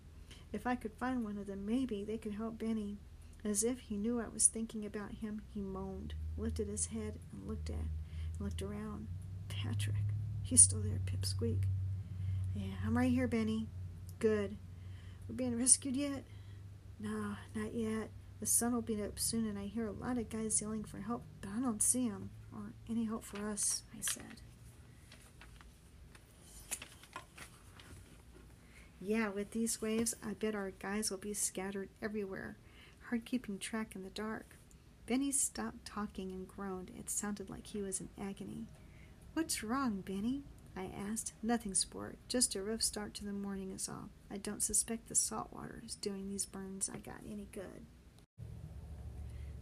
If 0.52 0.68
I 0.68 0.76
could 0.76 0.94
find 0.94 1.24
one 1.24 1.38
of 1.40 1.48
them, 1.48 1.66
maybe 1.66 2.04
they 2.04 2.18
could 2.18 2.36
help 2.36 2.60
Benny. 2.60 3.00
As 3.44 3.64
if 3.64 3.80
he 3.80 3.98
knew 3.98 4.22
I 4.22 4.28
was 4.28 4.48
thinking 4.48 4.86
about 4.86 5.16
him, 5.16 5.42
he 5.54 5.62
moaned, 5.62 6.14
lifted 6.38 6.68
his 6.68 6.88
head, 6.88 7.20
and 7.32 7.48
looked 7.48 7.70
at, 7.70 7.76
and 7.76 8.40
looked 8.40 8.62
around. 8.62 9.08
Patrick, 9.50 9.96
he's 10.44 10.62
still 10.62 10.82
there, 10.82 11.02
Pipsqueak. 11.06 11.64
Yeah, 12.56 12.76
I'm 12.86 12.96
right 12.96 13.12
here, 13.12 13.28
Benny. 13.28 13.68
Good. 14.20 14.56
We're 15.28 15.36
being 15.36 15.58
rescued 15.58 15.96
yet? 15.96 16.24
No, 17.00 17.36
not 17.56 17.74
yet. 17.74 18.12
The 18.44 18.48
sun 18.48 18.74
will 18.74 18.82
be 18.82 19.02
up 19.02 19.20
soon, 19.20 19.48
and 19.48 19.58
I 19.58 19.68
hear 19.68 19.88
a 19.88 19.94
lot 19.94 20.18
of 20.18 20.28
guys 20.28 20.62
yelling 20.62 20.84
for 20.84 21.00
help, 21.00 21.24
but 21.40 21.52
I 21.52 21.62
don't 21.62 21.82
see 21.82 22.10
'em 22.10 22.30
or 22.52 22.74
any 22.90 23.06
hope 23.06 23.24
for 23.24 23.48
us, 23.48 23.84
I 23.98 24.02
said. 24.02 24.42
Yeah, 29.00 29.30
with 29.30 29.52
these 29.52 29.82
waves, 29.82 30.14
I 30.22 30.34
bet 30.34 30.56
our 30.56 30.72
guys 30.72 31.10
will 31.10 31.20
be 31.20 31.34
scattered 31.34 31.88
everywhere, 32.02 32.58
hard 33.04 33.24
keeping 33.24 33.60
track 33.60 33.96
in 33.96 34.04
the 34.04 34.10
dark. 34.10 34.58
Benny 35.06 35.32
stopped 35.32 35.86
talking 35.86 36.34
and 36.34 36.46
groaned. 36.46 36.92
It 37.00 37.10
sounded 37.10 37.50
like 37.50 37.68
he 37.68 37.82
was 37.82 38.02
in 38.02 38.10
agony. 38.18 38.68
What's 39.36 39.64
wrong, 39.64 40.02
Benny? 40.02 40.44
I 40.76 40.88
asked. 40.88 41.32
Nothing, 41.42 41.76
sport. 41.76 42.18
Just 42.28 42.56
a 42.56 42.62
rough 42.62 42.82
start 42.82 43.14
to 43.14 43.24
the 43.24 43.32
morning 43.32 43.72
is 43.72 43.88
all. 43.88 44.10
I 44.30 44.36
don't 44.36 44.62
suspect 44.62 45.08
the 45.08 45.16
salt 45.16 45.54
water 45.54 45.82
is 45.86 45.96
doing 45.96 46.28
these 46.28 46.46
burns 46.46 46.90
I 46.90 46.98
got 46.98 47.22
any 47.26 47.48
good. 47.54 47.86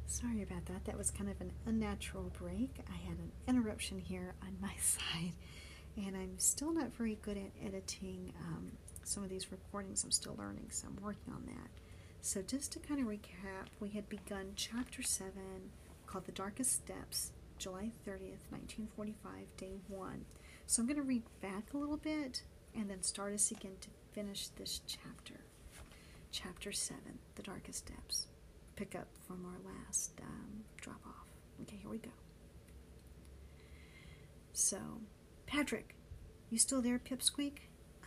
Sorry 0.06 0.42
about 0.42 0.66
that. 0.66 0.86
That 0.86 0.98
was 0.98 1.10
kind 1.10 1.30
of 1.30 1.40
an 1.42 1.52
unnatural 1.66 2.32
break. 2.38 2.72
I 2.90 2.98
had 3.08 3.18
an 3.18 3.32
interruption 3.48 3.98
here 4.00 4.34
on 4.42 4.58
my 4.62 4.74
side, 4.82 5.34
and 5.98 6.16
I'm 6.16 6.38
still 6.38 6.74
not 6.74 6.94
very 6.94 7.18
good 7.22 7.38
at 7.38 7.52
editing 7.66 8.34
um, 8.42 8.72
some 9.04 9.24
of 9.24 9.30
these 9.30 9.52
recordings. 9.52 10.04
I'm 10.04 10.12
still 10.12 10.36
learning, 10.38 10.68
so 10.70 10.88
I'm 10.88 11.02
working 11.02 11.34
on 11.34 11.44
that. 11.46 11.70
So, 12.22 12.42
just 12.42 12.72
to 12.74 12.80
kind 12.80 13.00
of 13.00 13.08
recap, 13.08 13.70
we 13.80 13.90
had 13.90 14.08
begun 14.08 14.52
chapter 14.56 15.02
7 15.02 15.32
called 16.06 16.26
The 16.26 16.32
Darkest 16.32 16.86
Depths, 16.86 17.32
July 17.58 17.92
30th, 18.06 18.46
1945, 18.52 19.58
day 19.58 19.80
1. 19.88 20.26
So, 20.68 20.82
I'm 20.82 20.88
going 20.88 20.98
to 20.98 21.04
read 21.04 21.24
back 21.42 21.74
a 21.74 21.78
little 21.78 21.98
bit 21.98 22.44
and 22.76 22.90
then 22.90 23.02
start 23.02 23.34
us 23.34 23.50
again 23.50 23.78
to 23.82 23.90
finish 24.14 24.50
this 24.50 24.82
chapter. 24.86 25.42
Chapter 26.32 26.72
7 26.72 27.02
The 27.36 27.44
Darkest 27.44 27.88
Depths 27.88 28.28
pick 28.76 28.96
up 28.96 29.08
from 29.28 29.46
our 29.46 29.74
last 29.74 30.12
um, 30.22 30.64
drop 30.80 31.02
off. 31.06 31.28
Okay, 31.62 31.78
here 31.82 31.90
we 31.90 31.98
go. 31.98 32.10
So, 34.54 34.78
Patrick, 35.46 35.96
you 36.50 36.58
still 36.58 36.82
there, 36.82 37.00
Pipsqueak? 37.00 37.54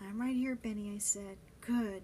I'm 0.01 0.21
right 0.21 0.35
here, 0.35 0.55
Benny, 0.55 0.93
I 0.95 0.99
said. 0.99 1.37
Good. 1.61 2.03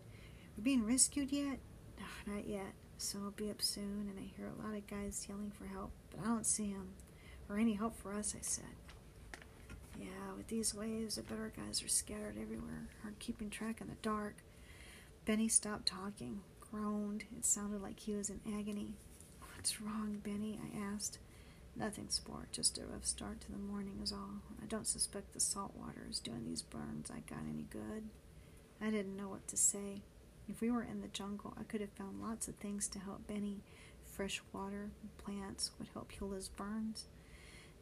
We're 0.56 0.64
being 0.64 0.86
rescued 0.86 1.32
yet? 1.32 1.58
No, 1.98 2.34
not 2.34 2.46
yet. 2.46 2.72
Sun 2.98 3.24
will 3.24 3.30
be 3.30 3.50
up 3.50 3.62
soon, 3.62 4.08
and 4.10 4.18
I 4.18 4.30
hear 4.36 4.46
a 4.46 4.62
lot 4.62 4.76
of 4.76 4.86
guys 4.86 5.26
yelling 5.28 5.52
for 5.58 5.66
help, 5.66 5.90
but 6.10 6.20
I 6.20 6.24
don't 6.26 6.46
see 6.46 6.72
them. 6.72 6.92
Or 7.48 7.58
any 7.58 7.74
help 7.74 7.96
for 7.96 8.14
us, 8.14 8.34
I 8.36 8.42
said. 8.42 8.64
Yeah, 9.98 10.34
with 10.36 10.48
these 10.48 10.74
waves, 10.74 11.16
the 11.16 11.22
better 11.22 11.52
guys 11.54 11.82
are 11.82 11.88
scattered 11.88 12.36
everywhere, 12.40 12.88
hard 13.02 13.18
keeping 13.18 13.50
track 13.50 13.80
in 13.80 13.88
the 13.88 13.96
dark. 14.02 14.36
Benny 15.26 15.48
stopped 15.48 15.86
talking 15.86 16.40
groaned. 16.70 17.24
It 17.36 17.44
sounded 17.44 17.82
like 17.82 18.00
he 18.00 18.14
was 18.14 18.30
in 18.30 18.40
agony. 18.58 18.94
What's 19.54 19.80
wrong, 19.80 20.20
Benny? 20.22 20.58
I 20.62 20.78
asked. 20.94 21.18
Nothing, 21.76 22.08
Sport. 22.08 22.52
Just 22.52 22.78
a 22.78 22.86
rough 22.86 23.04
start 23.06 23.40
to 23.42 23.52
the 23.52 23.58
morning 23.58 24.00
is 24.02 24.12
all. 24.12 24.42
I 24.62 24.66
don't 24.66 24.86
suspect 24.86 25.32
the 25.32 25.40
salt 25.40 25.72
water 25.76 26.06
is 26.08 26.18
doing 26.18 26.44
these 26.46 26.62
burns 26.62 27.10
I 27.10 27.20
got 27.20 27.44
any 27.48 27.64
good. 27.70 28.08
I 28.80 28.90
didn't 28.90 29.16
know 29.16 29.28
what 29.28 29.46
to 29.48 29.56
say. 29.56 30.02
If 30.48 30.60
we 30.60 30.70
were 30.70 30.82
in 30.82 31.00
the 31.00 31.08
jungle, 31.08 31.54
I 31.58 31.62
could 31.64 31.80
have 31.80 31.90
found 31.92 32.20
lots 32.22 32.48
of 32.48 32.56
things 32.56 32.88
to 32.88 32.98
help 32.98 33.26
Benny. 33.26 33.60
Fresh 34.04 34.42
water, 34.52 34.90
plants 35.18 35.70
would 35.78 35.88
help 35.94 36.10
heal 36.12 36.32
his 36.32 36.48
burns, 36.48 37.04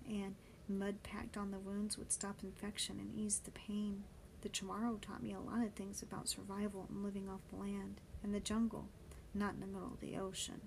and 0.07 0.34
mud 0.68 1.03
packed 1.03 1.36
on 1.36 1.51
the 1.51 1.59
wounds 1.59 1.97
would 1.97 2.12
stop 2.12 2.36
infection 2.43 2.99
and 3.01 3.18
ease 3.18 3.41
the 3.45 3.51
pain. 3.51 4.05
The 4.43 4.49
Chamorro 4.49 5.01
taught 5.01 5.22
me 5.22 5.32
a 5.32 5.41
lot 5.41 5.64
of 5.64 5.72
things 5.72 6.03
about 6.03 6.28
survival 6.28 6.86
and 6.89 7.03
living 7.03 7.28
off 7.28 7.41
the 7.49 7.57
land 7.57 8.01
and 8.22 8.34
the 8.34 8.41
jungle, 8.41 8.86
not 9.34 9.55
in 9.55 9.61
the 9.61 9.66
middle 9.66 9.93
of 9.93 10.01
the 10.01 10.16
ocean. 10.16 10.61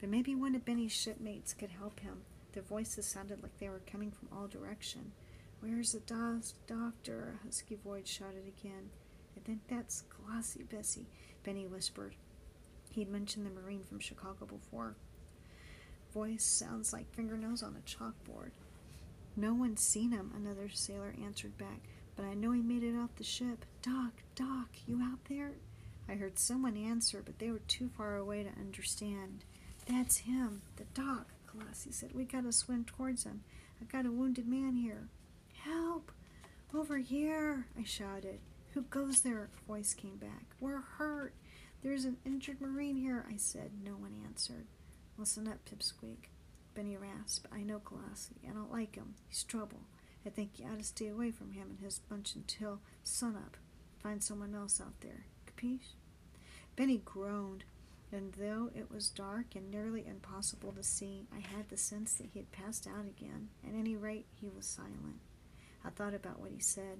But 0.00 0.08
maybe 0.08 0.34
one 0.34 0.54
of 0.54 0.64
Benny's 0.64 0.92
shipmates 0.92 1.54
could 1.54 1.70
help 1.70 2.00
him. 2.00 2.22
Their 2.52 2.62
voices 2.62 3.06
sounded 3.06 3.42
like 3.42 3.58
they 3.58 3.68
were 3.68 3.82
coming 3.90 4.10
from 4.10 4.28
all 4.32 4.46
direction. 4.46 5.12
Where's 5.60 5.92
the 5.92 6.00
do- 6.00 6.40
doctor? 6.66 7.38
A 7.40 7.44
husky 7.44 7.74
voice 7.76 8.08
shouted 8.08 8.46
again. 8.46 8.90
I 9.36 9.40
think 9.40 9.60
that's 9.68 10.02
Glossy 10.02 10.62
Bessie, 10.62 11.08
Benny 11.44 11.66
whispered. 11.66 12.14
He'd 12.90 13.10
mentioned 13.10 13.46
the 13.46 13.50
Marine 13.50 13.82
from 13.82 14.00
Chicago 14.00 14.46
before. 14.46 14.96
Voice 16.12 16.44
sounds 16.44 16.92
like 16.92 17.14
fingernails 17.14 17.62
on 17.62 17.76
a 17.76 17.80
chalkboard. 17.80 18.52
No 19.36 19.52
one's 19.52 19.82
seen 19.82 20.12
him, 20.12 20.32
another 20.34 20.70
sailor 20.70 21.14
answered 21.22 21.58
back, 21.58 21.80
but 22.16 22.24
I 22.24 22.34
know 22.34 22.52
he 22.52 22.62
made 22.62 22.82
it 22.82 22.96
off 22.96 23.14
the 23.16 23.24
ship. 23.24 23.64
Doc, 23.82 24.12
Doc, 24.34 24.68
you 24.86 25.00
out 25.02 25.18
there? 25.28 25.52
I 26.08 26.14
heard 26.14 26.38
someone 26.38 26.76
answer, 26.76 27.22
but 27.24 27.38
they 27.38 27.50
were 27.50 27.60
too 27.60 27.90
far 27.96 28.16
away 28.16 28.42
to 28.42 28.60
understand. 28.60 29.44
That's 29.86 30.18
him, 30.18 30.62
the 30.76 30.84
doc, 30.94 31.26
Colossi 31.46 31.92
said. 31.92 32.14
We 32.14 32.24
gotta 32.24 32.52
swim 32.52 32.84
towards 32.84 33.24
him. 33.24 33.42
I've 33.80 33.90
got 33.90 34.06
a 34.06 34.10
wounded 34.10 34.46
man 34.48 34.76
here. 34.76 35.08
Help! 35.62 36.12
Over 36.74 36.98
here, 36.98 37.66
I 37.78 37.84
shouted. 37.84 38.40
Who 38.74 38.82
goes 38.82 39.20
there? 39.20 39.48
A 39.62 39.66
voice 39.66 39.94
came 39.94 40.16
back. 40.16 40.44
We're 40.60 40.80
hurt. 40.80 41.34
There's 41.82 42.04
an 42.04 42.18
injured 42.24 42.60
Marine 42.60 42.96
here, 42.96 43.24
I 43.32 43.36
said. 43.36 43.70
No 43.84 43.92
one 43.92 44.14
answered. 44.24 44.66
Listen 45.18 45.48
up, 45.48 45.58
Pipsqueak. 45.64 46.28
Benny 46.74 46.96
rasped. 46.96 47.46
I 47.52 47.62
know 47.62 47.78
Colossi. 47.78 48.34
I 48.48 48.52
don't 48.52 48.72
like 48.72 48.96
him. 48.96 49.14
He's 49.28 49.44
trouble. 49.44 49.80
I 50.26 50.30
think 50.30 50.58
you 50.58 50.66
ought 50.66 50.78
to 50.78 50.84
stay 50.84 51.06
away 51.06 51.30
from 51.30 51.52
him 51.52 51.68
and 51.70 51.80
his 51.80 52.00
bunch 52.00 52.34
until 52.34 52.80
sunup. 53.04 53.56
Find 54.02 54.22
someone 54.22 54.56
else 54.56 54.80
out 54.80 55.00
there. 55.00 55.26
Capiche? 55.46 55.94
Benny 56.74 57.00
groaned, 57.04 57.62
and 58.10 58.32
though 58.32 58.70
it 58.74 58.90
was 58.90 59.08
dark 59.08 59.54
and 59.54 59.70
nearly 59.70 60.04
impossible 60.04 60.72
to 60.72 60.82
see, 60.82 61.26
I 61.32 61.38
had 61.38 61.68
the 61.68 61.76
sense 61.76 62.14
that 62.14 62.30
he 62.32 62.40
had 62.40 62.50
passed 62.50 62.88
out 62.88 63.06
again. 63.06 63.50
At 63.64 63.74
any 63.74 63.94
rate, 63.94 64.26
he 64.34 64.48
was 64.48 64.66
silent. 64.66 65.20
I 65.84 65.90
thought 65.90 66.14
about 66.14 66.40
what 66.40 66.50
he 66.50 66.60
said. 66.60 66.98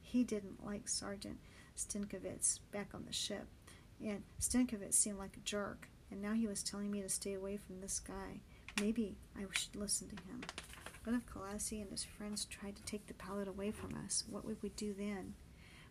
He 0.00 0.24
didn't 0.24 0.64
like 0.64 0.88
Sergeant 0.88 1.38
Stinkovitz 1.76 2.60
back 2.72 2.88
on 2.94 3.04
the 3.06 3.12
ship, 3.12 3.48
and 4.02 4.22
Stinkovitz 4.40 4.94
seemed 4.94 5.18
like 5.18 5.36
a 5.36 5.40
jerk, 5.40 5.88
and 6.10 6.22
now 6.22 6.32
he 6.32 6.46
was 6.46 6.62
telling 6.62 6.90
me 6.90 7.02
to 7.02 7.08
stay 7.10 7.34
away 7.34 7.58
from 7.58 7.80
this 7.80 8.00
guy. 8.00 8.40
Maybe 8.80 9.16
I 9.36 9.42
should 9.52 9.76
listen 9.76 10.08
to 10.08 10.16
him. 10.24 10.40
What 11.06 11.14
if 11.14 11.26
Colossi 11.26 11.80
and 11.80 11.92
his 11.92 12.02
friends 12.02 12.46
tried 12.46 12.74
to 12.74 12.82
take 12.82 13.06
the 13.06 13.14
pallet 13.14 13.46
away 13.46 13.70
from 13.70 13.94
us? 13.94 14.24
What 14.28 14.44
would 14.44 14.60
we 14.60 14.70
do 14.70 14.92
then? 14.92 15.34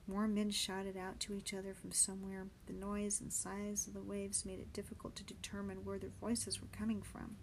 More 0.08 0.28
men 0.28 0.52
shouted 0.52 0.98
out 0.98 1.22
to 1.22 1.34
each 1.34 1.54
other 1.54 1.74
from 1.74 1.94
somewhere. 1.94 2.48
The 2.68 2.74
noise 2.74 3.22
and 3.22 3.32
size 3.32 3.88
of 3.88 3.94
the 3.94 4.02
waves 4.02 4.46
made 4.46 4.60
it 4.60 4.74
difficult 4.74 5.16
to 5.16 5.24
determine 5.24 5.86
where 5.86 5.98
their 5.98 6.10
voices 6.20 6.60
were 6.60 6.68
coming 6.78 7.02
from. 7.02 7.38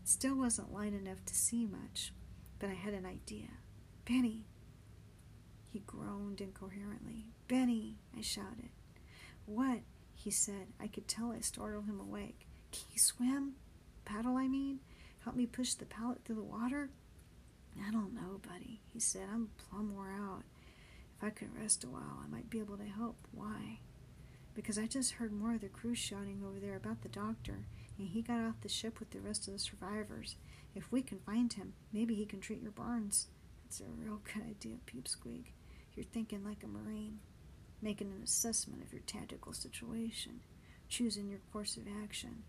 It 0.00 0.08
still 0.08 0.36
wasn't 0.36 0.72
light 0.72 0.92
enough 0.92 1.24
to 1.24 1.34
see 1.34 1.66
much, 1.66 2.12
but 2.60 2.70
I 2.70 2.74
had 2.74 2.94
an 2.94 3.04
idea. 3.04 3.48
Benny! 4.04 4.44
He 5.72 5.80
groaned 5.80 6.40
incoherently. 6.40 7.32
Benny! 7.48 7.96
I 8.16 8.20
shouted. 8.20 8.70
What? 9.44 9.80
he 10.14 10.30
said. 10.30 10.68
I 10.78 10.86
could 10.86 11.08
tell 11.08 11.32
I 11.32 11.40
startled 11.40 11.86
him 11.86 11.98
awake. 11.98 12.46
Can 12.70 12.84
you 12.92 13.00
swim? 13.00 13.54
Paddle, 14.04 14.36
I 14.36 14.46
mean? 14.46 14.78
Help 15.24 15.36
me 15.36 15.46
push 15.46 15.74
the 15.74 15.84
pallet 15.84 16.18
through 16.24 16.36
the 16.36 16.42
water? 16.42 16.90
I 17.86 17.90
don't 17.90 18.14
know, 18.14 18.40
buddy, 18.46 18.80
he 18.92 19.00
said. 19.00 19.28
I'm 19.32 19.50
plumb 19.56 19.94
wore 19.94 20.10
out. 20.10 20.42
If 21.16 21.24
I 21.24 21.30
could 21.30 21.56
rest 21.56 21.84
a 21.84 21.88
while, 21.88 22.20
I 22.24 22.28
might 22.28 22.50
be 22.50 22.58
able 22.58 22.76
to 22.76 22.84
help. 22.84 23.16
Why? 23.30 23.78
Because 24.54 24.78
I 24.78 24.86
just 24.86 25.12
heard 25.12 25.32
more 25.32 25.54
of 25.54 25.60
the 25.60 25.68
crew 25.68 25.94
shouting 25.94 26.42
over 26.46 26.58
there 26.58 26.76
about 26.76 27.02
the 27.02 27.08
doctor, 27.08 27.66
and 27.98 28.08
he 28.08 28.20
got 28.20 28.40
off 28.40 28.60
the 28.60 28.68
ship 28.68 28.98
with 28.98 29.10
the 29.10 29.20
rest 29.20 29.46
of 29.46 29.54
the 29.54 29.58
survivors. 29.58 30.36
If 30.74 30.90
we 30.90 31.02
can 31.02 31.18
find 31.20 31.52
him, 31.52 31.74
maybe 31.92 32.14
he 32.14 32.26
can 32.26 32.40
treat 32.40 32.60
your 32.60 32.72
burns. 32.72 33.28
That's 33.64 33.80
a 33.80 33.84
real 33.84 34.20
good 34.34 34.42
idea, 34.42 34.76
Pipsqueak. 34.86 35.52
You're 35.94 36.04
thinking 36.04 36.44
like 36.44 36.64
a 36.64 36.66
Marine, 36.66 37.20
making 37.80 38.10
an 38.10 38.22
assessment 38.24 38.82
of 38.82 38.92
your 38.92 39.02
tactical 39.02 39.52
situation, 39.52 40.40
choosing 40.88 41.28
your 41.28 41.40
course 41.52 41.76
of 41.76 41.84
action. 42.02 42.42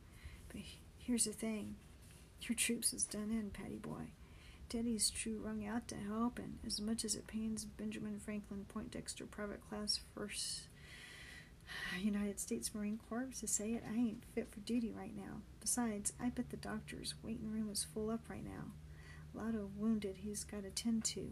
But 0.47 0.61
here's 0.97 1.25
the 1.25 1.33
thing 1.33 1.75
your 2.49 2.55
troops 2.55 2.93
is 2.93 3.05
done 3.05 3.29
in, 3.31 3.51
Patty 3.51 3.77
boy. 3.77 4.11
Teddy's 4.69 5.09
true 5.09 5.39
rung 5.43 5.65
out 5.65 5.87
to 5.89 5.95
help, 5.95 6.39
and 6.39 6.57
as 6.65 6.81
much 6.81 7.05
as 7.05 7.15
it 7.15 7.27
pains 7.27 7.65
Benjamin 7.65 8.19
Franklin 8.19 8.65
Poindexter, 8.67 9.25
Private 9.25 9.61
Class 9.69 9.99
First 10.15 10.63
United 12.01 12.39
States 12.39 12.73
Marine 12.73 12.99
Corps 13.09 13.29
to 13.39 13.47
say 13.47 13.71
it, 13.71 13.83
I 13.89 13.95
ain't 13.95 14.23
fit 14.33 14.51
for 14.51 14.59
duty 14.61 14.91
right 14.91 15.15
now. 15.15 15.41
Besides, 15.61 16.13
I 16.21 16.29
bet 16.29 16.49
the 16.49 16.57
doctor's 16.57 17.15
waiting 17.23 17.51
room 17.51 17.69
is 17.71 17.85
full 17.93 18.09
up 18.09 18.29
right 18.29 18.43
now. 18.43 18.71
A 19.33 19.37
lot 19.37 19.55
of 19.55 19.77
wounded 19.77 20.17
he's 20.17 20.43
got 20.43 20.63
to 20.63 20.69
tend 20.69 21.03
to. 21.05 21.31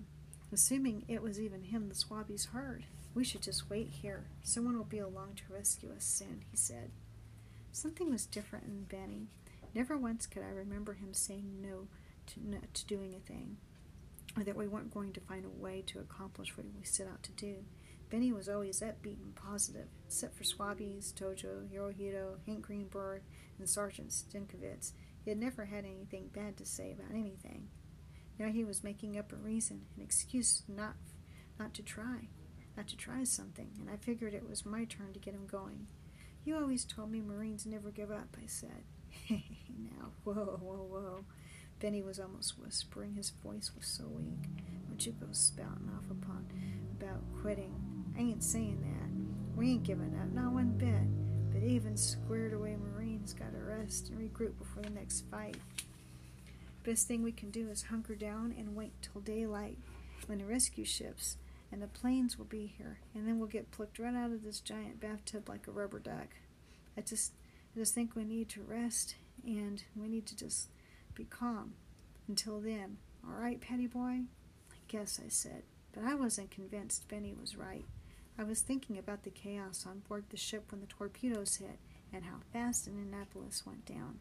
Assuming 0.54 1.06
it 1.08 1.22
was 1.22 1.40
even 1.40 1.64
him 1.64 1.88
the 1.88 1.96
swabbies 1.96 2.50
heard. 2.50 2.86
We 3.14 3.24
should 3.24 3.42
just 3.42 3.70
wait 3.70 3.90
here. 4.02 4.26
Someone 4.44 4.78
will 4.78 4.86
be 4.86 5.00
along 5.00 5.34
to 5.36 5.54
rescue 5.54 5.92
us 5.96 6.06
soon, 6.06 6.44
he 6.50 6.58
said. 6.58 6.92
Something 7.72 8.10
was 8.10 8.26
different 8.26 8.66
in 8.66 8.84
Benny. 8.84 9.28
Never 9.74 9.98
once 9.98 10.28
could 10.28 10.44
I 10.44 10.50
remember 10.50 10.94
him 10.94 11.14
saying 11.14 11.62
no 11.62 11.88
to, 12.28 12.46
no, 12.46 12.60
to 12.74 12.86
doing 12.86 13.16
a 13.16 13.20
thing, 13.20 13.58
or 14.38 14.44
that 14.44 14.56
we 14.56 14.68
weren't 14.68 14.94
going 14.94 15.14
to 15.14 15.22
find 15.22 15.46
a 15.46 15.50
way 15.50 15.84
to 15.88 16.00
accomplish 16.00 16.56
what 16.56 16.66
we 16.78 16.84
set 16.84 17.08
out 17.08 17.24
to 17.24 17.32
do. 17.32 17.64
Benny 18.10 18.34
was 18.34 18.50
always 18.50 18.82
upbeat 18.82 19.22
and 19.24 19.34
positive, 19.34 19.88
except 20.06 20.36
for 20.36 20.44
Swabbies, 20.44 21.14
Tojo, 21.14 21.70
Hirohito, 21.72 22.46
Hank 22.46 22.64
Greenberg, 22.64 23.22
and 23.58 23.70
Sergeant 23.70 24.10
Stinkovitz. 24.10 24.92
He 25.24 25.32
had 25.32 25.40
never 25.40 25.66
had 25.66 25.86
anything 25.86 26.30
bad 26.34 26.58
to 26.58 26.66
say 26.66 26.92
about 26.92 27.16
anything. 27.16 27.70
Now 28.38 28.48
he 28.48 28.66
was 28.66 28.84
making 28.84 29.18
up 29.18 29.32
a 29.32 29.38
reason, 29.38 29.84
an 29.96 30.04
excuse 30.04 30.64
not 30.68 30.96
not 31.60 31.74
to 31.76 31.84
try, 31.84 32.28
not 32.76 32.88
to 32.88 32.98
try 32.98 33.24
something, 33.24 33.70
and 33.80 33.88
I 33.90 33.96
figured 33.96 34.34
it 34.34 34.50
was 34.50 34.66
my 34.66 34.84
turn 34.86 35.14
to 35.14 35.20
get 35.20 35.36
him 35.36 35.46
going. 35.46 35.86
You 36.44 36.58
always 36.58 36.86
told 36.86 37.12
me 37.12 37.22
Marines 37.22 37.68
never 37.68 37.92
give 37.92 38.10
up, 38.10 38.36
I 38.42 38.48
said. 38.48 38.84
now, 39.30 40.12
whoa, 40.24 40.34
whoa, 40.34 40.88
whoa. 40.90 41.26
Benny 41.80 42.02
was 42.02 42.20
almost 42.20 42.60
whispering. 42.60 43.16
His 43.16 43.32
voice 43.32 43.72
was 43.76 43.88
so 43.88 44.06
weak. 44.08 44.50
Don't 44.88 45.06
you 45.06 45.14
go 45.14 45.28
spouting 45.32 45.90
off 45.98 46.10
upon 46.12 46.46
about 47.00 47.22
quitting. 47.42 47.74
I 48.18 48.22
ain't 48.22 48.44
saying 48.44 48.82
that. 48.82 49.58
We 49.58 49.72
ain't 49.72 49.84
giving 49.84 50.16
up, 50.22 50.32
not 50.34 50.54
one 50.54 50.78
bit. 50.78 51.52
But 51.52 51.68
even 51.68 51.98
squared 51.98 52.54
away 52.54 52.76
Marines 52.76 53.34
gotta 53.34 53.58
rest 53.58 54.10
and 54.10 54.20
regroup 54.20 54.58
before 54.58 54.84
the 54.84 54.90
next 54.90 55.26
fight. 55.32 55.58
Best 56.84 57.08
thing 57.08 57.24
we 57.24 57.32
can 57.32 57.52
do 57.52 57.70
is 57.70 57.84
hunker 57.84 58.16
down 58.16 58.56
and 58.58 58.76
wait 58.76 58.94
till 59.02 59.22
daylight 59.22 59.78
when 60.28 60.40
the 60.40 60.46
rescue 60.46 60.86
ships 60.86 61.38
and 61.72 61.82
the 61.82 61.88
planes 61.88 62.38
will 62.38 62.46
be 62.46 62.74
here, 62.78 63.00
and 63.16 63.28
then 63.28 63.40
we'll 63.40 63.48
get 63.48 63.72
plucked 63.72 63.98
right 64.00 64.16
out 64.16 64.32
of 64.32 64.44
this 64.44 64.60
giant 64.60 65.00
bathtub 65.00 65.48
like 65.48 65.68
a 65.68 65.72
rubber 65.72 66.00
duck. 66.00 66.36
I 66.98 67.02
just, 67.02 67.32
I 67.74 67.80
just 67.80 67.94
think 67.94 68.16
we 68.16 68.26
need 68.26 68.50
to 68.50 68.62
rest 68.62 69.16
and 69.46 69.84
we 69.96 70.10
need 70.10 70.26
to 70.28 70.36
just 70.36 70.70
be 71.16 71.24
calm 71.24 71.74
until 72.28 72.60
then. 72.60 72.98
All 73.26 73.40
right, 73.40 73.62
Patty 73.62 73.88
boy? 73.88 74.22
I 74.72 74.78
guess 74.88 75.22
I 75.24 75.30
said, 75.30 75.64
but 75.94 76.04
I 76.04 76.16
wasn't 76.16 76.52
convinced 76.52 77.08
Benny 77.08 77.34
was 77.34 77.56
right. 77.56 77.86
I 78.38 78.44
was 78.44 78.62
thinking 78.62 78.98
about 78.98 79.24
the 79.24 79.30
chaos 79.30 79.86
on 79.88 80.00
board 80.10 80.26
the 80.30 80.38
ship 80.38 80.72
when 80.72 80.82
the 80.82 80.88
torpedoes 80.88 81.58
hit 81.58 81.80
and 82.12 82.26
how 82.26 82.38
fast 82.52 82.88
Indianapolis 82.88 83.64
went 83.66 83.86
down. 83.86 84.20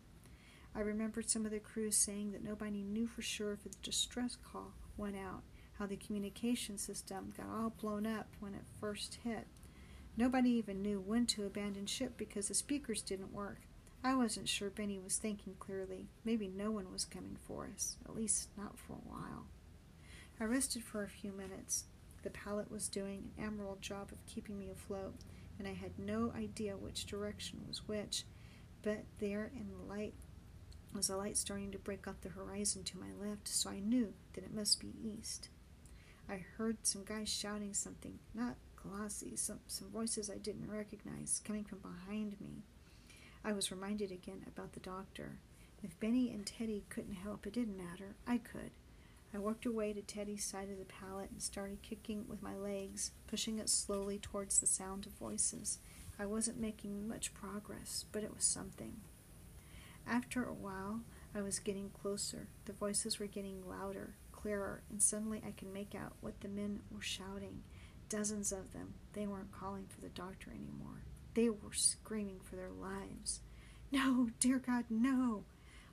I 0.74 0.80
remembered 0.80 1.28
some 1.28 1.44
of 1.44 1.50
the 1.50 1.58
crew 1.58 1.90
saying 1.90 2.30
that 2.32 2.44
nobody 2.44 2.82
knew 2.84 3.08
for 3.08 3.22
sure 3.22 3.52
if 3.52 3.64
the 3.64 3.70
distress 3.82 4.36
call 4.36 4.72
went 4.96 5.16
out, 5.16 5.42
how 5.78 5.86
the 5.86 5.96
communication 5.96 6.78
system 6.78 7.32
got 7.36 7.46
all 7.48 7.70
blown 7.70 8.06
up 8.06 8.28
when 8.38 8.54
it 8.54 8.62
first 8.80 9.18
hit. 9.24 9.46
Nobody 10.20 10.50
even 10.50 10.82
knew 10.82 11.00
when 11.00 11.24
to 11.28 11.46
abandon 11.46 11.86
ship 11.86 12.18
because 12.18 12.48
the 12.48 12.54
speakers 12.54 13.00
didn't 13.00 13.32
work. 13.32 13.62
I 14.04 14.14
wasn't 14.14 14.50
sure 14.50 14.68
Benny 14.68 14.98
was 14.98 15.16
thinking 15.16 15.54
clearly. 15.58 16.08
Maybe 16.26 16.46
no 16.46 16.70
one 16.70 16.92
was 16.92 17.06
coming 17.06 17.38
for 17.40 17.70
us, 17.74 17.96
at 18.04 18.14
least 18.14 18.50
not 18.54 18.78
for 18.78 18.92
a 18.92 19.08
while. 19.08 19.46
I 20.38 20.44
rested 20.44 20.84
for 20.84 21.02
a 21.02 21.08
few 21.08 21.32
minutes. 21.32 21.84
The 22.22 22.28
pallet 22.28 22.70
was 22.70 22.90
doing 22.90 23.30
an 23.38 23.46
admirable 23.46 23.78
job 23.80 24.12
of 24.12 24.26
keeping 24.26 24.58
me 24.58 24.68
afloat, 24.68 25.14
and 25.58 25.66
I 25.66 25.72
had 25.72 25.98
no 25.98 26.34
idea 26.36 26.76
which 26.76 27.06
direction 27.06 27.60
was 27.66 27.88
which. 27.88 28.26
But 28.82 29.04
there 29.20 29.50
in 29.54 29.70
the 29.70 29.88
light 29.90 30.12
was 30.94 31.08
a 31.08 31.16
light 31.16 31.38
starting 31.38 31.70
to 31.72 31.78
break 31.78 32.06
up 32.06 32.20
the 32.20 32.28
horizon 32.28 32.84
to 32.84 32.98
my 32.98 33.26
left, 33.26 33.48
so 33.48 33.70
I 33.70 33.80
knew 33.80 34.12
that 34.34 34.44
it 34.44 34.52
must 34.52 34.80
be 34.80 34.92
east. 35.02 35.48
I 36.28 36.44
heard 36.58 36.76
some 36.82 37.04
guys 37.04 37.30
shouting 37.30 37.72
something, 37.72 38.18
not 38.34 38.56
Colossi, 38.82 39.36
some, 39.36 39.60
some 39.66 39.88
voices 39.90 40.30
I 40.30 40.38
didn't 40.38 40.70
recognize 40.70 41.40
coming 41.44 41.64
from 41.64 41.78
behind 41.80 42.40
me. 42.40 42.62
I 43.44 43.52
was 43.52 43.70
reminded 43.70 44.10
again 44.10 44.44
about 44.46 44.72
the 44.72 44.80
doctor. 44.80 45.38
If 45.82 45.98
Benny 46.00 46.30
and 46.30 46.46
Teddy 46.46 46.84
couldn't 46.88 47.14
help, 47.14 47.46
it 47.46 47.52
didn't 47.52 47.76
matter. 47.76 48.16
I 48.26 48.38
could. 48.38 48.70
I 49.32 49.38
worked 49.38 49.64
away 49.64 49.92
to 49.92 50.02
Teddy's 50.02 50.44
side 50.44 50.70
of 50.70 50.78
the 50.78 50.84
pallet 50.84 51.30
and 51.30 51.40
started 51.40 51.82
kicking 51.82 52.26
with 52.28 52.42
my 52.42 52.56
legs, 52.56 53.12
pushing 53.26 53.58
it 53.58 53.68
slowly 53.68 54.18
towards 54.18 54.58
the 54.58 54.66
sound 54.66 55.06
of 55.06 55.12
voices. 55.12 55.78
I 56.18 56.26
wasn't 56.26 56.60
making 56.60 57.08
much 57.08 57.32
progress, 57.32 58.04
but 58.12 58.24
it 58.24 58.34
was 58.34 58.44
something. 58.44 58.96
After 60.06 60.44
a 60.44 60.52
while, 60.52 61.00
I 61.34 61.42
was 61.42 61.60
getting 61.60 61.90
closer. 61.90 62.48
The 62.64 62.72
voices 62.72 63.18
were 63.18 63.26
getting 63.26 63.66
louder, 63.66 64.14
clearer, 64.32 64.82
and 64.90 65.00
suddenly 65.00 65.40
I 65.46 65.52
could 65.52 65.72
make 65.72 65.94
out 65.94 66.14
what 66.20 66.40
the 66.40 66.48
men 66.48 66.80
were 66.90 67.00
shouting. 67.00 67.62
Dozens 68.10 68.50
of 68.50 68.72
them. 68.72 68.94
They 69.12 69.26
weren't 69.26 69.52
calling 69.52 69.86
for 69.88 70.00
the 70.00 70.08
doctor 70.08 70.50
anymore. 70.50 71.04
They 71.34 71.48
were 71.48 71.72
screaming 71.72 72.40
for 72.40 72.56
their 72.56 72.70
lives. 72.70 73.40
No, 73.92 74.30
dear 74.38 74.60
God, 74.60 74.84
no! 74.88 75.42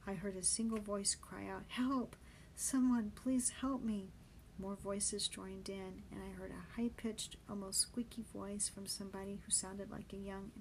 I 0.06 0.14
heard 0.14 0.36
a 0.36 0.44
single 0.44 0.78
voice 0.78 1.16
cry 1.16 1.48
out, 1.48 1.64
Help! 1.70 2.16
Someone, 2.56 3.12
please 3.16 3.50
help 3.62 3.84
me! 3.84 4.12
More 4.60 4.76
voices 4.76 5.28
joined 5.28 5.68
in, 5.68 6.04
and 6.12 6.22
I 6.22 6.40
heard 6.40 6.52
a 6.52 6.80
high 6.80 6.92
pitched, 6.96 7.38
almost 7.50 7.82
squeaky 7.82 8.24
voice 8.32 8.70
from 8.70 8.86
somebody 8.86 9.40
who 9.44 9.52
sounded 9.52 9.90
like 9.90 10.14
a 10.14 10.18
young, 10.18 10.52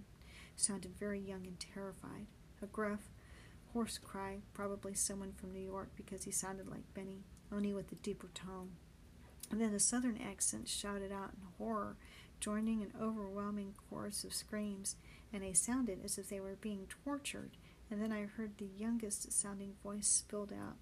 sounded 0.56 0.98
very 0.98 1.20
young 1.20 1.46
and 1.46 1.60
terrified. 1.60 2.26
A 2.62 2.66
gruff, 2.66 3.10
hoarse 3.74 3.98
cry, 3.98 4.38
probably 4.54 4.94
someone 4.94 5.32
from 5.32 5.52
New 5.52 5.60
York 5.60 5.90
because 5.94 6.24
he 6.24 6.30
sounded 6.30 6.68
like 6.70 6.94
Benny, 6.94 7.24
only 7.52 7.74
with 7.74 7.92
a 7.92 7.96
deeper 7.96 8.28
tone. 8.32 8.70
And 9.50 9.60
then 9.60 9.72
the 9.72 9.80
southern 9.80 10.18
accent 10.20 10.68
shouted 10.68 11.12
out 11.12 11.30
in 11.34 11.46
horror, 11.58 11.96
joining 12.40 12.82
an 12.82 12.92
overwhelming 13.00 13.74
chorus 13.88 14.24
of 14.24 14.34
screams, 14.34 14.96
and 15.32 15.42
they 15.42 15.52
sounded 15.52 16.00
as 16.04 16.18
if 16.18 16.28
they 16.28 16.40
were 16.40 16.56
being 16.60 16.86
tortured. 17.04 17.52
And 17.90 18.02
then 18.02 18.12
I 18.12 18.22
heard 18.24 18.58
the 18.58 18.68
youngest 18.76 19.32
sounding 19.32 19.74
voice 19.82 20.08
spilled 20.08 20.52
out 20.52 20.76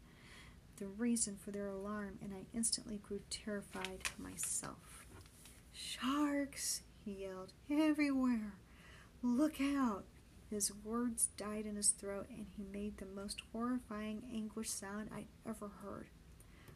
the 0.77 0.87
reason 0.87 1.37
for 1.37 1.51
their 1.51 1.69
alarm, 1.69 2.19
and 2.23 2.33
I 2.35 2.47
instantly 2.57 2.99
grew 2.99 3.21
terrified 3.31 4.09
myself. 4.19 5.07
Sharks! 5.73 6.83
he 7.05 7.13
yelled. 7.13 7.53
Everywhere! 7.71 8.55
Look 9.23 9.61
out! 9.61 10.05
His 10.51 10.73
words 10.85 11.29
died 11.37 11.67
in 11.67 11.77
his 11.77 11.91
throat, 11.91 12.27
and 12.29 12.47
he 12.57 12.65
made 12.65 12.99
the 12.99 13.07
most 13.07 13.43
horrifying 13.53 14.23
anguish 14.33 14.71
sound 14.71 15.11
I'd 15.15 15.27
ever 15.49 15.69
heard. 15.83 16.09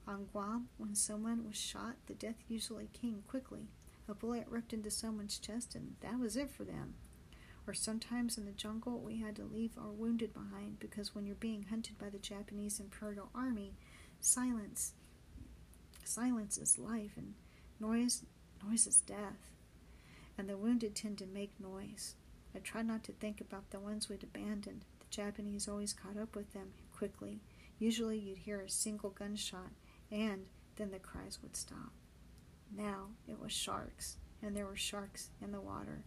On 0.08 0.24
Guam, 0.32 0.70
when 0.78 0.94
someone 0.94 1.46
was 1.46 1.54
shot, 1.54 1.96
the 2.06 2.14
death 2.14 2.42
usually 2.48 2.88
came 2.94 3.22
quickly. 3.28 3.68
A 4.08 4.14
bullet 4.14 4.46
ripped 4.48 4.72
into 4.72 4.90
someone's 4.90 5.38
chest, 5.38 5.74
and 5.74 5.96
that 6.00 6.18
was 6.18 6.34
it 6.34 6.50
for 6.50 6.64
them. 6.64 6.94
Or 7.66 7.74
sometimes 7.74 8.38
in 8.38 8.46
the 8.46 8.52
jungle, 8.52 9.00
we 9.00 9.18
had 9.18 9.36
to 9.36 9.44
leave 9.44 9.76
our 9.76 9.90
wounded 9.90 10.32
behind 10.32 10.80
because 10.80 11.14
when 11.14 11.26
you're 11.26 11.36
being 11.36 11.64
hunted 11.64 11.98
by 11.98 12.08
the 12.08 12.18
Japanese 12.18 12.80
Imperial 12.80 13.28
Army, 13.34 13.74
silence, 14.18 14.94
silence 16.04 16.56
is 16.56 16.78
life, 16.78 17.12
and 17.18 17.34
noise, 17.78 18.24
noise 18.66 18.86
is 18.86 19.02
death. 19.02 19.50
And 20.38 20.48
the 20.48 20.56
wounded 20.56 20.94
tend 20.96 21.18
to 21.18 21.26
make 21.26 21.60
noise. 21.60 22.14
I 22.54 22.60
tried 22.60 22.86
not 22.86 23.04
to 23.04 23.12
think 23.12 23.42
about 23.42 23.68
the 23.70 23.78
ones 23.78 24.08
we'd 24.08 24.22
abandoned. 24.22 24.86
The 25.00 25.06
Japanese 25.10 25.68
always 25.68 25.92
caught 25.92 26.16
up 26.16 26.34
with 26.34 26.54
them 26.54 26.72
quickly. 26.96 27.40
Usually 27.78 28.18
you'd 28.18 28.38
hear 28.38 28.62
a 28.62 28.70
single 28.70 29.10
gunshot, 29.10 29.72
and 30.10 30.46
then 30.76 30.90
the 30.90 30.98
cries 30.98 31.38
would 31.42 31.56
stop. 31.56 31.92
Now 32.74 33.08
it 33.26 33.40
was 33.40 33.52
sharks, 33.52 34.16
and 34.42 34.56
there 34.56 34.66
were 34.66 34.76
sharks 34.76 35.30
in 35.42 35.52
the 35.52 35.60
water, 35.60 36.04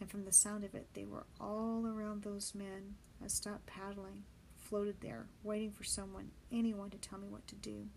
and 0.00 0.10
from 0.10 0.24
the 0.24 0.32
sound 0.32 0.64
of 0.64 0.74
it, 0.74 0.88
they 0.94 1.04
were 1.04 1.26
all 1.40 1.86
around 1.86 2.22
those 2.22 2.54
men. 2.54 2.96
I 3.22 3.28
stopped 3.28 3.66
paddling, 3.66 4.24
floated 4.56 5.00
there, 5.00 5.26
waiting 5.42 5.70
for 5.70 5.84
someone, 5.84 6.30
anyone 6.52 6.90
to 6.90 6.98
tell 6.98 7.18
me 7.18 7.28
what 7.28 7.46
to 7.48 7.54
do. 7.54 7.88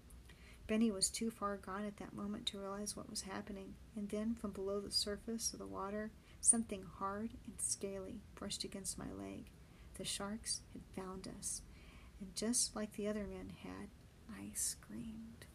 Benny 0.68 0.92
was 0.92 1.10
too 1.10 1.32
far 1.32 1.56
gone 1.58 1.86
at 1.86 1.98
that 1.98 2.14
moment 2.14 2.46
to 2.48 2.60
realize 2.60 2.96
what 2.96 3.10
was 3.10 3.22
happening, 3.22 3.76
and 3.96 4.10
then 4.10 4.36
from 4.36 4.52
below 4.52 4.82
the 4.82 4.92
surface 4.92 5.54
of 5.54 5.60
the 5.60 5.66
water, 5.66 6.12
something 6.42 6.84
hard 7.00 7.32
and 7.46 7.56
scaly 7.60 8.22
brushed 8.36 8.64
against 8.64 8.98
my 8.98 9.12
leg. 9.12 9.46
The 9.98 10.04
sharks 10.04 10.62
had 10.74 10.84
found 10.96 11.28
us, 11.40 11.62
and 12.20 12.36
just 12.36 12.76
like 12.76 12.94
the 12.94 13.08
other 13.08 13.26
men 13.26 13.54
had, 13.64 13.90
I 14.30 14.52
screamed. 14.54 15.47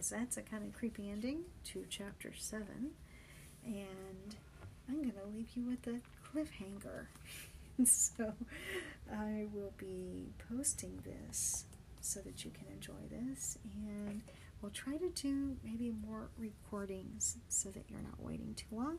So 0.00 0.16
that's 0.16 0.36
a 0.36 0.42
kind 0.42 0.64
of 0.64 0.72
creepy 0.72 1.10
ending 1.10 1.42
to 1.66 1.84
chapter 1.88 2.32
7, 2.36 2.66
and 3.64 4.36
I'm 4.88 4.96
going 4.96 5.12
to 5.12 5.36
leave 5.36 5.50
you 5.54 5.64
with 5.64 5.86
a 5.86 6.00
cliffhanger. 6.26 7.06
so 7.84 8.32
I 9.10 9.46
will 9.54 9.72
be 9.78 10.32
posting 10.50 11.02
this 11.04 11.64
so 12.00 12.20
that 12.20 12.44
you 12.44 12.50
can 12.50 12.66
enjoy 12.72 12.92
this, 13.10 13.58
and 13.64 14.22
we'll 14.60 14.72
try 14.72 14.96
to 14.96 15.08
do 15.10 15.56
maybe 15.64 15.92
more 16.06 16.28
recordings 16.36 17.36
so 17.48 17.68
that 17.70 17.84
you're 17.88 18.02
not 18.02 18.20
waiting 18.20 18.54
too 18.54 18.74
long 18.76 18.98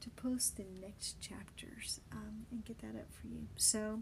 to 0.00 0.10
post 0.10 0.56
the 0.56 0.64
next 0.80 1.20
chapters 1.20 2.00
um, 2.12 2.46
and 2.50 2.64
get 2.64 2.78
that 2.80 2.94
up 2.94 3.08
for 3.20 3.26
you. 3.28 3.46
So, 3.56 4.00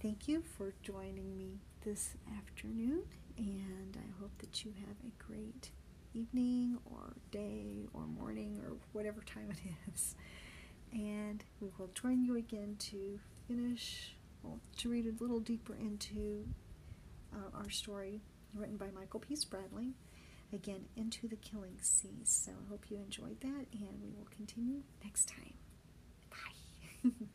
thank 0.00 0.28
you 0.28 0.42
for 0.56 0.74
joining 0.82 1.36
me 1.36 1.58
this 1.84 2.10
afternoon, 2.38 3.02
and 3.36 3.96
I 3.96 4.20
hope 4.20 4.32
that 4.38 4.64
you 4.64 4.72
have 4.86 4.96
a 5.06 5.22
great 5.22 5.70
evening 6.14 6.78
or 6.84 7.14
day 7.30 7.86
or 7.92 8.06
morning 8.06 8.60
or 8.66 8.76
whatever 8.92 9.20
time 9.22 9.50
it 9.50 9.58
is. 9.94 10.14
And 10.92 11.44
we 11.60 11.68
will 11.78 11.90
join 11.94 12.22
you 12.22 12.36
again 12.36 12.76
to 12.90 13.18
finish, 13.48 14.14
well, 14.42 14.60
to 14.78 14.88
read 14.88 15.06
a 15.06 15.22
little 15.22 15.40
deeper 15.40 15.74
into 15.74 16.46
uh, 17.32 17.56
our 17.58 17.70
story 17.70 18.20
written 18.54 18.76
by 18.76 18.90
Michael 18.94 19.20
P. 19.20 19.34
Spradlin. 19.34 19.92
again 20.52 20.84
into 20.96 21.26
the 21.28 21.36
killing 21.36 21.76
seas. 21.80 22.28
So 22.44 22.52
I 22.52 22.68
hope 22.70 22.84
you 22.90 22.98
enjoyed 22.98 23.40
that, 23.40 23.66
and 23.72 24.00
we 24.02 24.10
will 24.16 24.28
continue 24.36 24.82
next 25.02 25.28
time. 25.28 25.54
Bye. 26.30 27.10